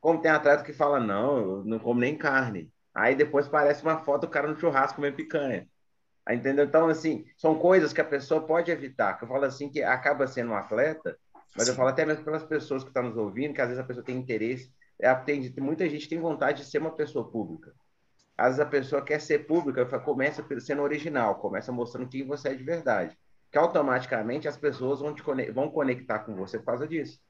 Como 0.00 0.20
tem 0.20 0.30
atleta 0.30 0.64
que 0.64 0.72
fala: 0.72 0.98
não, 0.98 1.38
eu 1.38 1.64
não 1.64 1.78
como 1.78 2.00
nem 2.00 2.18
carne. 2.18 2.72
Aí 2.92 3.14
depois 3.14 3.46
parece 3.46 3.82
uma 3.84 3.98
foto 3.98 4.22
do 4.22 4.28
cara 4.28 4.48
no 4.48 4.58
churrasco 4.58 4.96
comendo 4.96 5.16
picanha. 5.16 5.68
Entendeu? 6.28 6.64
Então, 6.64 6.88
assim, 6.88 7.24
são 7.36 7.54
coisas 7.56 7.92
que 7.92 8.00
a 8.00 8.04
pessoa 8.04 8.46
pode 8.46 8.70
evitar. 8.70 9.16
Que 9.16 9.24
eu 9.24 9.28
falo 9.28 9.44
assim, 9.44 9.70
que 9.70 9.82
acaba 9.82 10.26
sendo 10.26 10.52
um 10.52 10.56
atleta 10.56 11.16
mas 11.54 11.66
Sim. 11.66 11.70
eu 11.70 11.76
falo 11.76 11.88
até 11.88 12.04
mesmo 12.04 12.24
pelas 12.24 12.44
pessoas 12.44 12.82
que 12.82 12.90
estão 12.90 13.04
nos 13.04 13.16
ouvindo, 13.16 13.54
que 13.54 13.60
às 13.60 13.68
vezes 13.68 13.82
a 13.82 13.86
pessoa 13.86 14.04
tem 14.04 14.16
interesse, 14.16 14.72
é, 14.98 15.14
tem, 15.14 15.52
muita 15.58 15.88
gente 15.88 16.08
tem 16.08 16.18
vontade 16.18 16.62
de 16.62 16.68
ser 16.68 16.78
uma 16.78 16.94
pessoa 16.94 17.30
pública. 17.30 17.72
Às 18.36 18.46
vezes 18.56 18.60
a 18.60 18.66
pessoa 18.66 19.02
quer 19.02 19.20
ser 19.20 19.46
pública, 19.46 19.84
começa 20.00 20.44
sendo 20.60 20.82
original, 20.82 21.36
começa 21.36 21.70
mostrando 21.70 22.08
quem 22.08 22.26
você 22.26 22.48
é 22.48 22.54
de 22.54 22.64
verdade. 22.64 23.16
Que 23.50 23.58
automaticamente 23.58 24.48
as 24.48 24.56
pessoas 24.56 25.00
vão, 25.00 25.14
te 25.14 25.22
vão 25.52 25.70
conectar 25.70 26.20
com 26.20 26.34
você 26.34 26.58
por 26.58 26.66
causa 26.66 26.88
disso. 26.88 27.20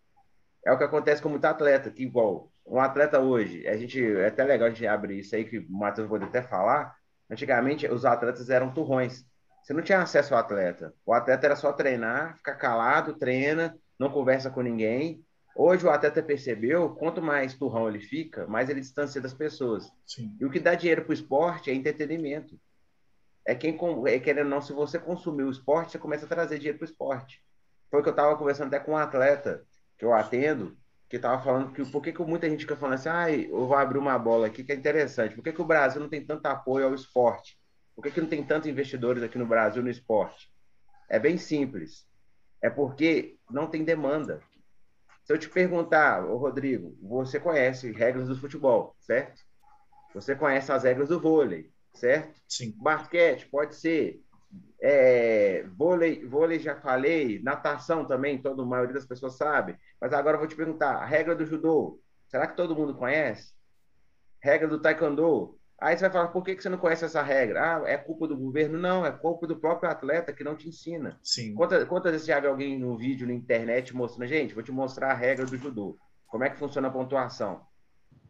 É 0.65 0.73
o 0.73 0.79
que 0.79 0.85
acontece 0.85 1.21
com 1.21 1.29
muito 1.29 1.45
atleta, 1.45 1.91
que 1.91 2.03
igual 2.03 2.51
um 2.67 2.81
atleta 2.81 3.21
hoje, 3.21 3.67
a 3.69 3.77
gente 3.77 4.03
é 4.03 4.29
até 4.29 4.43
legal 4.43 4.69
a 4.69 4.71
gente 4.71 4.87
abrir 4.87 5.19
isso 5.19 5.37
aí 5.37 5.45
que 5.45 5.59
o 5.59 5.71
Matheus 5.71 6.09
pode 6.09 6.25
até 6.25 6.41
falar. 6.41 6.97
Antigamente 7.31 7.87
os 7.87 8.07
atletas 8.07 8.49
eram 8.49 8.73
turrões. 8.73 9.27
Você 9.63 9.75
não 9.75 9.83
tinha 9.83 10.01
acesso 10.01 10.35
ao 10.35 10.41
atleta. 10.41 10.95
O 11.05 11.13
atleta 11.13 11.47
era 11.47 11.57
só 11.57 11.73
treinar, 11.73 12.37
ficar 12.37 12.55
calado, 12.55 13.19
treina, 13.19 13.77
não 13.99 14.11
conversa 14.11 14.51
com 14.51 14.63
ninguém. 14.63 15.25
Hoje 15.57 15.87
o 15.87 15.91
atleta 15.91 16.23
percebeu, 16.23 16.91
quanto 16.91 17.23
mais 17.23 17.55
turrão 17.55 17.89
ele 17.89 18.01
fica, 18.01 18.47
mais 18.47 18.69
ele 18.69 18.81
distancia 18.81 19.21
das 19.21 19.33
pessoas. 19.33 19.91
Sim. 20.05 20.37
E 20.41 20.45
o 20.45 20.51
que 20.51 20.59
dá 20.59 20.75
dinheiro 20.75 21.03
para 21.03 21.11
o 21.11 21.15
esporte 21.15 21.71
é 21.71 21.75
entretenimento. 21.75 22.59
É 23.47 23.55
quem 23.55 23.79
é 24.07 24.19
querendo 24.19 24.49
não, 24.49 24.61
se 24.61 24.73
você 24.73 24.99
consumir 24.99 25.45
o 25.45 25.51
esporte, 25.51 25.93
você 25.93 25.99
começa 25.99 26.25
a 26.25 26.29
trazer 26.29 26.59
dinheiro 26.59 26.79
para 26.79 26.87
o 26.87 26.91
esporte. 26.91 27.45
Foi 27.91 28.01
o 28.01 28.03
que 28.03 28.09
eu 28.09 28.13
estava 28.13 28.37
conversando 28.37 28.69
até 28.69 28.81
com 28.81 28.93
um 28.93 28.97
atleta 28.97 29.65
que 29.97 30.05
eu 30.05 30.13
atendo, 30.13 30.77
que 31.09 31.17
estava 31.17 31.41
falando 31.43 31.73
que 31.73 31.85
por 31.91 32.03
que, 32.03 32.13
que 32.13 32.23
muita 32.23 32.49
gente 32.49 32.63
fica 32.63 32.77
falando 32.77 32.95
assim, 32.95 33.09
ah, 33.09 33.31
eu 33.31 33.67
vou 33.67 33.77
abrir 33.77 33.99
uma 33.99 34.19
bola 34.19 34.47
aqui 34.47 34.65
que 34.65 34.73
é 34.73 34.75
interessante. 34.75 35.35
Por 35.35 35.45
que, 35.45 35.53
que 35.53 35.63
o 35.63 35.67
Brasil 35.67 36.01
não 36.01 36.09
tem 36.09 36.25
tanto 36.25 36.47
apoio 36.47 36.87
ao 36.87 36.95
esporte? 36.95 37.57
Por 37.95 38.03
que, 38.03 38.11
que 38.11 38.21
não 38.21 38.29
tem 38.29 38.43
tantos 38.43 38.69
investidores 38.69 39.23
aqui 39.23 39.39
no 39.39 39.47
Brasil 39.47 39.83
no 39.83 39.91
esporte? 39.91 40.51
É 41.09 41.19
bem 41.19 41.37
simples. 41.39 42.07
É 42.65 42.71
porque 42.71 43.37
não 43.51 43.67
tem 43.67 43.85
demanda. 43.85 44.41
Se 45.23 45.35
eu 45.35 45.39
te 45.39 45.51
perguntar, 45.51 46.25
ô 46.25 46.39
Rodrigo, 46.39 46.97
você 47.03 47.39
conhece 47.39 47.93
regras 47.93 48.27
do 48.27 48.37
futebol, 48.41 48.97
certo? 49.01 49.43
Você 50.15 50.35
conhece 50.35 50.73
as 50.73 50.83
regras 50.83 51.11
do 51.11 51.21
vôlei. 51.21 51.71
certo? 51.93 52.41
Sim. 52.49 52.75
Basquete 52.79 53.51
pode 53.51 53.77
ser. 53.77 54.19
É, 54.81 55.65
vôlei, 55.77 56.25
vôlei 56.25 56.59
já 56.59 56.75
falei, 56.81 57.39
natação 57.43 58.07
também, 58.07 58.41
toda 58.41 58.63
a 58.63 58.67
maioria 58.67 58.95
das 58.95 59.05
pessoas 59.05 59.37
sabe. 59.37 59.79
Mas 60.01 60.15
agora 60.15 60.37
eu 60.37 60.41
vou 60.41 60.49
te 60.49 60.57
perguntar, 60.57 60.97
a 60.97 61.05
regra 61.05 61.35
do 61.35 61.45
judô, 61.45 62.01
será 62.29 62.47
que 62.47 62.57
todo 62.57 62.75
mundo 62.75 62.95
conhece? 62.95 63.53
Regra 64.41 64.69
do 64.69 64.81
taekwondo. 64.81 65.59
Aí 65.81 65.97
você 65.97 66.03
vai 66.03 66.11
falar, 66.11 66.29
por 66.29 66.45
que 66.45 66.55
você 66.55 66.69
não 66.69 66.79
conhece 66.79 67.05
essa 67.05 67.23
regra? 67.23 67.77
Ah, 67.77 67.83
é 67.89 67.97
culpa 67.97 68.29
do 68.29 68.37
governo? 68.37 68.79
Não, 68.79 69.05
é 69.05 69.11
culpa 69.11 69.47
do 69.47 69.57
próprio 69.57 69.91
atleta 69.91 70.33
que 70.33 70.45
não 70.45 70.57
te 70.57 70.69
ensina. 70.69 71.19
Sim. 71.23 71.55
Quantas, 71.55 71.85
quantas 71.85 72.13
vezes 72.13 72.27
já 72.27 72.39
viu 72.41 72.51
alguém 72.51 72.79
no 72.79 72.97
vídeo, 72.97 73.27
na 73.27 73.35
internet, 73.35 73.95
mostrando, 73.95 74.29
gente, 74.29 74.55
vou 74.55 74.63
te 74.63 74.73
mostrar 74.73 75.11
a 75.11 75.15
regra 75.15 75.45
do 75.45 75.57
judô. 75.57 75.99
Como 76.27 76.45
é 76.45 76.51
que 76.51 76.59
funciona 76.59 76.89
a 76.89 76.91
pontuação? 76.91 77.63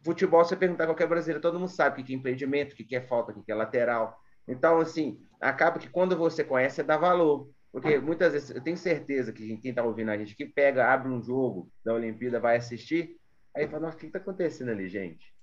Futebol, 0.03 0.43
você 0.43 0.55
perguntar 0.55 0.83
a 0.83 0.87
qualquer 0.87 1.07
brasileiro, 1.07 1.41
todo 1.41 1.59
mundo 1.59 1.69
sabe 1.69 2.01
o 2.01 2.05
que 2.05 2.13
é 2.13 2.15
impedimento, 2.15 2.73
o 2.73 2.75
que 2.75 2.95
é 2.95 3.01
falta, 3.01 3.31
o 3.31 3.43
que 3.43 3.51
é 3.51 3.55
lateral. 3.55 4.17
Então, 4.47 4.79
assim, 4.79 5.19
acaba 5.41 5.79
que 5.79 5.89
quando 5.89 6.15
você 6.15 6.43
conhece, 6.43 6.75
você 6.75 6.83
dá 6.83 6.97
valor. 6.97 7.49
Porque 7.71 7.99
muitas 7.99 8.31
vezes, 8.31 8.51
eu 8.51 8.61
tenho 8.61 8.77
certeza 8.77 9.33
que 9.33 9.57
quem 9.57 9.71
está 9.71 9.83
ouvindo 9.83 10.09
a 10.09 10.17
gente 10.17 10.33
que 10.33 10.45
pega, 10.45 10.87
abre 10.87 11.09
um 11.09 11.21
jogo 11.21 11.69
da 11.83 11.93
Olimpíada, 11.93 12.39
vai 12.39 12.55
assistir, 12.55 13.17
aí 13.53 13.67
fala, 13.67 13.87
nossa, 13.87 13.97
o 13.97 13.99
que 13.99 14.05
está 14.05 14.17
acontecendo 14.17 14.71
ali, 14.71 14.87
gente? 14.87 15.34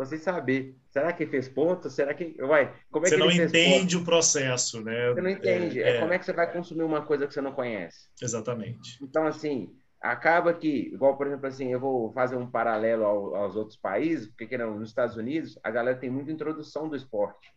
Então, 0.00 0.08
sem 0.08 0.18
saber, 0.18 0.74
será 0.88 1.12
que 1.12 1.26
fez 1.26 1.46
ponto? 1.46 1.90
Será 1.90 2.14
que. 2.14 2.34
Vai, 2.38 2.74
como 2.90 3.04
é 3.04 3.10
você 3.10 3.16
que 3.16 3.20
não 3.20 3.30
entende 3.30 3.98
o 3.98 4.04
processo, 4.04 4.82
né? 4.82 5.12
Você 5.12 5.20
não 5.20 5.28
entende. 5.28 5.82
É, 5.82 5.96
é, 5.96 6.00
como 6.00 6.14
é 6.14 6.18
que 6.18 6.24
você 6.24 6.32
vai 6.32 6.50
consumir 6.50 6.84
uma 6.84 7.02
coisa 7.02 7.26
que 7.26 7.34
você 7.34 7.42
não 7.42 7.52
conhece? 7.52 8.08
Exatamente. 8.22 8.96
Então, 9.02 9.26
assim, 9.26 9.70
acaba 10.00 10.54
que, 10.54 10.90
igual, 10.94 11.18
por 11.18 11.26
exemplo, 11.26 11.46
assim, 11.46 11.70
eu 11.70 11.78
vou 11.78 12.10
fazer 12.14 12.34
um 12.36 12.50
paralelo 12.50 13.04
ao, 13.04 13.34
aos 13.34 13.56
outros 13.56 13.76
países, 13.76 14.26
porque 14.38 14.56
não, 14.56 14.78
nos 14.78 14.88
Estados 14.88 15.18
Unidos, 15.18 15.58
a 15.62 15.70
galera 15.70 15.98
tem 15.98 16.08
muita 16.08 16.32
introdução 16.32 16.88
do 16.88 16.96
esporte. 16.96 17.52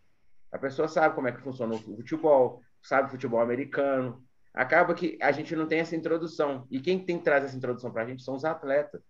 A 0.51 0.57
pessoa 0.57 0.89
sabe 0.89 1.15
como 1.15 1.29
é 1.29 1.31
que 1.31 1.41
funciona 1.41 1.73
o 1.73 1.79
futebol, 1.79 2.61
sabe 2.81 3.07
o 3.07 3.11
futebol 3.11 3.39
americano. 3.39 4.21
Acaba 4.53 4.93
que 4.93 5.17
a 5.21 5.31
gente 5.31 5.55
não 5.55 5.65
tem 5.65 5.79
essa 5.79 5.95
introdução. 5.95 6.67
E 6.69 6.81
quem 6.81 6.99
tem 7.05 7.19
que 7.19 7.23
trazer 7.23 7.45
essa 7.45 7.55
introdução 7.55 7.89
para 7.89 8.03
a 8.03 8.05
gente 8.05 8.21
são 8.21 8.35
os 8.35 8.43
atletas. 8.43 9.01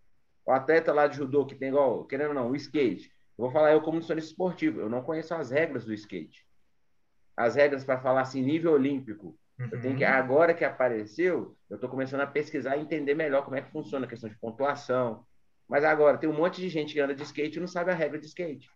O 0.46 0.52
atleta 0.52 0.94
lá 0.94 1.08
de 1.08 1.18
judô, 1.18 1.46
que 1.46 1.56
tem 1.56 1.70
igual, 1.70 2.06
querendo 2.06 2.30
ou 2.30 2.36
não, 2.36 2.52
o 2.52 2.56
skate. 2.56 3.13
Eu 3.38 3.46
vou 3.46 3.52
falar 3.52 3.72
eu 3.72 3.82
como 3.82 3.96
nutricionista 3.96 4.32
esportivo, 4.32 4.80
eu 4.80 4.90
não 4.90 5.04
conheço 5.04 5.34
as 5.34 5.52
regras 5.52 5.86
do 5.86 5.94
skate. 5.94 6.46
As 7.36 7.56
regras 7.56 7.84
para 7.84 8.00
falar 8.00 8.22
assim, 8.22 8.42
nível 8.42 8.74
olímpico. 8.74 9.38
Uhum. 9.60 9.70
Eu 9.72 9.82
tenho 9.82 9.98
que, 9.98 10.06
uhum. 10.06 10.12
agora 10.12 10.54
que 10.54 10.64
apareceu, 10.64 11.56
eu 11.70 11.76
estou 11.76 11.90
começando 11.90 12.22
a 12.22 12.28
pesquisar 12.28 12.78
e 12.78 12.82
entender 12.82 13.16
melhor 13.16 13.44
como 13.44 13.56
é 13.56 13.62
que 13.62 13.72
funciona 13.72 14.06
a 14.06 14.10
questão 14.10 14.30
de 14.30 14.38
pontuação. 14.38 15.26
Mas 15.68 15.84
agora, 15.84 16.18
tem 16.18 16.30
um 16.30 16.38
monte 16.38 16.62
de 16.62 16.70
gente 16.70 16.94
que 16.94 17.00
anda 17.00 17.16
de 17.16 17.24
skate 17.24 17.58
e 17.58 17.60
não 17.60 17.68
sabe 17.68 17.92
a 17.92 17.96
regra 17.96 18.20
de 18.20 18.28
skate 18.28 18.70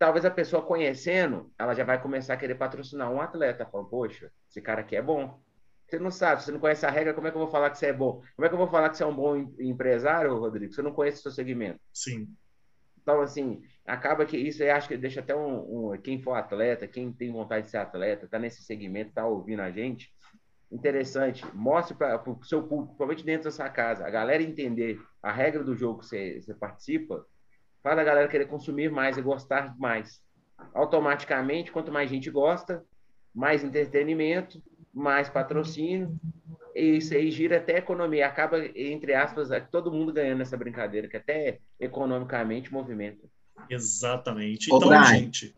talvez 0.00 0.24
a 0.24 0.30
pessoa 0.30 0.62
conhecendo, 0.62 1.52
ela 1.58 1.74
já 1.74 1.84
vai 1.84 2.00
começar 2.00 2.32
a 2.32 2.36
querer 2.38 2.54
patrocinar 2.54 3.12
um 3.12 3.20
atleta. 3.20 3.66
Fala, 3.66 3.84
poxa, 3.84 4.32
esse 4.48 4.60
cara 4.62 4.80
aqui 4.80 4.96
é 4.96 5.02
bom. 5.02 5.38
Você 5.86 5.98
não 5.98 6.10
sabe, 6.10 6.42
você 6.42 6.50
não 6.50 6.58
conhece 6.58 6.86
a 6.86 6.90
regra, 6.90 7.12
como 7.12 7.26
é 7.26 7.30
que 7.30 7.36
eu 7.36 7.42
vou 7.42 7.50
falar 7.50 7.68
que 7.68 7.76
você 7.76 7.86
é 7.86 7.92
bom? 7.92 8.22
Como 8.34 8.46
é 8.46 8.48
que 8.48 8.54
eu 8.54 8.58
vou 8.58 8.68
falar 8.68 8.88
que 8.88 8.96
você 8.96 9.02
é 9.02 9.06
um 9.06 9.14
bom 9.14 9.36
empresário, 9.58 10.34
Rodrigo? 10.38 10.72
Você 10.72 10.80
não 10.80 10.92
conhece 10.92 11.18
o 11.18 11.22
seu 11.22 11.32
segmento. 11.32 11.78
Sim. 11.92 12.34
Então, 13.02 13.20
assim, 13.20 13.62
acaba 13.90 14.24
que 14.24 14.36
isso 14.36 14.62
acho 14.62 14.88
que 14.88 14.96
deixa 14.96 15.20
até 15.20 15.34
um, 15.34 15.90
um 15.92 15.98
quem 15.98 16.22
for 16.22 16.34
atleta, 16.34 16.86
quem 16.86 17.12
tem 17.12 17.32
vontade 17.32 17.66
de 17.66 17.70
ser 17.70 17.78
atleta, 17.78 18.28
tá 18.28 18.38
nesse 18.38 18.62
segmento, 18.62 19.12
tá 19.12 19.26
ouvindo 19.26 19.60
a 19.60 19.70
gente, 19.70 20.12
interessante. 20.70 21.44
Mostre 21.52 21.96
para 21.96 22.22
o 22.30 22.44
seu 22.44 22.62
público, 22.62 22.86
principalmente 22.86 23.24
dentro 23.24 23.44
da 23.44 23.50
sua 23.50 23.68
casa, 23.68 24.06
a 24.06 24.10
galera 24.10 24.42
entender 24.42 25.00
a 25.20 25.32
regra 25.32 25.64
do 25.64 25.74
jogo 25.74 25.98
que 25.98 26.06
você, 26.06 26.40
você 26.40 26.54
participa, 26.54 27.26
faz 27.82 27.98
a 27.98 28.04
galera 28.04 28.28
querer 28.28 28.46
consumir 28.46 28.90
mais 28.90 29.18
e 29.18 29.22
gostar 29.22 29.76
mais. 29.76 30.22
Automaticamente, 30.72 31.72
quanto 31.72 31.90
mais 31.90 32.08
gente 32.08 32.30
gosta, 32.30 32.84
mais 33.34 33.64
entretenimento, 33.64 34.62
mais 34.94 35.28
patrocínio, 35.28 36.16
e 36.76 36.98
isso 36.98 37.12
aí 37.12 37.30
gira 37.30 37.56
até 37.56 37.76
a 37.76 37.78
economia. 37.78 38.26
Acaba, 38.26 38.64
entre 38.76 39.14
aspas, 39.14 39.48
todo 39.70 39.90
mundo 39.90 40.12
ganhando 40.12 40.38
nessa 40.38 40.56
brincadeira, 40.56 41.08
que 41.08 41.16
até 41.16 41.58
economicamente 41.80 42.72
movimenta. 42.72 43.28
Exatamente. 43.70 44.66
Então, 44.66 44.88
Brian, 44.88 45.04
gente. 45.04 45.54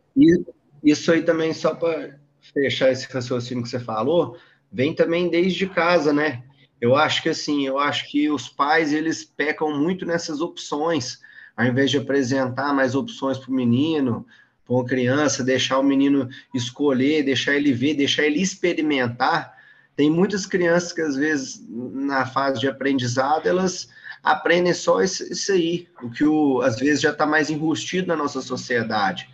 Isso 0.84 1.10
aí 1.10 1.22
também, 1.22 1.52
só 1.52 1.74
para 1.74 2.18
fechar 2.52 2.90
esse 2.92 3.10
raciocínio 3.12 3.62
que 3.62 3.68
você 3.68 3.80
falou, 3.80 4.36
vem 4.70 4.94
também 4.94 5.28
desde 5.28 5.66
casa, 5.66 6.12
né? 6.12 6.42
Eu 6.80 6.96
acho 6.96 7.22
que 7.22 7.28
assim, 7.28 7.66
eu 7.66 7.78
acho 7.78 8.10
que 8.10 8.28
os 8.30 8.48
pais 8.48 8.92
eles 8.92 9.24
pecam 9.24 9.78
muito 9.78 10.04
nessas 10.04 10.40
opções 10.40 11.20
ao 11.56 11.66
invés 11.66 11.90
de 11.90 11.98
apresentar 11.98 12.74
mais 12.74 12.94
opções 12.94 13.38
para 13.38 13.50
o 13.50 13.54
menino, 13.54 14.26
para 14.64 14.74
uma 14.74 14.84
criança, 14.84 15.44
deixar 15.44 15.78
o 15.78 15.82
menino 15.82 16.28
escolher, 16.54 17.22
deixar 17.22 17.54
ele 17.54 17.72
ver, 17.72 17.94
deixar 17.94 18.24
ele 18.24 18.40
experimentar. 18.40 19.56
Tem 19.94 20.10
muitas 20.10 20.46
crianças 20.46 20.92
que, 20.92 21.02
às 21.02 21.16
vezes, 21.16 21.62
na 21.68 22.24
fase 22.24 22.60
de 22.60 22.68
aprendizado, 22.68 23.46
elas 23.46 23.88
aprendem 24.22 24.72
só 24.72 25.02
isso, 25.02 25.52
aí, 25.52 25.88
o 26.02 26.10
que, 26.10 26.24
o, 26.24 26.60
às 26.62 26.78
vezes, 26.78 27.00
já 27.00 27.10
está 27.10 27.26
mais 27.26 27.50
enrustido 27.50 28.08
na 28.08 28.16
nossa 28.16 28.40
sociedade. 28.40 29.28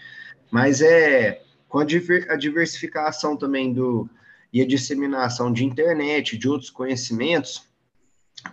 Mas 0.50 0.80
é 0.80 1.42
com 1.68 1.78
a 1.78 1.84
diversificação 2.36 3.36
também 3.36 3.72
do, 3.72 4.08
e 4.52 4.62
a 4.62 4.66
disseminação 4.66 5.52
de 5.52 5.64
internet, 5.64 6.38
de 6.38 6.48
outros 6.48 6.70
conhecimentos, 6.70 7.68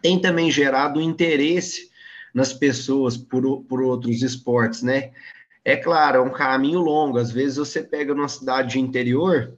tem 0.01 0.19
também 0.19 0.51
gerado 0.51 0.99
interesse 0.99 1.89
nas 2.33 2.51
pessoas 2.51 3.15
por, 3.15 3.63
por 3.63 3.81
outros 3.81 4.21
esportes, 4.21 4.81
né? 4.81 5.11
É 5.63 5.77
claro, 5.77 6.17
é 6.17 6.21
um 6.21 6.31
caminho 6.31 6.79
longo. 6.79 7.17
Às 7.17 7.31
vezes 7.31 7.57
você 7.57 7.81
pega 7.81 8.13
numa 8.13 8.27
cidade 8.27 8.73
de 8.73 8.79
interior, 8.79 9.57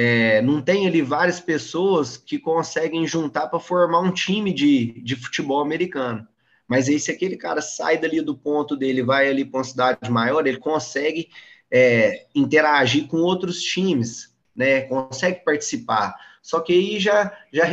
é, 0.00 0.40
não 0.42 0.62
tem 0.62 0.86
ali 0.86 1.02
várias 1.02 1.40
pessoas 1.40 2.16
que 2.16 2.38
conseguem 2.38 3.04
juntar 3.04 3.48
para 3.48 3.58
formar 3.58 3.98
um 3.98 4.12
time 4.12 4.52
de, 4.52 5.02
de 5.02 5.16
futebol 5.16 5.60
americano. 5.60 6.24
Mas 6.68 6.88
aí, 6.88 7.00
se 7.00 7.10
aquele 7.10 7.36
cara 7.36 7.60
sai 7.60 7.98
dali 7.98 8.20
do 8.20 8.36
ponto 8.36 8.76
dele, 8.76 9.02
vai 9.02 9.28
ali 9.28 9.44
para 9.44 9.58
uma 9.58 9.64
cidade 9.64 10.08
maior, 10.08 10.46
ele 10.46 10.58
consegue 10.58 11.30
é, 11.68 12.26
interagir 12.32 13.08
com 13.08 13.16
outros 13.16 13.60
times, 13.60 14.32
né? 14.54 14.82
Consegue 14.82 15.40
participar. 15.44 16.14
Só 16.40 16.60
que 16.60 16.72
aí 16.72 17.00
já, 17.00 17.36
já 17.52 17.64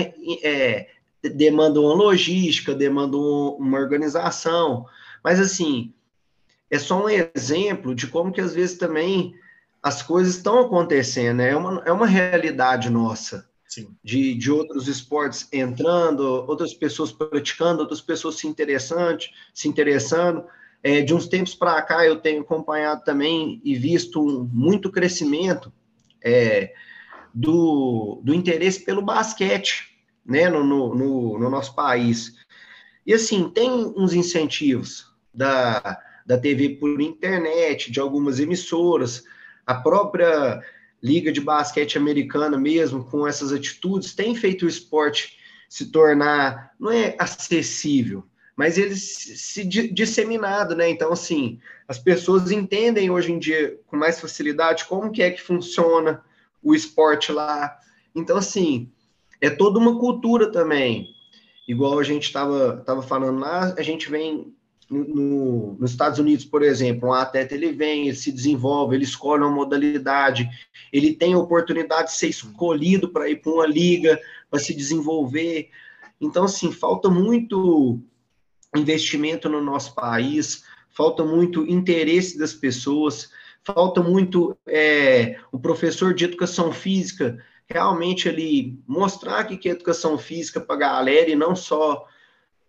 é, 0.42 0.88
demanda 1.22 1.80
uma 1.80 1.94
logística, 1.94 2.74
demanda 2.74 3.18
uma 3.18 3.78
organização, 3.78 4.88
mas 5.24 5.40
assim, 5.40 5.94
é 6.72 6.80
só 6.80 7.06
um 7.06 7.08
exemplo 7.08 7.94
de 7.94 8.08
como 8.08 8.32
que 8.32 8.42
às 8.42 8.56
vezes 8.56 8.80
também 8.80 9.36
as 9.86 10.02
coisas 10.02 10.38
estão 10.38 10.62
acontecendo, 10.62 11.38
né? 11.38 11.52
é 11.52 11.56
uma, 11.56 11.84
é 11.86 11.92
uma 11.92 12.08
realidade 12.08 12.90
nossa. 12.90 13.48
De, 14.02 14.34
de 14.34 14.50
outros 14.50 14.88
esportes 14.88 15.48
entrando, 15.52 16.22
outras 16.48 16.74
pessoas 16.74 17.12
praticando, 17.12 17.82
outras 17.82 18.02
pessoas 18.02 18.36
se 18.36 18.48
interessando, 18.48 19.20
se 19.54 19.68
interessando. 19.68 20.46
É, 20.82 21.02
de 21.02 21.14
uns 21.14 21.28
tempos 21.28 21.54
para 21.54 21.82
cá 21.82 22.06
eu 22.06 22.16
tenho 22.16 22.42
acompanhado 22.42 23.04
também 23.04 23.62
e 23.64 23.76
visto 23.76 24.50
muito 24.52 24.90
crescimento 24.90 25.72
é, 26.24 26.74
do, 27.34 28.22
do 28.24 28.34
interesse 28.34 28.84
pelo 28.84 29.02
basquete 29.02 30.00
né, 30.26 30.50
no, 30.50 30.64
no, 30.64 31.38
no, 31.38 31.50
nosso 31.50 31.76
país. 31.76 32.34
E 33.06 33.14
assim, 33.14 33.50
tem 33.50 33.70
uns 33.70 34.14
incentivos 34.14 35.14
da, 35.34 36.00
da 36.26 36.38
TV 36.38 36.70
por 36.70 37.02
internet, 37.02 37.92
de 37.92 38.00
algumas 38.00 38.40
emissoras, 38.40 39.26
a 39.66 39.76
própria 39.76 40.62
Liga 41.02 41.32
de 41.32 41.42
Basquete 41.42 41.98
Americana 41.98 42.58
mesmo, 42.58 43.04
com 43.04 43.28
essas 43.28 43.52
atitudes, 43.52 44.16
tem 44.16 44.36
feito 44.36 44.66
o 44.66 44.70
esporte 44.70 45.38
se 45.70 45.92
tornar, 45.92 46.74
não 46.80 46.92
é 46.92 47.16
acessível, 47.20 48.24
mas 48.56 48.78
ele 48.78 48.96
se, 48.96 49.38
se 49.38 49.64
disseminado, 49.66 50.76
né? 50.76 50.90
Então, 50.90 51.12
assim, 51.12 51.60
as 51.88 52.00
pessoas 52.00 52.50
entendem 52.52 53.10
hoje 53.10 53.32
em 53.32 53.40
dia 53.40 53.80
com 53.88 53.98
mais 53.98 54.20
facilidade 54.20 54.86
como 54.86 55.12
que 55.12 55.22
é 55.22 55.32
que 55.32 55.42
funciona 55.42 56.24
o 56.64 56.74
esporte 56.74 57.32
lá. 57.32 57.78
Então, 58.16 58.38
assim, 58.38 58.90
é 59.42 59.50
toda 59.50 59.78
uma 59.78 60.00
cultura 60.00 60.52
também. 60.52 61.14
Igual 61.68 62.00
a 62.00 62.04
gente 62.04 62.24
estava 62.24 62.78
tava 62.86 63.02
falando 63.02 63.40
lá, 63.40 63.76
a 63.78 63.82
gente 63.82 64.10
vem 64.10 64.56
no, 64.90 65.76
nos 65.80 65.92
Estados 65.92 66.20
Unidos, 66.20 66.46
por 66.46 66.62
exemplo, 66.62 67.10
um 67.10 67.14
atleta 67.14 67.54
ele 67.54 67.72
vem, 67.72 68.08
ele 68.08 68.16
se 68.16 68.32
desenvolve, 68.32 68.96
ele 68.96 69.04
escolhe 69.04 69.42
uma 69.42 69.52
modalidade, 69.52 70.50
ele 70.92 71.14
tem 71.14 71.34
a 71.34 71.40
oportunidade 71.40 72.12
de 72.12 72.18
ser 72.18 72.28
escolhido 72.28 73.10
para 73.10 73.30
ir 73.30 73.38
para 73.42 73.52
uma 73.52 73.66
liga, 73.66 74.20
para 74.50 74.60
se 74.60 74.74
desenvolver. 74.74 75.70
Então, 76.20 76.46
assim, 76.46 76.72
falta 76.72 77.10
muito 77.10 78.00
investimento 78.76 79.50
no 79.50 79.62
nosso 79.62 79.96
país, 79.96 80.64
falta 80.90 81.24
muito 81.24 81.66
interesse 81.66 82.38
das 82.38 82.54
pessoas, 82.54 83.30
falta 83.64 84.02
muito 84.02 84.58
é, 84.68 85.40
o 85.52 85.60
professor 85.60 86.14
de 86.14 86.26
educação 86.26 86.72
física 86.72 87.38
realmente 87.68 88.30
ali 88.30 88.80
mostrar 88.88 89.44
que, 89.46 89.68
é 89.68 89.72
educação 89.72 90.18
física 90.18 90.62
para 90.62 90.76
a 90.76 90.80
galera 90.80 91.30
e 91.30 91.36
não 91.36 91.56
só 91.56 92.08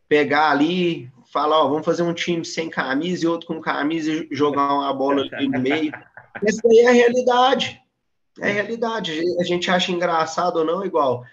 pegar 0.08 0.50
ali, 0.50 1.10
falar, 1.36 1.58
ó, 1.64 1.68
vamos 1.68 1.84
fazer 1.84 2.02
um 2.02 2.14
time 2.14 2.42
sem 2.46 2.70
camisa 2.70 3.26
e 3.26 3.28
outro 3.28 3.46
com 3.46 3.60
camisa 3.60 4.10
e 4.10 4.28
jogar 4.30 4.72
uma 4.72 4.92
bola 4.94 5.28
ali 5.32 5.46
no 5.46 5.60
meio. 5.60 5.92
Isso 6.42 6.66
aí 6.66 6.78
é 6.78 6.88
a 6.88 6.92
realidade. 6.92 7.78
É 8.40 8.48
a 8.48 8.54
realidade. 8.54 9.20
A 9.38 9.44
gente 9.44 9.70
acha 9.70 9.92
engraçado 9.92 10.56
ou 10.56 10.64
não, 10.64 10.82
igual. 10.82 11.26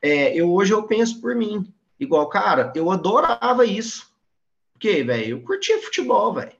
É, 0.00 0.32
eu 0.32 0.52
hoje 0.52 0.72
eu 0.72 0.84
penso 0.84 1.20
por 1.20 1.34
mim. 1.34 1.72
Igual, 1.98 2.28
cara, 2.28 2.72
eu 2.76 2.88
adorava 2.88 3.66
isso. 3.66 4.06
Porque, 4.72 5.02
velho, 5.02 5.38
eu 5.38 5.42
curtia 5.42 5.82
futebol, 5.82 6.32
velho. 6.34 6.52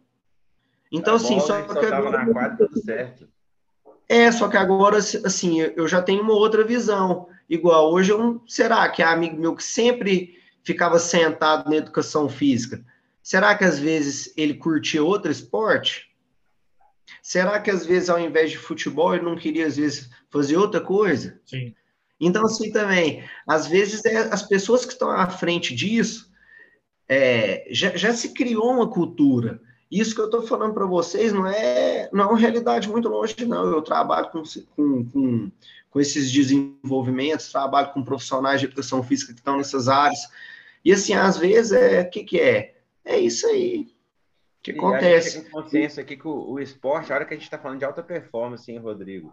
Então, 0.91 1.15
assim, 1.15 1.39
só 1.39 1.63
que 1.63 1.87
agora- 1.87 2.25
na 2.25 2.33
quadra, 2.33 2.67
tudo 2.67 2.83
certo. 2.83 3.29
É, 4.09 4.33
só 4.33 4.49
que 4.49 4.57
agora, 4.57 4.97
assim, 4.97 5.61
eu 5.61 5.87
já 5.87 6.03
tenho 6.03 6.23
uma 6.23 6.33
outra 6.33 6.65
visão. 6.65 7.29
Igual, 7.49 7.93
hoje, 7.93 8.11
eu, 8.11 8.43
será 8.49 8.89
que 8.89 9.03
é 9.03 9.07
amigo 9.07 9.41
meu 9.41 9.55
que 9.55 9.63
sempre 9.63 10.38
ficava 10.69 10.99
sentado 10.99 11.71
na 11.71 11.77
educação 11.77 12.29
física? 12.29 12.85
Será 13.23 13.55
que 13.57 13.65
às 13.65 13.79
vezes 13.79 14.33
ele 14.37 14.55
curtia 14.55 15.03
outro 15.03 15.31
esporte? 15.33 16.09
Será 17.23 17.59
que 17.59 17.71
às 17.71 17.87
vezes, 17.87 18.11
ao 18.11 18.21
invés 18.21 18.51
de 18.51 18.59
futebol, 18.59 19.15
ele 19.15 19.25
não 19.25 19.35
queria, 19.35 19.67
às 19.67 19.77
vezes, 19.77 20.11
fazer 20.31 20.59
outra 20.59 20.81
coisa? 20.81 21.41
Sim. 21.47 21.75
Então, 22.21 22.45
assim, 22.45 22.71
também, 22.71 23.25
às 23.47 23.67
vezes, 23.67 24.05
é, 24.05 24.19
as 24.33 24.43
pessoas 24.43 24.85
que 24.85 24.93
estão 24.93 25.11
à 25.11 25.27
frente 25.29 25.75
disso, 25.75 26.31
é, 27.09 27.67
já, 27.71 27.97
já 27.97 28.13
se 28.13 28.35
criou 28.35 28.71
uma 28.71 28.91
cultura. 28.91 29.61
Isso 29.91 30.15
que 30.15 30.21
eu 30.21 30.27
estou 30.27 30.43
falando 30.43 30.75
para 30.75 30.85
vocês 30.85 31.33
não 31.33 31.47
é, 31.47 32.11
não 32.13 32.25
é 32.25 32.27
uma 32.27 32.39
realidade 32.39 32.89
muito 32.91 33.09
longe, 33.09 33.35
não. 33.47 33.65
Eu 33.65 33.81
trabalho 33.81 34.31
com, 34.31 34.43
com, 34.77 35.05
com, 35.07 35.51
com 35.91 36.01
esses 36.01 36.31
desenvolvimentos, 36.31 37.51
trabalho 37.51 37.93
com 37.93 38.05
profissionais 38.05 38.61
de 38.61 38.67
educação 38.67 39.03
física 39.03 39.33
que 39.33 39.41
estão 39.41 39.57
nessas 39.57 39.89
áreas. 39.89 40.21
E, 40.89 40.93
assim, 40.95 41.13
às 41.13 41.37
vezes, 41.37 41.73
é, 41.73 42.01
o 42.01 42.09
que, 42.09 42.25
que 42.25 42.41
é? 42.41 42.75
É 43.05 43.19
isso 43.19 43.47
aí 43.47 43.89
que 44.63 44.71
E 44.71 44.73
A 44.73 44.75
gente 44.75 44.87
acontece. 44.87 45.31
chega 45.33 45.45
no 45.45 45.51
consenso 45.51 46.01
aqui 46.01 46.17
que 46.17 46.27
o, 46.27 46.53
o 46.53 46.59
esporte, 46.59 47.13
a 47.13 47.17
hora 47.17 47.27
que 47.27 47.35
a 47.35 47.37
gente 47.37 47.45
está 47.45 47.59
falando 47.59 47.79
de 47.79 47.85
alta 47.85 48.03
performance, 48.03 48.73
hein, 48.73 48.79
Rodrigo? 48.79 49.31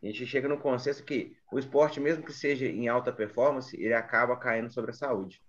A 0.00 0.06
gente 0.06 0.24
chega 0.24 0.46
no 0.46 0.58
consenso 0.58 1.02
que 1.02 1.36
o 1.50 1.58
esporte, 1.58 1.98
mesmo 1.98 2.22
que 2.22 2.32
seja 2.32 2.66
em 2.66 2.86
alta 2.86 3.10
performance, 3.10 3.76
ele 3.76 3.94
acaba 3.94 4.36
caindo 4.36 4.72
sobre 4.72 4.92
a 4.92 4.94
saúde. 4.94 5.42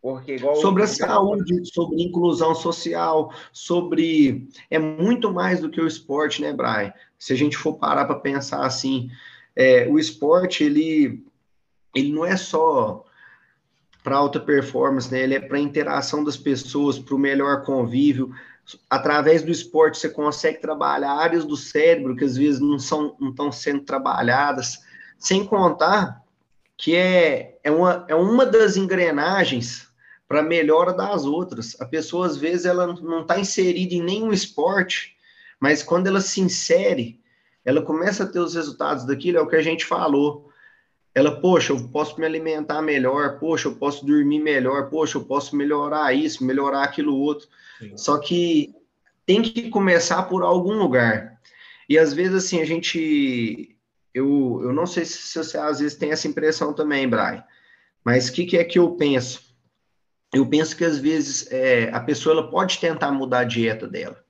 Porque 0.00 0.36
igual 0.36 0.54
sobre 0.54 0.84
a 0.84 0.86
saúde, 0.86 1.66
sobre 1.72 2.04
inclusão 2.04 2.54
social, 2.54 3.34
sobre 3.52 4.46
é 4.70 4.78
muito 4.78 5.32
mais 5.32 5.58
do 5.58 5.68
que 5.68 5.80
o 5.80 5.86
esporte, 5.88 6.40
né, 6.40 6.52
Brian? 6.52 6.94
Se 7.18 7.32
a 7.32 7.36
gente 7.36 7.56
for 7.56 7.76
parar 7.76 8.04
para 8.04 8.20
pensar 8.20 8.64
assim, 8.64 9.10
é, 9.56 9.88
o 9.88 9.98
esporte 9.98 10.62
ele 10.62 11.26
ele 11.92 12.12
não 12.12 12.24
é 12.24 12.36
só 12.36 13.04
para 14.04 14.16
alta 14.16 14.38
performance, 14.38 15.10
né? 15.10 15.22
Ele 15.22 15.34
é 15.34 15.40
para 15.40 15.58
interação 15.58 16.22
das 16.22 16.36
pessoas, 16.36 16.98
para 16.98 17.14
o 17.14 17.18
melhor 17.18 17.64
convívio. 17.64 18.32
Através 18.88 19.42
do 19.42 19.50
esporte 19.50 19.98
você 19.98 20.10
consegue 20.10 20.60
trabalhar 20.60 21.10
áreas 21.10 21.44
do 21.44 21.56
cérebro 21.56 22.14
que 22.14 22.24
às 22.24 22.36
vezes 22.36 22.60
não 22.60 22.78
são 22.78 23.16
não 23.18 23.30
estão 23.30 23.50
sendo 23.50 23.80
trabalhadas, 23.80 24.80
sem 25.18 25.44
contar 25.44 26.22
que 26.76 26.94
é, 26.94 27.58
é, 27.64 27.70
uma, 27.70 28.04
é 28.08 28.14
uma 28.14 28.44
das 28.44 28.76
engrenagens 28.76 29.88
para 30.28 30.42
melhora 30.42 30.92
das 30.92 31.24
outras. 31.24 31.76
A 31.80 31.86
pessoa, 31.86 32.26
às 32.26 32.36
vezes, 32.36 32.66
ela 32.66 32.86
não 32.86 33.22
está 33.22 33.38
inserida 33.38 33.94
em 33.94 34.02
nenhum 34.02 34.32
esporte, 34.32 35.16
mas 35.60 35.82
quando 35.82 36.08
ela 36.08 36.20
se 36.20 36.40
insere, 36.40 37.20
ela 37.64 37.80
começa 37.80 38.24
a 38.24 38.26
ter 38.26 38.40
os 38.40 38.54
resultados 38.54 39.06
daquilo, 39.06 39.38
é 39.38 39.40
o 39.40 39.46
que 39.46 39.56
a 39.56 39.62
gente 39.62 39.86
falou. 39.86 40.50
Ela, 41.14 41.40
poxa, 41.40 41.72
eu 41.72 41.88
posso 41.88 42.18
me 42.18 42.26
alimentar 42.26 42.82
melhor, 42.82 43.38
poxa, 43.38 43.68
eu 43.68 43.76
posso 43.76 44.04
dormir 44.04 44.40
melhor, 44.40 44.90
poxa, 44.90 45.16
eu 45.16 45.24
posso 45.24 45.54
melhorar 45.54 46.12
isso, 46.12 46.44
melhorar 46.44 46.82
aquilo 46.82 47.16
outro. 47.16 47.46
Sim. 47.78 47.96
Só 47.96 48.18
que 48.18 48.74
tem 49.24 49.40
que 49.40 49.70
começar 49.70 50.24
por 50.24 50.42
algum 50.42 50.74
lugar. 50.74 51.40
E 51.88 51.98
às 51.98 52.12
vezes, 52.12 52.34
assim, 52.34 52.60
a 52.60 52.64
gente. 52.64 53.76
Eu, 54.12 54.60
eu 54.62 54.72
não 54.72 54.86
sei 54.86 55.04
se 55.04 55.36
você 55.36 55.58
às 55.58 55.80
vezes 55.80 55.96
tem 55.96 56.10
essa 56.10 56.28
impressão 56.28 56.72
também, 56.72 57.08
Brian, 57.08 57.42
mas 58.04 58.28
o 58.28 58.32
que, 58.32 58.46
que 58.46 58.56
é 58.56 58.64
que 58.64 58.78
eu 58.78 58.92
penso? 58.92 59.42
Eu 60.32 60.46
penso 60.46 60.76
que 60.76 60.84
às 60.84 60.98
vezes 60.98 61.50
é, 61.50 61.90
a 61.92 62.00
pessoa 62.00 62.32
ela 62.32 62.50
pode 62.50 62.78
tentar 62.78 63.10
mudar 63.12 63.40
a 63.40 63.44
dieta 63.44 63.86
dela. 63.86 64.23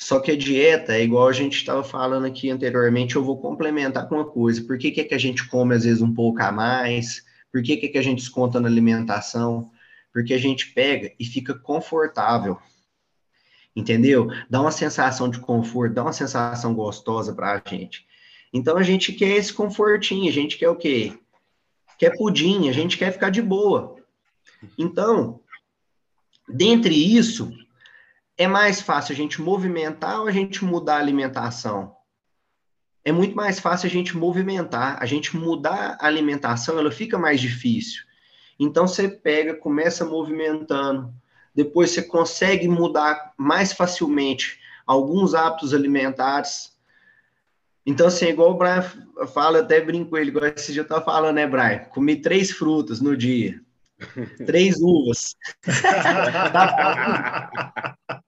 Só 0.00 0.18
que 0.18 0.30
a 0.30 0.36
dieta 0.36 0.94
é 0.94 1.04
igual 1.04 1.28
a 1.28 1.32
gente 1.32 1.58
estava 1.58 1.84
falando 1.84 2.24
aqui 2.24 2.48
anteriormente, 2.48 3.16
eu 3.16 3.22
vou 3.22 3.38
complementar 3.38 4.08
com 4.08 4.14
uma 4.14 4.24
coisa. 4.24 4.64
Por 4.64 4.78
que, 4.78 4.90
que 4.90 5.02
é 5.02 5.04
que 5.04 5.14
a 5.14 5.18
gente 5.18 5.46
come 5.46 5.74
às 5.74 5.84
vezes 5.84 6.00
um 6.00 6.14
pouco 6.14 6.42
a 6.42 6.50
mais? 6.50 7.22
Por 7.52 7.62
que, 7.62 7.76
que 7.76 7.86
é 7.86 7.88
que 7.90 7.98
a 7.98 8.02
gente 8.02 8.20
desconta 8.20 8.58
na 8.58 8.66
alimentação? 8.66 9.70
Porque 10.10 10.32
a 10.32 10.38
gente 10.38 10.72
pega 10.72 11.12
e 11.20 11.24
fica 11.26 11.52
confortável. 11.54 12.56
Entendeu? 13.76 14.28
Dá 14.48 14.62
uma 14.62 14.72
sensação 14.72 15.28
de 15.28 15.38
conforto, 15.38 15.94
dá 15.94 16.02
uma 16.02 16.14
sensação 16.14 16.74
gostosa 16.74 17.34
para 17.34 17.52
a 17.52 17.70
gente. 17.70 18.06
Então 18.54 18.78
a 18.78 18.82
gente 18.82 19.12
quer 19.12 19.36
esse 19.36 19.52
confortinho, 19.52 20.30
a 20.30 20.32
gente 20.32 20.56
quer 20.56 20.70
o 20.70 20.76
quê? 20.76 21.12
Quer 21.98 22.16
pudim, 22.16 22.70
a 22.70 22.72
gente 22.72 22.96
quer 22.96 23.12
ficar 23.12 23.28
de 23.28 23.42
boa. 23.42 23.96
Então, 24.78 25.40
dentre 26.48 26.94
isso, 26.94 27.52
é 28.40 28.48
mais 28.48 28.80
fácil 28.80 29.12
a 29.12 29.16
gente 29.16 29.42
movimentar 29.42 30.22
ou 30.22 30.26
a 30.26 30.30
gente 30.30 30.64
mudar 30.64 30.94
a 30.94 31.00
alimentação? 31.00 31.94
É 33.04 33.12
muito 33.12 33.36
mais 33.36 33.60
fácil 33.60 33.86
a 33.86 33.90
gente 33.90 34.16
movimentar, 34.16 34.96
a 34.98 35.04
gente 35.04 35.36
mudar 35.36 35.98
a 36.00 36.06
alimentação, 36.06 36.78
ela 36.78 36.90
fica 36.90 37.18
mais 37.18 37.38
difícil. 37.38 38.02
Então 38.58 38.88
você 38.88 39.10
pega, 39.10 39.54
começa 39.54 40.06
movimentando, 40.06 41.12
depois 41.54 41.90
você 41.90 42.02
consegue 42.02 42.66
mudar 42.66 43.34
mais 43.36 43.74
facilmente 43.74 44.58
alguns 44.86 45.34
hábitos 45.34 45.74
alimentares. 45.74 46.72
Então, 47.84 48.06
assim, 48.06 48.28
igual 48.28 48.52
o 48.52 48.56
Brian 48.56 48.82
fala, 49.34 49.60
até 49.60 49.82
brinco 49.82 50.08
com 50.08 50.16
ele, 50.16 50.30
igual 50.30 50.46
esse 50.46 50.72
dia 50.72 50.80
eu 50.80 50.84
estava 50.84 51.04
falando, 51.04 51.34
né, 51.34 51.46
Brian? 51.46 51.80
Comi 51.90 52.16
três 52.16 52.50
frutas 52.50 53.02
no 53.02 53.14
dia, 53.14 53.60
três 54.46 54.80
uvas. 54.80 55.36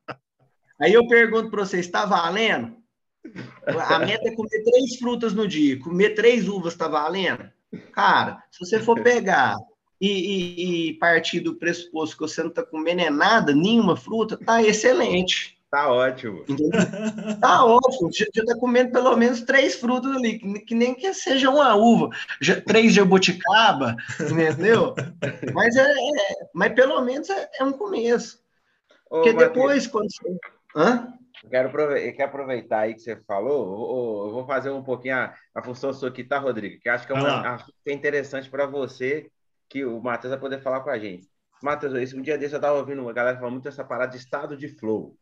Aí 0.83 0.93
eu 0.93 1.07
pergunto 1.07 1.49
para 1.49 1.65
você, 1.65 1.79
está 1.79 2.05
valendo? 2.05 2.77
A 3.89 4.01
meta 4.01 4.29
é 4.29 4.35
comer 4.35 4.65
três 4.65 4.97
frutas 4.97 5.33
no 5.33 5.47
dia, 5.47 5.79
comer 5.79 6.11
três 6.11 6.49
uvas 6.49 6.73
está 6.73 6.89
valendo? 6.89 7.49
Cara, 7.93 8.43
se 8.51 8.59
você 8.59 8.81
for 8.81 9.01
pegar 9.01 9.55
e, 10.01 10.09
e, 10.09 10.89
e, 10.89 10.95
partir 10.95 11.39
do 11.39 11.55
pressuposto 11.55 12.17
que 12.17 12.23
você 12.23 12.43
não 12.43 12.51
está 12.51 12.65
comendo 12.65 13.01
é 13.01 13.11
nada, 13.11 13.55
nenhuma 13.55 13.97
fruta, 13.97 14.37
tá 14.37 14.61
excelente. 14.61 15.57
Tá 15.71 15.91
ótimo. 15.91 16.45
Entendeu? 16.49 16.81
Tá 17.41 17.65
ótimo. 17.65 18.11
Já 18.13 18.27
está 18.27 18.59
comendo 18.59 18.91
pelo 18.91 19.17
menos 19.17 19.41
três 19.41 19.77
frutas 19.77 20.15
ali, 20.17 20.39
que, 20.67 20.75
nem 20.75 20.95
que 20.95 21.15
seja 21.15 21.49
uma 21.49 21.77
uva, 21.77 22.11
já, 22.41 22.61
três 22.61 22.93
jabuticaba, 22.93 23.97
entendeu? 24.21 24.95
mas, 25.55 25.77
é, 25.77 25.91
é, 25.91 26.49
mas 26.53 26.75
pelo 26.75 27.01
menos 27.03 27.31
é, 27.31 27.49
é 27.61 27.65
um 27.65 27.73
começo. 27.73 28.43
Ô, 29.09 29.23
Porque 29.23 29.33
depois, 29.33 29.87
quando 29.87 30.09
você. 30.11 30.39
Hã? 30.75 31.13
Quero 31.49 31.69
aproveitar, 31.69 32.13
quero 32.13 32.29
aproveitar 32.29 32.79
aí 32.81 32.95
que 32.95 33.01
você 33.01 33.17
falou. 33.25 34.27
Eu 34.27 34.33
vou 34.33 34.47
fazer 34.47 34.71
um 34.71 34.83
pouquinho 34.83 35.17
a, 35.17 35.35
a 35.55 35.63
função 35.63 35.93
sua 35.93 36.09
aqui, 36.09 36.23
tá, 36.23 36.39
Rodrigo? 36.39 36.81
Que 36.81 36.89
acho 36.89 37.07
que 37.07 37.13
é 37.13 37.17
uma, 37.17 37.57
é 37.87 37.93
interessante 37.93 38.49
para 38.49 38.67
você 38.67 39.31
que 39.69 39.85
o 39.85 40.01
Matheus 40.01 40.31
vai 40.31 40.41
poder 40.41 40.61
falar 40.61 40.81
com 40.81 40.91
a 40.91 40.99
gente. 40.99 41.29
Matheus, 41.63 41.95
esse 41.95 42.17
um 42.17 42.23
dia 42.23 42.37
desse 42.37 42.55
eu 42.55 42.59
estava 42.59 42.79
ouvindo 42.79 43.03
uma 43.03 43.13
galera 43.13 43.37
falando 43.37 43.53
muito 43.53 43.65
dessa 43.65 43.85
parada 43.85 44.13
de 44.13 44.19
estado 44.19 44.57
de 44.57 44.69
flow. 44.69 45.17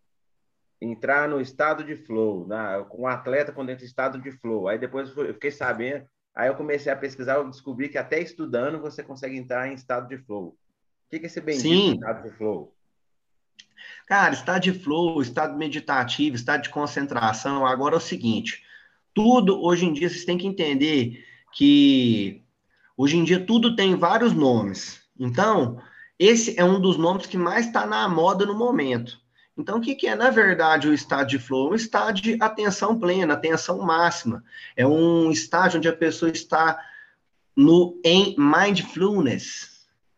Entrar 0.81 1.29
no 1.29 1.41
estado 1.41 1.85
de 1.85 1.97
flow, 1.97 2.47
na, 2.47 2.83
com 2.85 3.03
um 3.03 3.07
atleta 3.07 3.53
quando 3.53 3.71
entra 3.71 3.85
em 3.85 3.87
estado 3.89 4.19
de 4.19 4.33
flow. 4.33 4.67
Aí 4.67 4.79
depois 4.79 5.15
eu 5.17 5.35
fiquei 5.35 5.51
sabendo, 5.51 6.07
aí 6.35 6.49
eu 6.49 6.57
comecei 6.57 6.91
a 6.91 6.97
pesquisar, 6.97 7.37
eu 7.37 7.49
descobri 7.49 7.89
que 7.89 7.99
até 7.99 8.19
estudando 8.19 8.81
você 8.81 9.03
consegue 9.03 9.37
entrar 9.37 9.69
em 9.69 9.75
estado 9.75 10.09
de 10.09 10.19
flow. 10.19 10.49
O 10.49 10.57
que 11.11 11.17
é 11.17 11.27
esse 11.27 11.41
bendito 11.41 11.63
Sim. 11.63 11.95
estado 11.95 12.23
de 12.23 12.37
flow? 12.37 12.75
Cara, 14.07 14.35
estado 14.35 14.63
de 14.63 14.73
flow, 14.73 15.21
estado 15.23 15.57
meditativo, 15.57 16.37
estado 16.37 16.63
de 16.63 16.71
concentração. 16.71 17.67
Agora 17.67 17.95
é 17.95 17.99
o 17.99 18.01
seguinte: 18.01 18.63
tudo 19.15 19.63
hoje 19.63 19.87
em 19.87 19.93
dia 19.93 20.09
vocês 20.09 20.25
têm 20.25 20.39
que 20.39 20.47
entender 20.47 21.25
que 21.53 22.43
hoje 22.97 23.17
em 23.17 23.25
dia 23.25 23.45
tudo 23.45 23.77
tem 23.77 23.95
vários 23.95 24.33
nomes. 24.33 25.03
Então, 25.19 25.81
esse 26.19 26.59
é 26.59 26.65
um 26.65 26.81
dos 26.81 26.97
nomes 26.97 27.27
que 27.27 27.37
mais 27.37 27.67
está 27.67 27.87
na 27.87 28.09
moda 28.09 28.45
no 28.45 28.55
momento. 28.55 29.19
Então, 29.57 29.79
o 29.79 29.81
que, 29.81 29.95
que 29.95 30.07
é, 30.07 30.15
na 30.15 30.31
verdade, 30.31 30.89
o 30.89 30.95
estado 30.95 31.29
de 31.29 31.39
flow? 31.39 31.73
Um 31.73 31.75
estado 31.75 32.21
de 32.21 32.37
atenção 32.41 32.99
plena, 32.99 33.35
atenção 33.35 33.79
máxima. 33.79 34.43
É 34.75 34.87
um 34.87 35.31
estágio 35.31 35.79
onde 35.79 35.89
a 35.89 35.97
pessoa 35.97 36.31
está 36.31 36.79
no, 37.55 38.01
em 38.03 38.35
mindfulness. 38.39 39.70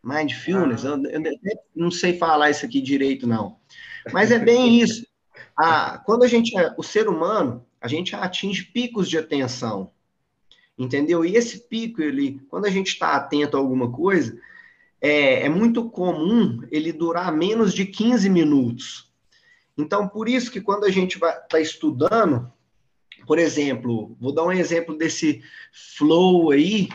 Mindfulness, 0.03 0.85
ah. 0.85 0.89
eu, 0.89 1.23
eu, 1.23 1.39
não 1.75 1.91
sei 1.91 2.19
falar 2.19 2.51
isso 2.51 2.67
aqui 2.67 2.81
direito, 2.81 3.27
não. 3.27 3.59
Mas 4.13 4.31
é 4.33 4.39
bem 4.39 4.81
isso. 4.83 5.07
A, 5.57 5.99
quando 5.99 6.25
a 6.25 6.29
gente, 6.29 6.53
o 6.77 6.83
ser 6.83 7.09
humano, 7.09 7.65
a 7.81 7.87
gente 7.87 8.15
atinge 8.15 8.65
picos 8.65 9.09
de 9.09 9.19
atenção, 9.19 9.91
entendeu? 10.79 11.25
E 11.25 11.37
esse 11.37 11.69
pico, 11.69 12.03
ele, 12.03 12.41
quando 12.49 12.65
a 12.65 12.71
gente 12.71 12.89
está 12.89 13.15
atento 13.15 13.57
a 13.57 13.61
alguma 13.61 13.91
coisa, 13.93 14.39
é, 15.01 15.47
é, 15.47 15.49
muito 15.49 15.91
comum 15.91 16.63
ele 16.71 16.93
durar 16.93 17.33
menos 17.33 17.75
de 17.75 17.85
15 17.85 18.31
minutos. 18.31 19.11
Então, 19.77 20.09
por 20.09 20.29
isso 20.29 20.51
que 20.51 20.61
quando 20.61 20.85
a 20.85 20.91
gente 20.91 21.19
está 21.19 21.61
estudando, 21.61 22.53
por 23.27 23.39
exemplo, 23.39 24.17
vou 24.21 24.33
dar 24.33 24.45
um 24.45 24.53
exemplo 24.53 24.97
desse 24.97 25.43
flow 25.73 26.51
aí 26.51 26.89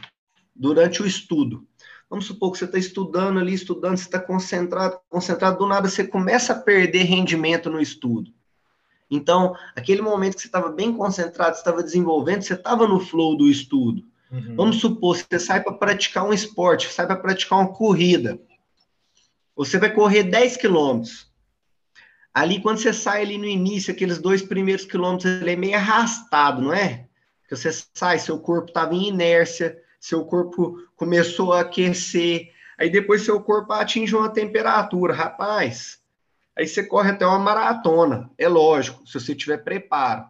durante 0.55 1.01
o 1.01 1.05
estudo. 1.05 1.68
Vamos 2.10 2.26
supor 2.26 2.51
que 2.51 2.58
você 2.58 2.66
está 2.66 2.78
estudando 2.78 3.39
ali, 3.39 3.53
estudando, 3.53 3.97
você 3.97 4.05
está 4.05 4.20
concentrado, 4.20 4.97
concentrado, 5.10 5.58
do 5.58 5.68
nada 5.68 5.89
você 5.89 6.08
começa 6.08 6.53
a 6.53 6.60
perder 6.60 7.03
rendimento 7.03 7.70
no 7.70 7.82
estudo. 7.82 8.32
Então, 9.10 9.55
aquele 9.76 10.01
momento 10.01 10.36
que 10.36 10.41
você 10.41 10.47
estava 10.47 10.70
bem 10.70 10.93
concentrado, 10.93 11.55
você 11.55 11.62
estava 11.62 11.84
desenvolvendo, 11.84 12.41
você 12.41 12.53
estava 12.53 12.88
no 12.88 12.99
flow 12.99 13.38
do 13.38 13.47
estudo. 13.47 14.03
Uhum. 14.32 14.55
Vamos 14.55 14.80
supor, 14.80 15.18
você 15.18 15.39
sai 15.39 15.62
para 15.62 15.74
praticar 15.74 16.26
um 16.26 16.34
esporte, 16.34 16.91
sai 16.91 17.08
para 17.08 17.16
praticar 17.16 17.60
uma 17.60 17.74
corrida. 17.74 18.39
Você 19.55 19.78
vai 19.78 19.93
correr 19.93 20.24
10 20.24 20.58
quilômetros. 20.58 21.28
Ali, 22.34 22.62
quando 22.62 22.78
você 22.78 22.93
sai 22.93 23.24
ali 23.24 23.38
no 23.38 23.45
início, 23.45 23.91
aqueles 23.91 24.20
dois 24.20 24.41
primeiros 24.41 24.86
quilômetros, 24.86 25.41
ele 25.41 25.51
é 25.51 25.55
meio 25.55 25.76
arrastado, 25.76 26.62
não 26.62 26.74
é? 26.74 27.08
Porque 27.41 27.55
você 27.55 27.72
sai, 27.93 28.20
seu 28.20 28.39
corpo 28.39 28.68
estava 28.68 28.93
em 28.93 29.08
inércia, 29.08 29.78
seu 30.08 30.24
corpo 30.24 30.78
começou 30.95 31.51
a 31.51 31.62
aquecer, 31.62 32.53
aí 32.78 32.89
depois 32.89 33.24
seu 33.24 33.41
corpo 33.41 33.74
atinge 33.74 34.16
uma 34.16 34.30
temperatura. 34.30 35.14
Rapaz, 35.14 35.99
aí 36.58 36.66
você 36.66 36.82
corre 36.82 37.12
até 37.12 37.26
uma 37.26 37.38
maratona, 37.38 38.32
é 38.38 38.47
lógico, 38.47 39.05
se 39.05 39.20
você 39.20 39.36
tiver 39.36 39.58
preparo. 39.58 40.26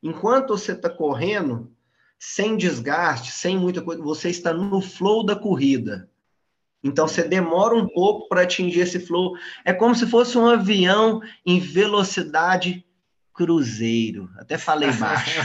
Enquanto 0.00 0.56
você 0.56 0.72
está 0.72 0.88
correndo, 0.88 1.72
sem 2.16 2.56
desgaste, 2.56 3.32
sem 3.32 3.58
muita 3.58 3.82
coisa, 3.82 4.00
você 4.00 4.30
está 4.30 4.52
no 4.52 4.80
flow 4.80 5.26
da 5.26 5.34
corrida. 5.34 6.08
Então 6.84 7.08
você 7.08 7.24
demora 7.24 7.74
um 7.74 7.88
pouco 7.88 8.28
para 8.28 8.42
atingir 8.42 8.80
esse 8.80 9.00
flow. 9.00 9.36
É 9.64 9.72
como 9.72 9.92
se 9.92 10.06
fosse 10.06 10.38
um 10.38 10.46
avião 10.46 11.20
em 11.44 11.58
velocidade 11.58 12.86
cruzeiro. 13.34 14.30
Até 14.36 14.56
falei 14.56 14.92
baixo. 14.94 15.40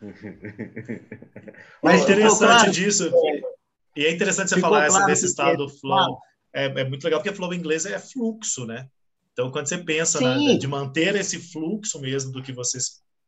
Mas 1.82 2.02
interessante 2.02 2.38
claro, 2.38 2.70
disso. 2.70 3.10
E 3.96 4.04
é 4.04 4.12
interessante 4.12 4.50
você 4.50 4.60
falar 4.60 4.88
claro 4.88 5.06
desse 5.06 5.26
estado 5.26 5.64
é, 5.64 5.68
flow. 5.68 6.18
É, 6.52 6.66
é, 6.66 6.84
muito 6.88 7.04
legal, 7.04 7.20
porque 7.20 7.34
flow 7.34 7.52
em 7.52 7.58
inglês 7.58 7.84
é 7.86 7.98
fluxo, 7.98 8.66
né? 8.66 8.88
Então, 9.32 9.50
quando 9.50 9.68
você 9.68 9.78
pensa 9.78 10.20
né, 10.20 10.56
de 10.56 10.66
manter 10.66 11.14
esse 11.14 11.38
fluxo 11.38 12.00
mesmo 12.00 12.32
do 12.32 12.42
que 12.42 12.52
você 12.52 12.78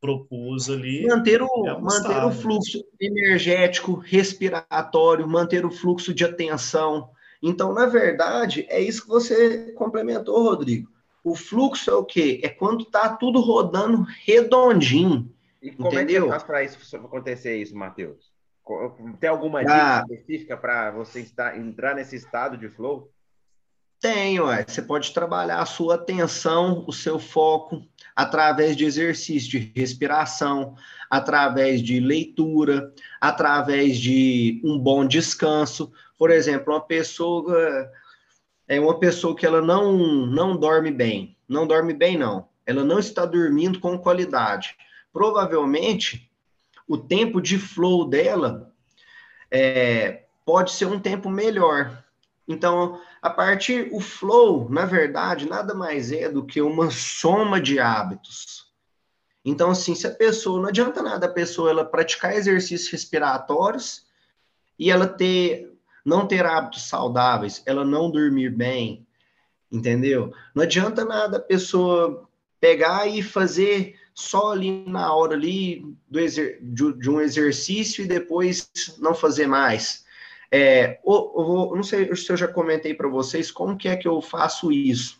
propôs 0.00 0.70
ali. 0.70 1.06
Manter 1.06 1.42
o, 1.42 1.66
é 1.66 1.78
manter 1.78 2.24
o 2.24 2.32
fluxo 2.32 2.82
energético, 2.98 3.94
respiratório, 3.94 5.28
manter 5.28 5.64
o 5.66 5.70
fluxo 5.70 6.14
de 6.14 6.24
atenção. 6.24 7.10
Então, 7.42 7.72
na 7.72 7.86
verdade, 7.86 8.66
é 8.68 8.80
isso 8.80 9.02
que 9.02 9.08
você 9.08 9.72
complementou, 9.72 10.42
Rodrigo. 10.42 10.90
O 11.22 11.34
fluxo 11.34 11.90
é 11.90 11.94
o 11.94 12.04
quê? 12.04 12.40
É 12.42 12.48
quando 12.48 12.84
tá 12.84 13.10
tudo 13.10 13.40
rodando 13.40 14.06
redondinho. 14.24 15.30
E 15.62 15.70
como 15.72 15.92
Entendeu? 15.92 16.22
é 16.22 16.26
que 16.26 16.30
faz 16.30 16.42
para 16.42 16.64
isso 16.64 16.96
acontecer 16.96 17.56
isso, 17.56 17.76
Matheus? 17.76 18.32
Tem 19.18 19.28
alguma 19.28 19.60
dica 19.60 19.98
ah, 19.98 20.04
específica 20.08 20.56
para 20.56 20.90
você 20.92 21.20
estar, 21.20 21.58
entrar 21.58 21.94
nesse 21.94 22.16
estado 22.16 22.56
de 22.56 22.68
flow? 22.68 23.10
Tenho, 24.00 24.50
é. 24.50 24.64
você 24.66 24.80
pode 24.80 25.12
trabalhar 25.12 25.60
a 25.60 25.66
sua 25.66 25.96
atenção, 25.96 26.84
o 26.86 26.92
seu 26.92 27.18
foco, 27.18 27.82
através 28.16 28.76
de 28.76 28.84
exercício 28.84 29.50
de 29.50 29.72
respiração, 29.76 30.74
através 31.10 31.82
de 31.82 32.00
leitura, 32.00 32.94
através 33.20 33.98
de 33.98 34.62
um 34.64 34.78
bom 34.78 35.04
descanso. 35.04 35.92
Por 36.16 36.30
exemplo, 36.30 36.72
uma 36.72 36.80
pessoa 36.80 37.90
é 38.66 38.80
uma 38.80 38.98
pessoa 38.98 39.36
que 39.36 39.44
ela 39.44 39.60
não 39.60 39.96
não 40.26 40.56
dorme 40.56 40.90
bem, 40.90 41.36
não 41.46 41.66
dorme 41.66 41.92
bem 41.92 42.16
não, 42.16 42.48
ela 42.64 42.84
não 42.84 42.98
está 42.98 43.26
dormindo 43.26 43.80
com 43.80 43.98
qualidade 43.98 44.76
provavelmente 45.12 46.30
o 46.88 46.98
tempo 46.98 47.40
de 47.40 47.58
flow 47.58 48.08
dela 48.08 48.72
é, 49.50 50.24
pode 50.44 50.72
ser 50.72 50.86
um 50.86 50.98
tempo 50.98 51.30
melhor. 51.30 52.04
Então, 52.48 53.00
a 53.22 53.30
partir 53.30 53.88
o 53.92 54.00
flow, 54.00 54.68
na 54.68 54.84
verdade, 54.84 55.48
nada 55.48 55.74
mais 55.74 56.10
é 56.10 56.28
do 56.28 56.44
que 56.44 56.60
uma 56.60 56.90
soma 56.90 57.60
de 57.60 57.78
hábitos. 57.78 58.70
Então, 59.44 59.70
assim, 59.70 59.94
se 59.94 60.06
a 60.06 60.10
pessoa 60.10 60.60
não 60.60 60.68
adianta 60.68 61.02
nada 61.02 61.26
a 61.26 61.32
pessoa 61.32 61.70
ela 61.70 61.84
praticar 61.84 62.34
exercícios 62.34 62.90
respiratórios 62.90 64.04
e 64.78 64.90
ela 64.90 65.06
ter 65.06 65.70
não 66.04 66.26
ter 66.26 66.46
hábitos 66.46 66.88
saudáveis, 66.88 67.62
ela 67.66 67.84
não 67.84 68.10
dormir 68.10 68.50
bem, 68.50 69.06
entendeu? 69.70 70.32
Não 70.54 70.62
adianta 70.62 71.04
nada 71.04 71.36
a 71.36 71.40
pessoa 71.40 72.26
pegar 72.58 73.06
e 73.06 73.22
fazer 73.22 73.99
só 74.20 74.52
ali 74.52 74.84
na 74.86 75.14
hora 75.14 75.34
ali 75.34 75.80
do 76.08 76.20
de, 76.20 76.92
de, 76.98 77.10
um 77.10 77.20
exercício 77.20 78.04
e 78.04 78.08
depois 78.08 78.70
não 78.98 79.14
fazer 79.14 79.46
mais. 79.46 80.04
É, 80.52 81.00
ou, 81.02 81.74
não 81.74 81.82
sei 81.82 82.14
se 82.14 82.30
eu 82.30 82.36
já 82.36 82.46
comentei 82.46 82.92
para 82.92 83.08
vocês 83.08 83.50
como 83.50 83.78
que 83.78 83.88
é 83.88 83.96
que 83.96 84.06
eu 84.06 84.20
faço 84.20 84.70
isso. 84.70 85.18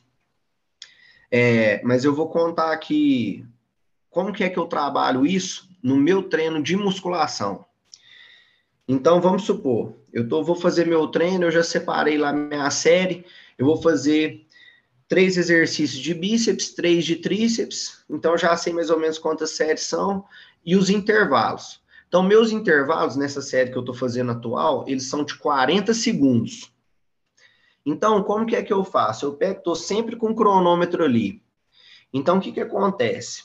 É, 1.31 1.81
mas 1.83 2.05
eu 2.05 2.15
vou 2.15 2.29
contar 2.29 2.73
aqui 2.73 3.47
como 4.11 4.33
que 4.33 4.45
é 4.45 4.51
que 4.51 4.59
eu 4.59 4.67
trabalho 4.67 5.25
isso 5.25 5.71
no 5.83 5.97
meu 5.97 6.25
treino 6.25 6.63
de 6.63 6.77
musculação. 6.77 7.65
Então, 8.87 9.21
vamos 9.21 9.45
supor, 9.45 9.95
eu 10.13 10.29
tô, 10.29 10.43
vou 10.43 10.57
fazer 10.57 10.87
meu 10.87 11.07
treino, 11.07 11.45
eu 11.45 11.51
já 11.51 11.63
separei 11.63 12.19
lá 12.19 12.33
minha 12.33 12.71
série, 12.71 13.25
eu 13.57 13.65
vou 13.65 13.81
fazer 13.81 14.45
três 15.11 15.37
exercícios 15.37 16.01
de 16.01 16.15
bíceps, 16.15 16.73
três 16.73 17.05
de 17.05 17.17
tríceps, 17.17 18.05
então 18.09 18.39
já 18.39 18.57
sei 18.57 18.73
mais 18.73 18.91
ou 18.91 19.01
menos 19.01 19.19
quantas 19.19 19.51
séries 19.51 19.83
são, 19.83 20.25
e 20.65 20.77
os 20.77 20.89
intervalos. 20.89 21.83
Então, 22.07 22.23
meus 22.23 22.53
intervalos 22.53 23.17
nessa 23.17 23.43
série 23.43 23.73
que 23.73 23.77
eu 23.77 23.81
estou 23.81 23.95
fazendo 23.95 24.31
atual, 24.31 24.85
eles 24.87 25.11
são 25.11 25.25
de 25.25 25.35
40 25.35 25.93
segundos. 25.95 26.73
Então, 27.85 28.23
como 28.23 28.47
que 28.47 28.55
é 28.55 28.63
que 28.63 28.73
eu 28.73 28.85
faço? 28.85 29.27
Eu 29.27 29.35
pego, 29.35 29.59
estou 29.59 29.75
sempre 29.75 30.15
com 30.15 30.31
o 30.31 30.35
cronômetro 30.35 31.03
ali. 31.03 31.43
Então, 32.13 32.39
o 32.39 32.41
que 32.41 32.53
que 32.53 32.61
acontece? 32.61 33.43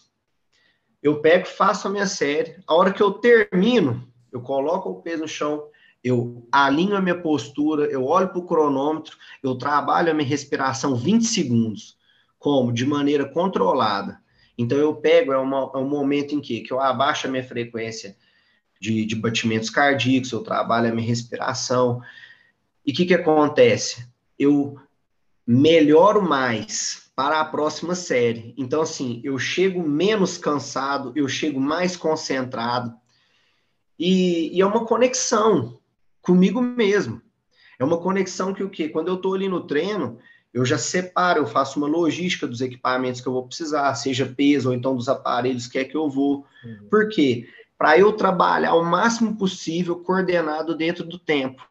Eu 1.01 1.19
pego, 1.19 1.47
faço 1.47 1.87
a 1.87 1.91
minha 1.91 2.05
série, 2.05 2.59
a 2.67 2.75
hora 2.75 2.93
que 2.93 3.01
eu 3.01 3.11
termino, 3.11 4.07
eu 4.31 4.39
coloco 4.39 4.91
o 4.91 5.01
peso 5.01 5.23
no 5.23 5.27
chão, 5.27 5.67
eu 6.05 6.47
alinho 6.51 6.95
a 6.95 7.01
minha 7.01 7.19
postura, 7.19 7.85
eu 7.85 8.05
olho 8.05 8.29
para 8.29 8.37
o 8.37 8.45
cronômetro, 8.45 9.17
eu 9.41 9.55
trabalho 9.55 10.11
a 10.11 10.13
minha 10.13 10.29
respiração 10.29 10.95
20 10.95 11.25
segundos, 11.25 11.97
como? 12.37 12.71
De 12.71 12.85
maneira 12.85 13.25
controlada. 13.25 14.21
Então, 14.55 14.77
eu 14.77 14.95
pego, 14.97 15.33
é, 15.33 15.37
uma, 15.39 15.71
é 15.73 15.77
um 15.79 15.89
momento 15.89 16.35
em 16.35 16.39
que, 16.39 16.61
que 16.61 16.71
eu 16.71 16.79
abaixo 16.79 17.25
a 17.25 17.31
minha 17.31 17.43
frequência 17.43 18.15
de, 18.79 19.03
de 19.03 19.15
batimentos 19.15 19.71
cardíacos, 19.71 20.31
eu 20.31 20.43
trabalho 20.43 20.91
a 20.91 20.93
minha 20.93 21.07
respiração. 21.07 21.99
E 22.85 22.91
o 22.91 22.93
que, 22.93 23.07
que 23.07 23.15
acontece? 23.15 24.07
Eu 24.37 24.77
melhoro 25.45 26.21
mais 26.21 27.09
para 27.15 27.39
a 27.39 27.45
próxima 27.45 27.95
série. 27.95 28.53
Então, 28.59 28.83
assim, 28.83 29.21
eu 29.23 29.39
chego 29.39 29.81
menos 29.81 30.37
cansado, 30.37 31.11
eu 31.15 31.27
chego 31.27 31.59
mais 31.59 31.97
concentrado. 31.97 32.93
E, 33.97 34.55
e 34.55 34.61
é 34.61 34.65
uma 34.67 34.85
conexão 34.85 35.79
comigo 36.25 36.61
mesmo. 36.61 37.21
É 37.77 37.83
uma 37.83 37.97
conexão 37.97 38.53
que 38.53 38.63
o 38.63 38.69
quê? 38.69 38.89
Quando 38.89 39.09
eu 39.09 39.15
estou 39.15 39.33
ali 39.33 39.47
no 39.47 39.61
treino, 39.61 40.17
eu 40.53 40.65
já 40.65 40.77
separo, 40.77 41.41
eu 41.41 41.45
faço 41.45 41.77
uma 41.77 41.87
logística 41.87 42.47
dos 42.47 42.61
equipamentos 42.61 43.21
que 43.21 43.27
eu 43.27 43.33
vou 43.33 43.45
precisar, 43.45 43.93
seja 43.95 44.25
peso 44.25 44.69
ou 44.69 44.75
então 44.75 44.95
dos 44.95 45.09
aparelhos 45.09 45.67
que 45.67 45.77
é 45.77 45.83
que 45.83 45.95
eu 45.95 46.09
vou. 46.09 46.45
Uhum. 46.63 46.87
Por 46.89 47.09
quê? 47.09 47.47
Para 47.77 47.97
eu 47.97 48.13
trabalhar 48.13 48.73
o 48.75 48.83
máximo 48.83 49.37
possível 49.37 49.97
coordenado 49.97 50.75
dentro 50.75 51.03
do 51.03 51.19
tempo. 51.19 51.61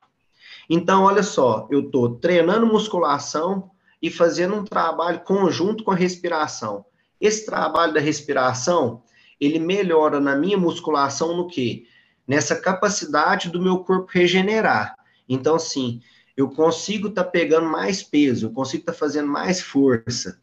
Então, 0.68 1.04
olha 1.04 1.22
só, 1.22 1.66
eu 1.70 1.80
estou 1.80 2.16
treinando 2.16 2.66
musculação 2.66 3.70
e 4.00 4.10
fazendo 4.10 4.54
um 4.54 4.64
trabalho 4.64 5.20
conjunto 5.20 5.82
com 5.82 5.90
a 5.90 5.96
respiração. 5.96 6.84
Esse 7.18 7.46
trabalho 7.46 7.94
da 7.94 8.00
respiração, 8.00 9.02
ele 9.40 9.58
melhora 9.58 10.20
na 10.20 10.36
minha 10.36 10.58
musculação 10.58 11.34
no 11.36 11.46
quê? 11.46 11.84
Nessa 12.26 12.56
capacidade 12.56 13.50
do 13.50 13.60
meu 13.60 13.78
corpo 13.78 14.10
regenerar. 14.10 14.96
Então, 15.28 15.56
assim, 15.56 16.00
eu 16.36 16.50
consigo 16.50 17.08
estar 17.08 17.24
tá 17.24 17.30
pegando 17.30 17.68
mais 17.68 18.02
peso, 18.02 18.46
eu 18.46 18.50
consigo 18.50 18.82
estar 18.82 18.92
tá 18.92 18.98
fazendo 18.98 19.28
mais 19.28 19.60
força. 19.60 20.40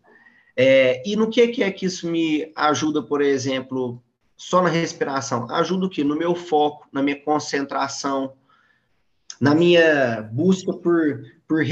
É, 0.55 1.01
e 1.05 1.15
no 1.15 1.29
que, 1.29 1.47
que 1.47 1.63
é 1.63 1.71
que 1.71 1.85
isso 1.85 2.09
me 2.09 2.51
ajuda, 2.55 3.01
por 3.01 3.21
exemplo, 3.21 4.01
só 4.37 4.61
na 4.61 4.69
respiração? 4.69 5.49
Ajuda 5.49 5.85
o 5.85 5.89
quê? 5.89 6.03
No 6.03 6.15
meu 6.15 6.35
foco, 6.35 6.87
na 6.91 7.01
minha 7.01 7.19
concentração, 7.21 8.33
na 9.39 9.55
minha 9.55 10.21
busca 10.31 10.73
por, 10.73 11.23
por, 11.47 11.63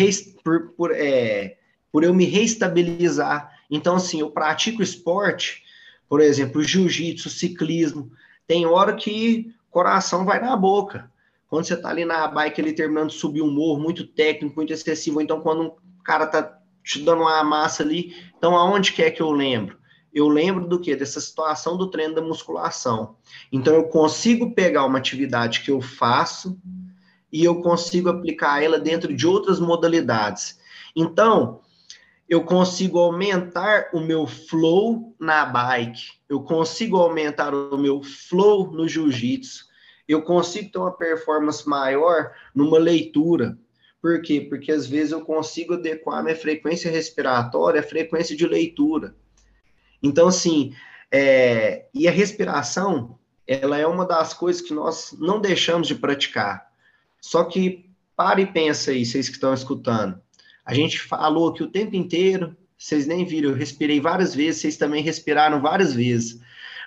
por, 0.43 0.70
por, 0.72 0.91
é, 0.91 1.57
por 1.91 2.03
eu 2.03 2.14
me 2.14 2.26
reestabilizar. 2.26 3.51
Então, 3.70 3.95
assim, 3.95 4.22
eu 4.22 4.32
pratico 4.32 4.82
esporte, 4.82 5.64
por 6.07 6.22
exemplo, 6.22 6.64
jiu-jitsu, 6.64 7.30
ciclismo. 7.30 8.12
Tem 8.47 8.66
hora 8.66 8.95
que 8.95 9.53
coração 9.70 10.26
vai 10.26 10.39
na 10.39 10.55
boca. 10.55 11.11
Quando 11.47 11.65
você 11.65 11.74
está 11.74 11.89
ali 11.89 12.05
na 12.05 12.28
bike, 12.28 12.61
ele 12.61 12.74
terminando 12.74 13.09
de 13.09 13.15
subir 13.15 13.41
um 13.41 13.51
morro 13.51 13.80
muito 13.82 14.05
técnico, 14.05 14.55
muito 14.55 14.72
excessivo, 14.72 15.20
então 15.20 15.41
quando 15.41 15.63
um 15.63 15.72
cara 16.03 16.28
tá 16.28 16.59
te 16.84 17.01
dando 17.01 17.22
uma 17.22 17.43
massa 17.43 17.84
ali. 17.84 18.15
Então, 18.38 18.55
aonde 18.55 18.93
que 18.93 19.03
é 19.03 19.11
que 19.11 19.22
eu 19.22 19.32
lembro? 19.32 19.78
Eu 20.13 20.28
lembro 20.28 20.67
do 20.67 20.80
que? 20.80 20.95
Dessa 20.95 21.20
situação 21.20 21.78
do 21.78 21.89
treino 21.89 22.15
da 22.15 22.22
musculação. 22.22 23.15
Então, 23.51 23.74
eu 23.76 23.86
consigo 23.86 24.53
pegar 24.53 24.86
uma 24.86 24.97
atividade 24.97 25.61
que 25.61 25.70
eu 25.70 25.82
faço 25.82 26.59
e 27.32 27.43
eu 27.43 27.61
consigo 27.61 28.09
aplicar 28.09 28.63
ela 28.63 28.80
dentro 28.80 29.13
de 29.13 29.28
outras 29.28 29.59
modalidades. 29.59 30.59
Então, 30.95 31.61
eu 32.30 32.43
consigo 32.43 32.99
aumentar 32.99 33.89
o 33.91 33.99
meu 33.99 34.27
flow 34.27 35.15
na 35.19 35.45
bike, 35.45 36.11
eu 36.30 36.41
consigo 36.41 36.97
aumentar 36.97 37.55
o 37.55 37.75
meu 37.75 38.03
flow 38.03 38.71
no 38.71 38.88
jiu-jitsu, 38.88 39.65
eu 40.07 40.21
consigo 40.21 40.71
ter 40.71 40.77
uma 40.77 40.91
performance 40.91 41.67
maior 41.67 42.32
numa 42.53 42.77
leitura. 42.77 43.57
Por 43.99 44.21
quê? 44.21 44.41
Porque 44.47 44.71
às 44.71 44.86
vezes 44.86 45.11
eu 45.11 45.21
consigo 45.21 45.73
adequar 45.73 46.23
minha 46.23 46.36
frequência 46.36 46.91
respiratória 46.91 47.82
à 47.82 47.84
frequência 47.84 48.36
de 48.36 48.47
leitura. 48.47 49.15
Então, 50.01 50.27
assim, 50.27 50.73
é... 51.11 51.88
e 51.93 52.07
a 52.07 52.11
respiração, 52.11 53.17
ela 53.47 53.77
é 53.77 53.88
uma 53.88 54.05
das 54.05 54.34
coisas 54.34 54.61
que 54.61 54.73
nós 54.73 55.15
não 55.19 55.41
deixamos 55.41 55.88
de 55.88 55.95
praticar. 55.95 56.69
Só 57.19 57.43
que 57.43 57.89
para 58.15 58.39
e 58.39 58.45
pensa 58.45 58.91
aí, 58.91 59.05
vocês 59.05 59.27
que 59.27 59.36
estão 59.36 59.53
escutando. 59.53 60.21
A 60.70 60.74
gente 60.76 60.99
falou 60.99 61.49
aqui 61.49 61.63
o 61.63 61.72
tempo 61.72 61.95
inteiro, 61.95 62.55
vocês 62.78 63.07
nem 63.07 63.26
viram, 63.26 63.49
eu 63.49 63.55
respirei 63.55 63.99
várias 63.99 64.36
vezes, 64.36 64.61
vocês 64.61 64.78
também 64.78 65.01
respiraram 65.01 65.59
várias 65.59 65.95
vezes, 65.95 66.39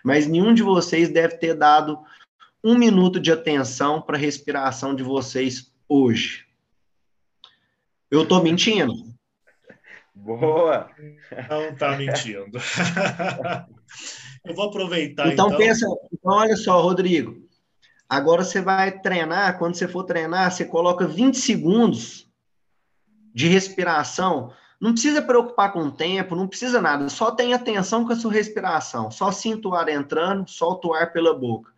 mas 0.05 0.25
nenhum 0.25 0.55
de 0.55 0.63
vocês 0.63 1.09
deve 1.09 1.37
ter 1.39 1.55
dado 1.55 1.99
um 2.63 2.79
minuto 2.79 3.19
de 3.19 3.33
atenção 3.33 4.01
para 4.01 4.17
a 4.17 4.21
respiração 4.21 4.95
de 4.95 5.03
vocês 5.03 5.75
hoje. 5.89 6.47
Eu 8.09 8.23
estou 8.23 8.41
mentindo? 8.41 8.95
Boa! 10.15 10.89
Não 11.51 11.71
está 11.71 11.97
mentindo. 11.97 12.53
eu 14.47 14.55
vou 14.55 14.67
aproveitar. 14.67 15.27
Então, 15.27 15.49
então, 15.49 15.59
pensa, 15.59 15.87
então 16.13 16.33
olha 16.33 16.55
só, 16.55 16.81
Rodrigo. 16.81 17.37
Agora 18.09 18.45
você 18.45 18.61
vai 18.61 19.01
treinar, 19.01 19.59
quando 19.59 19.75
você 19.75 19.89
for 19.89 20.05
treinar, 20.05 20.53
você 20.53 20.65
coloca 20.65 21.05
20 21.05 21.37
segundos 21.37 22.31
de 23.35 23.49
respiração, 23.49 24.53
não 24.81 24.93
precisa 24.93 25.23
preocupar 25.23 25.73
com 25.73 25.85
o 25.85 25.93
tempo, 25.93 26.35
não 26.35 26.49
precisa 26.49 26.81
nada, 26.81 27.09
só 27.09 27.31
tenha 27.31 27.55
atenção 27.55 28.05
com 28.05 28.13
a 28.13 28.17
sua 28.17 28.33
respiração. 28.33 29.13
Só 29.13 29.31
sinta 29.31 29.69
o 29.69 29.75
ar 29.75 29.89
entrando, 29.89 30.49
solta 30.51 30.89
o 30.89 30.93
ar 30.93 31.13
pela 31.13 31.33
boca. 31.33 31.71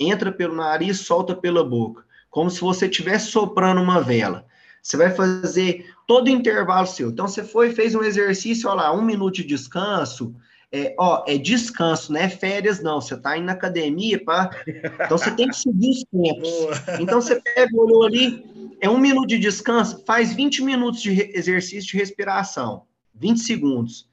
Entra 0.00 0.32
pelo 0.32 0.54
nariz, 0.54 1.00
solta 1.00 1.34
pela 1.34 1.62
boca. 1.62 2.04
Como 2.30 2.50
se 2.50 2.60
você 2.60 2.86
estivesse 2.86 3.30
soprando 3.30 3.80
uma 3.82 4.00
vela. 4.00 4.46
Você 4.82 4.96
vai 4.96 5.10
fazer 5.10 5.84
todo 6.06 6.28
o 6.28 6.30
intervalo 6.30 6.86
seu. 6.86 7.10
Então, 7.10 7.28
você 7.28 7.44
foi, 7.44 7.72
fez 7.72 7.94
um 7.94 8.02
exercício, 8.02 8.70
olha 8.70 8.82
lá, 8.82 8.92
um 8.94 9.02
minuto 9.02 9.34
de 9.34 9.44
descanso. 9.44 10.34
É, 10.72 10.94
ó, 10.98 11.24
é 11.26 11.38
descanso, 11.38 12.12
não 12.12 12.20
é 12.20 12.28
férias, 12.28 12.82
não. 12.82 13.00
Você 13.00 13.14
está 13.14 13.36
indo 13.36 13.46
na 13.46 13.52
academia, 13.52 14.22
pá. 14.22 14.50
Então, 14.66 15.16
você 15.16 15.30
tem 15.30 15.48
que 15.48 15.56
seguir 15.56 15.90
os 15.90 16.04
tempos. 16.04 17.00
Então, 17.00 17.20
você 17.20 17.40
pega, 17.40 17.70
olhou 17.76 18.04
ali, 18.04 18.44
é 18.80 18.90
um 18.90 18.98
minuto 18.98 19.28
de 19.28 19.38
descanso, 19.38 20.04
faz 20.04 20.34
20 20.34 20.62
minutos 20.62 21.00
de 21.00 21.10
exercício 21.34 21.90
de 21.90 21.96
respiração, 21.96 22.82
20 23.14 23.40
segundos. 23.40 24.08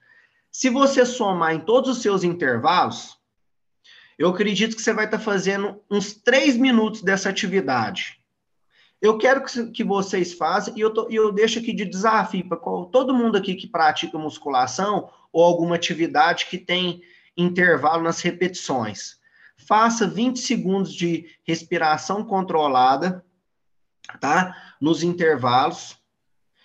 Se 0.51 0.69
você 0.69 1.05
somar 1.05 1.53
em 1.53 1.59
todos 1.59 1.89
os 1.89 2.01
seus 2.01 2.23
intervalos, 2.23 3.17
eu 4.17 4.29
acredito 4.29 4.75
que 4.75 4.81
você 4.81 4.93
vai 4.93 5.05
estar 5.05 5.19
fazendo 5.19 5.81
uns 5.89 6.13
3 6.13 6.55
minutos 6.57 7.01
dessa 7.01 7.29
atividade. 7.29 8.19
Eu 9.03 9.19
quero 9.19 9.43
que, 9.71 9.83
vocês 9.83 10.33
façam, 10.33 10.73
e 10.75 10.79
eu, 10.79 10.91
tô, 10.91 11.09
eu 11.09 11.31
deixo 11.31 11.59
aqui 11.59 11.73
de 11.73 11.85
desafio 11.85 12.47
para 12.47 12.57
todo 12.57 13.13
mundo 13.13 13.37
aqui 13.37 13.53
que 13.53 13.67
pratica 13.67 14.17
musculação 14.17 15.09
ou 15.31 15.43
alguma 15.43 15.75
atividade 15.75 16.45
que 16.45 16.57
tem 16.57 17.03
intervalo 17.37 18.01
nas 18.01 18.21
repetições. 18.21 19.17
Faça 19.57 20.07
20 20.07 20.39
segundos 20.39 20.93
de 20.93 21.25
respiração 21.45 22.23
controlada 22.23 23.23
tá? 24.19 24.75
Nos 24.79 25.03
intervalos. 25.03 25.97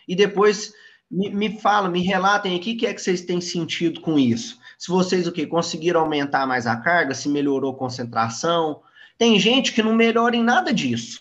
E 0.06 0.14
depois 0.14 0.72
me, 1.10 1.30
me 1.30 1.60
fala, 1.60 1.88
me 1.88 2.02
relatem 2.02 2.56
aqui 2.56 2.72
o 2.72 2.76
que 2.76 2.86
é 2.86 2.94
que 2.94 3.00
vocês 3.00 3.22
têm 3.22 3.40
sentido 3.40 4.00
com 4.00 4.18
isso. 4.18 4.58
Se 4.78 4.88
vocês 4.88 5.26
o 5.26 5.32
que 5.32 5.46
conseguiram 5.46 6.00
aumentar 6.00 6.46
mais 6.46 6.66
a 6.66 6.76
carga, 6.76 7.14
se 7.14 7.28
melhorou 7.28 7.72
a 7.72 7.78
concentração. 7.78 8.82
Tem 9.16 9.38
gente 9.38 9.72
que 9.72 9.82
não 9.82 9.94
melhora 9.94 10.36
em 10.36 10.42
nada 10.42 10.72
disso. 10.72 11.20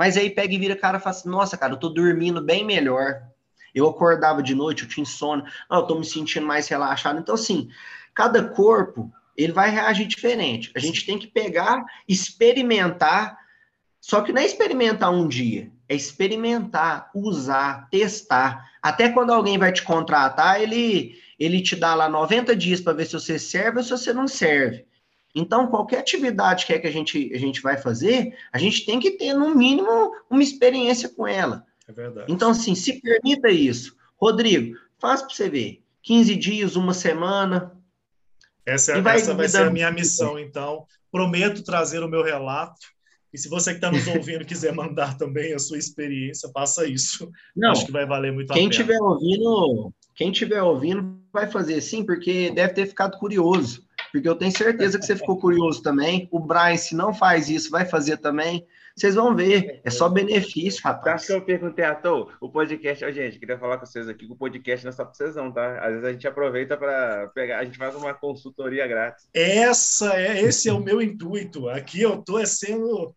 Mas 0.00 0.16
aí 0.16 0.30
pega 0.30 0.54
e 0.54 0.58
vira 0.58 0.74
cara 0.74 0.96
e 0.96 1.00
fala 1.02 1.14
assim: 1.14 1.28
"Nossa, 1.28 1.58
cara, 1.58 1.74
eu 1.74 1.76
tô 1.76 1.90
dormindo 1.90 2.40
bem 2.40 2.64
melhor. 2.64 3.20
Eu 3.74 3.86
acordava 3.86 4.42
de 4.42 4.54
noite, 4.54 4.84
eu 4.84 4.88
tinha 4.88 5.02
insônia. 5.02 5.44
Não, 5.70 5.80
eu 5.80 5.86
tô 5.86 5.94
me 5.98 6.06
sentindo 6.06 6.46
mais 6.46 6.66
relaxado". 6.68 7.18
Então 7.18 7.34
assim, 7.34 7.68
cada 8.14 8.42
corpo 8.42 9.12
ele 9.36 9.52
vai 9.52 9.68
reagir 9.68 10.06
diferente. 10.06 10.72
A 10.74 10.78
gente 10.78 11.04
tem 11.04 11.18
que 11.18 11.26
pegar, 11.26 11.84
experimentar 12.08 13.36
só 14.00 14.22
que 14.22 14.32
não 14.32 14.40
é 14.40 14.46
experimentar 14.46 15.12
um 15.12 15.28
dia, 15.28 15.70
é 15.86 15.94
experimentar, 15.94 17.10
usar, 17.14 17.86
testar. 17.90 18.70
Até 18.80 19.10
quando 19.10 19.34
alguém 19.34 19.58
vai 19.58 19.70
te 19.70 19.82
contratar, 19.82 20.62
ele, 20.62 21.20
ele 21.38 21.60
te 21.60 21.76
dá 21.76 21.94
lá 21.94 22.08
90 22.08 22.56
dias 22.56 22.80
para 22.80 22.94
ver 22.94 23.04
se 23.04 23.12
você 23.12 23.38
serve 23.38 23.76
ou 23.76 23.84
se 23.84 23.90
você 23.90 24.14
não 24.14 24.26
serve. 24.26 24.86
Então, 25.34 25.68
qualquer 25.68 25.98
atividade 25.98 26.66
que 26.66 26.72
é 26.72 26.78
que 26.78 26.86
a 26.86 26.90
gente, 26.90 27.32
a 27.32 27.38
gente 27.38 27.60
vai 27.60 27.76
fazer, 27.76 28.36
a 28.52 28.58
gente 28.58 28.84
tem 28.84 28.98
que 28.98 29.12
ter, 29.12 29.32
no 29.32 29.54
mínimo, 29.54 30.12
uma 30.28 30.42
experiência 30.42 31.08
com 31.08 31.26
ela. 31.26 31.64
É 31.86 31.92
verdade. 31.92 32.32
Então, 32.32 32.50
assim, 32.50 32.74
se 32.74 33.00
permita 33.00 33.48
isso. 33.48 33.96
Rodrigo, 34.16 34.76
faz 34.98 35.22
para 35.22 35.34
você 35.34 35.48
ver. 35.48 35.82
15 36.02 36.36
dias, 36.36 36.76
uma 36.76 36.94
semana. 36.94 37.72
Essa, 38.64 38.92
é, 38.92 39.00
vai, 39.00 39.16
essa 39.16 39.34
vai 39.34 39.48
ser 39.48 39.62
a 39.62 39.70
minha 39.70 39.90
missão, 39.90 40.38
então. 40.38 40.86
Prometo 41.10 41.62
trazer 41.62 42.02
o 42.02 42.08
meu 42.08 42.22
relato 42.22 42.86
e 43.32 43.38
se 43.38 43.48
você 43.48 43.70
que 43.70 43.76
está 43.76 43.90
nos 43.90 44.06
ouvindo 44.08 44.44
quiser 44.44 44.74
mandar 44.74 45.16
também 45.16 45.54
a 45.54 45.58
sua 45.58 45.78
experiência, 45.78 46.50
faça 46.52 46.86
isso. 46.86 47.30
Não, 47.54 47.70
Acho 47.70 47.86
que 47.86 47.92
vai 47.92 48.04
valer 48.04 48.32
muito 48.32 48.50
a 48.50 48.54
quem 48.54 48.68
pena. 48.68 48.82
Tiver 48.82 49.00
ouvindo, 49.00 49.94
quem 50.16 50.32
estiver 50.32 50.62
ouvindo 50.62 51.20
vai 51.32 51.48
fazer 51.48 51.80
sim, 51.80 52.04
porque 52.04 52.50
deve 52.50 52.74
ter 52.74 52.86
ficado 52.86 53.18
curioso. 53.18 53.84
Porque 54.12 54.28
eu 54.28 54.34
tenho 54.34 54.56
certeza 54.56 54.98
que 54.98 55.06
você 55.06 55.16
ficou 55.16 55.38
curioso 55.38 55.82
também. 55.82 56.28
O 56.30 56.40
Brian, 56.40 56.76
se 56.76 56.94
não 56.94 57.14
faz 57.14 57.48
isso, 57.48 57.70
vai 57.70 57.84
fazer 57.84 58.16
também. 58.18 58.66
Vocês 58.96 59.14
vão 59.14 59.34
ver, 59.34 59.80
é 59.84 59.90
só 59.90 60.08
benefício, 60.08 60.82
rapaz. 60.84 61.22
Acho 61.22 61.26
que 61.28 61.32
eu 61.32 61.42
perguntei 61.42 61.84
à 61.84 61.94
toa, 61.94 62.28
o 62.40 62.50
podcast, 62.50 63.04
oh, 63.04 63.12
gente, 63.12 63.38
queria 63.38 63.58
falar 63.58 63.78
com 63.78 63.86
vocês 63.86 64.08
aqui, 64.08 64.26
que 64.26 64.32
o 64.32 64.36
podcast 64.36 64.84
não 64.84 64.90
é 64.90 64.92
só 64.92 65.04
para 65.04 65.14
vocês 65.14 65.36
não, 65.36 65.50
tá? 65.50 65.78
Às 65.78 65.92
vezes 65.92 66.04
a 66.04 66.12
gente 66.12 66.28
aproveita 66.28 66.76
para 66.76 67.28
pegar, 67.28 67.60
a 67.60 67.64
gente 67.64 67.78
faz 67.78 67.94
uma 67.94 68.12
consultoria 68.12 68.86
grátis. 68.86 69.28
Essa 69.32 70.14
é, 70.20 70.42
esse 70.42 70.68
é 70.68 70.72
o 70.72 70.80
meu 70.80 71.00
intuito. 71.00 71.68
Aqui 71.68 72.02
eu 72.02 72.18
tô 72.18 72.38
é 72.38 72.44
sendo 72.44 73.14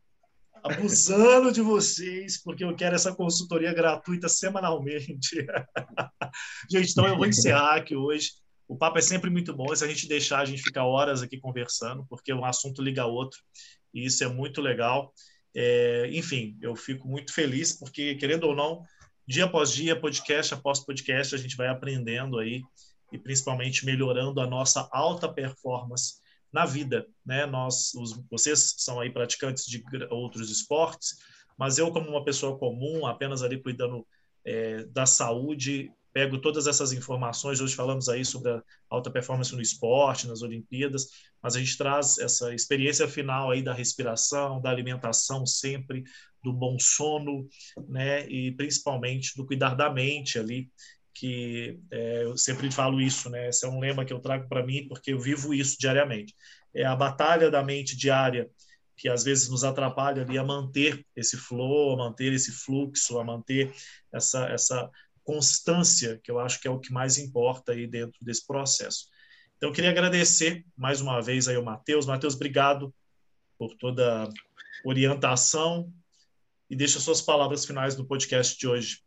abusando 0.63 1.51
de 1.51 1.61
vocês, 1.61 2.41
porque 2.41 2.63
eu 2.63 2.73
quero 2.75 2.95
essa 2.95 3.13
consultoria 3.13 3.73
gratuita 3.73 4.29
semanalmente. 4.29 5.45
gente, 6.71 6.91
então 6.91 7.05
eu 7.05 7.17
vou 7.17 7.25
encerrar 7.25 7.75
aqui 7.75 7.95
hoje. 7.95 8.31
O 8.73 8.75
papo 8.75 8.97
é 8.97 9.01
sempre 9.01 9.29
muito 9.29 9.53
bom. 9.53 9.73
Se 9.75 9.85
a 9.85 9.87
gente 9.87 10.07
deixar, 10.07 10.39
a 10.39 10.45
gente 10.45 10.63
fica 10.63 10.83
horas 10.83 11.21
aqui 11.21 11.39
conversando, 11.39 12.07
porque 12.09 12.33
um 12.33 12.43
assunto 12.43 12.81
liga 12.81 13.03
a 13.03 13.05
outro, 13.05 13.39
e 13.93 14.03
isso 14.03 14.23
é 14.23 14.27
muito 14.27 14.61
legal. 14.61 15.13
É, 15.53 16.09
enfim, 16.11 16.57
eu 16.59 16.75
fico 16.75 17.07
muito 17.07 17.31
feliz, 17.31 17.77
porque, 17.77 18.15
querendo 18.15 18.45
ou 18.45 18.55
não, 18.55 18.81
dia 19.27 19.45
após 19.45 19.71
dia, 19.71 19.95
podcast 19.95 20.55
após 20.55 20.79
podcast, 20.79 21.35
a 21.35 21.37
gente 21.37 21.55
vai 21.55 21.67
aprendendo 21.67 22.39
aí 22.39 22.63
e 23.11 23.17
principalmente 23.19 23.85
melhorando 23.85 24.41
a 24.41 24.47
nossa 24.47 24.89
alta 24.91 25.31
performance 25.31 26.15
na 26.51 26.65
vida, 26.65 27.05
né? 27.23 27.45
Nós, 27.45 27.93
os, 27.93 28.19
vocês 28.27 28.73
são 28.79 28.99
aí 28.99 29.11
praticantes 29.11 29.65
de 29.65 29.83
outros 30.09 30.49
esportes, 30.49 31.17
mas 31.55 31.77
eu 31.77 31.91
como 31.91 32.09
uma 32.09 32.25
pessoa 32.25 32.57
comum, 32.57 33.05
apenas 33.05 33.43
ali 33.43 33.61
cuidando 33.61 34.03
é, 34.43 34.83
da 34.85 35.05
saúde, 35.05 35.91
pego 36.13 36.39
todas 36.39 36.67
essas 36.67 36.93
informações. 36.93 37.59
Hoje 37.59 37.75
falamos 37.75 38.07
aí 38.07 38.23
sobre 38.23 38.51
a 38.51 38.63
alta 38.89 39.09
performance 39.09 39.53
no 39.53 39.61
esporte, 39.61 40.27
nas 40.27 40.43
Olimpíadas, 40.43 41.07
mas 41.41 41.55
a 41.55 41.59
gente 41.59 41.77
traz 41.77 42.19
essa 42.19 42.53
experiência 42.53 43.07
final 43.07 43.49
aí 43.49 43.63
da 43.63 43.73
respiração, 43.73 44.61
da 44.61 44.69
alimentação 44.69 45.45
sempre, 45.45 46.03
do 46.43 46.53
bom 46.53 46.77
sono, 46.79 47.47
né? 47.87 48.29
E 48.29 48.51
principalmente 48.51 49.35
do 49.35 49.45
cuidar 49.45 49.73
da 49.75 49.89
mente 49.89 50.37
ali 50.37 50.69
que 51.15 51.79
é, 51.91 52.23
eu 52.23 52.35
sempre 52.35 52.71
falo 52.71 52.99
isso, 52.99 53.29
né? 53.29 53.49
Esse 53.49 53.65
é 53.65 53.69
um 53.69 53.79
lema 53.79 54.03
que 54.03 54.11
eu 54.11 54.19
trago 54.19 54.47
para 54.47 54.65
mim 54.65 54.87
porque 54.87 55.13
eu 55.13 55.19
vivo 55.19 55.53
isso 55.53 55.77
diariamente. 55.79 56.35
É 56.73 56.85
a 56.85 56.95
batalha 56.95 57.51
da 57.51 57.63
mente 57.63 57.95
diária 57.95 58.49
que 58.95 59.09
às 59.09 59.23
vezes 59.23 59.49
nos 59.49 59.63
atrapalha 59.63 60.23
ali 60.23 60.37
a 60.37 60.43
manter 60.43 61.05
esse 61.15 61.37
flow, 61.37 61.93
a 61.93 61.97
manter 61.97 62.33
esse 62.33 62.51
fluxo, 62.51 63.19
a 63.19 63.23
manter 63.23 63.73
essa 64.11 64.45
essa 64.47 64.89
constância, 65.23 66.19
que 66.23 66.29
eu 66.29 66.39
acho 66.39 66.59
que 66.59 66.67
é 66.67 66.71
o 66.71 66.79
que 66.79 66.91
mais 66.91 67.17
importa 67.17 67.71
aí 67.71 67.87
dentro 67.87 68.17
desse 68.21 68.45
processo. 68.45 69.07
Então 69.57 69.69
eu 69.69 69.73
queria 69.73 69.89
agradecer 69.89 70.65
mais 70.75 70.99
uma 71.01 71.21
vez 71.21 71.47
aí 71.47 71.55
ao 71.55 71.63
Matheus. 71.63 72.05
Matheus, 72.05 72.35
obrigado 72.35 72.93
por 73.57 73.73
toda 73.75 74.23
a 74.23 74.29
orientação 74.83 75.91
e 76.69 76.75
deixa 76.75 76.99
suas 76.99 77.21
palavras 77.21 77.65
finais 77.65 77.95
no 77.95 78.05
podcast 78.05 78.57
de 78.57 78.67
hoje. 78.67 79.01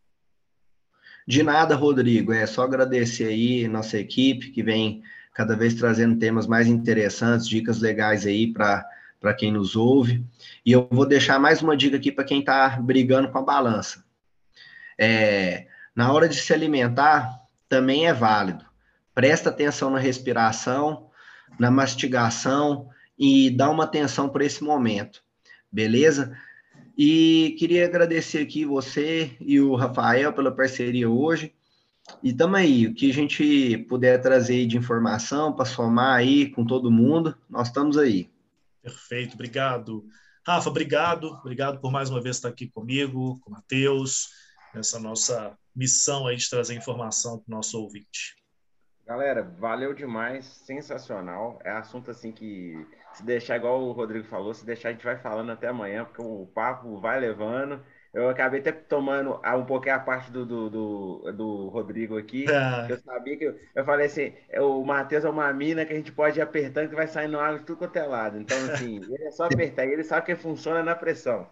De 1.27 1.43
nada, 1.43 1.75
Rodrigo. 1.75 2.33
É 2.33 2.47
só 2.47 2.63
agradecer 2.63 3.25
aí 3.25 3.67
nossa 3.69 3.99
equipe 3.99 4.51
que 4.51 4.63
vem 4.63 5.03
cada 5.35 5.55
vez 5.55 5.75
trazendo 5.75 6.19
temas 6.19 6.47
mais 6.47 6.69
interessantes, 6.69 7.47
dicas 7.47 7.81
legais 7.81 8.25
aí 8.25 8.53
para 8.53 9.35
quem 9.37 9.53
nos 9.53 9.77
ouve. 9.77 10.25
E 10.65 10.73
eu 10.73 10.89
vou 10.91 11.05
deixar 11.05 11.39
mais 11.39 11.61
uma 11.61 11.77
dica 11.77 11.97
aqui 11.97 12.11
para 12.11 12.25
quem 12.25 12.41
está 12.41 12.81
brigando 12.81 13.31
com 13.31 13.39
a 13.39 13.43
balança. 13.43 14.05
É, 14.99 15.67
na 15.97 16.13
hora 16.13 16.29
de 16.29 16.37
se 16.37 16.53
alimentar, 16.53 17.41
também 17.69 18.07
é 18.07 18.13
válido. 18.13 18.67
Presta 19.15 19.49
atenção 19.49 19.89
na 19.89 19.99
respiração, 19.99 21.11
na 21.59 21.71
mastigação 21.71 22.91
e 23.19 23.49
dá 23.49 23.71
uma 23.71 23.85
atenção 23.85 24.29
para 24.29 24.45
esse 24.45 24.63
momento, 24.63 25.23
beleza? 25.73 26.37
E 26.99 27.57
queria 27.59 27.87
agradecer 27.87 28.43
aqui 28.43 28.67
você 28.67 29.35
e 29.41 29.59
o 29.59 29.75
Rafael 29.75 30.35
pela 30.35 30.55
parceria 30.55 31.09
hoje. 31.09 31.55
E 32.23 32.33
tamo 32.33 32.57
aí, 32.57 32.87
o 32.87 32.95
que 32.95 33.11
a 33.11 33.15
gente 33.15 33.79
puder 33.89 34.21
trazer 34.21 34.67
de 34.67 34.77
informação 34.77 35.53
para 35.53 35.65
somar 35.65 36.19
aí 36.19 36.51
com 36.51 36.65
todo 36.65 36.91
mundo, 36.91 37.37
nós 37.49 37.69
estamos 37.69 37.97
aí. 37.97 38.31
Perfeito, 38.83 39.35
obrigado. 39.35 40.05
Rafa, 40.47 40.69
obrigado, 40.69 41.29
obrigado 41.41 41.81
por 41.81 41.91
mais 41.91 42.09
uma 42.11 42.21
vez 42.21 42.37
estar 42.37 42.51
aqui 42.51 42.69
comigo, 42.69 43.41
com 43.41 43.51
o 43.51 43.53
Matheus, 43.53 44.29
nessa 44.73 45.01
nossa 45.01 45.59
missão 45.77 46.27
aí 46.27 46.37
de 46.37 46.49
trazer 46.49 46.75
informação 46.75 47.39
para 47.39 47.53
o 47.53 47.57
nosso 47.57 47.81
ouvinte. 47.81 48.35
Galera, 49.07 49.43
valeu 49.43 49.95
demais, 49.95 50.45
sensacional. 50.45 51.61
É 51.65 51.71
assunto 51.71 52.11
assim 52.11 52.33
que, 52.33 52.75
se 53.13 53.25
deixar, 53.25 53.57
igual 53.57 53.81
o 53.81 53.93
Rodrigo 53.93 54.27
falou, 54.27 54.53
se 54.53 54.67
deixar, 54.67 54.89
a 54.89 54.93
gente 54.93 55.05
vai 55.05 55.17
falando 55.17 55.53
até 55.53 55.69
amanhã, 55.69 56.05
porque 56.05 56.21
o 56.21 56.47
papo 56.53 56.99
vai 56.99 57.21
levando. 57.21 57.81
Eu 58.13 58.31
acabei 58.31 58.61
até 58.61 58.73
tomando 58.73 59.39
um 59.45 59.65
pouquinho 59.67 59.95
a 59.95 59.99
parte 60.01 60.33
do, 60.33 60.47
do, 60.47 60.71
do, 60.71 61.33
do 61.33 61.69
Rodrigo 61.69 62.17
aqui. 62.17 62.47
É. 62.51 62.91
Eu 62.91 62.99
sabia 62.99 63.37
que. 63.37 63.45
Eu, 63.45 63.61
eu 63.75 63.85
falei 63.85 64.07
assim: 64.07 64.33
é, 64.49 64.61
o 64.61 64.83
Matheus 64.83 65.25
é 65.25 65.29
uma 65.29 65.53
mina 65.53 65.85
que 65.85 65.93
a 65.93 65.97
gente 65.97 66.11
pode 66.11 66.39
ir 66.39 66.43
apertando 66.43 66.89
que 66.89 66.95
vai 66.95 67.07
saindo 67.07 67.39
água 67.39 67.59
de 67.59 67.67
tudo 67.67 67.77
quanto 67.77 67.97
é 67.97 68.07
lado. 68.07 68.41
Então, 68.41 68.57
assim, 68.73 68.97
ele 69.13 69.25
é 69.25 69.31
só 69.31 69.45
apertar. 69.45 69.87
E 69.87 69.93
ele 69.93 70.03
sabe 70.03 70.25
que 70.25 70.35
funciona 70.35 70.83
na 70.83 70.97
pressão. 70.97 71.47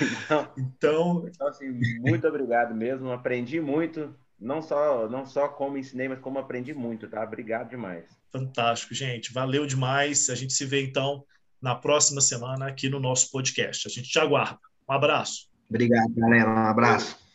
Então, 0.00 0.52
então... 0.56 1.24
então 1.26 1.48
assim, 1.48 1.80
muito 2.00 2.26
obrigado 2.26 2.74
mesmo. 2.74 3.10
Aprendi 3.10 3.60
muito 3.60 4.14
não 4.38 4.62
só 4.62 5.08
não 5.08 5.26
só 5.26 5.48
como 5.48 5.76
ensinei, 5.76 6.08
mas 6.08 6.20
como 6.20 6.38
aprendi 6.38 6.72
muito, 6.72 7.08
tá? 7.08 7.22
Obrigado 7.22 7.70
demais. 7.70 8.04
Fantástico, 8.30 8.94
gente. 8.94 9.32
Valeu 9.32 9.66
demais. 9.66 10.28
A 10.30 10.34
gente 10.34 10.52
se 10.52 10.64
vê 10.64 10.82
então 10.82 11.24
na 11.60 11.74
próxima 11.74 12.20
semana 12.20 12.66
aqui 12.66 12.88
no 12.88 13.00
nosso 13.00 13.30
podcast. 13.30 13.88
A 13.88 13.90
gente 13.90 14.08
te 14.08 14.18
aguarda. 14.18 14.58
Um 14.88 14.92
abraço. 14.92 15.48
Obrigado, 15.68 16.14
galera. 16.14 16.48
Um 16.48 16.66
abraço. 16.66 17.27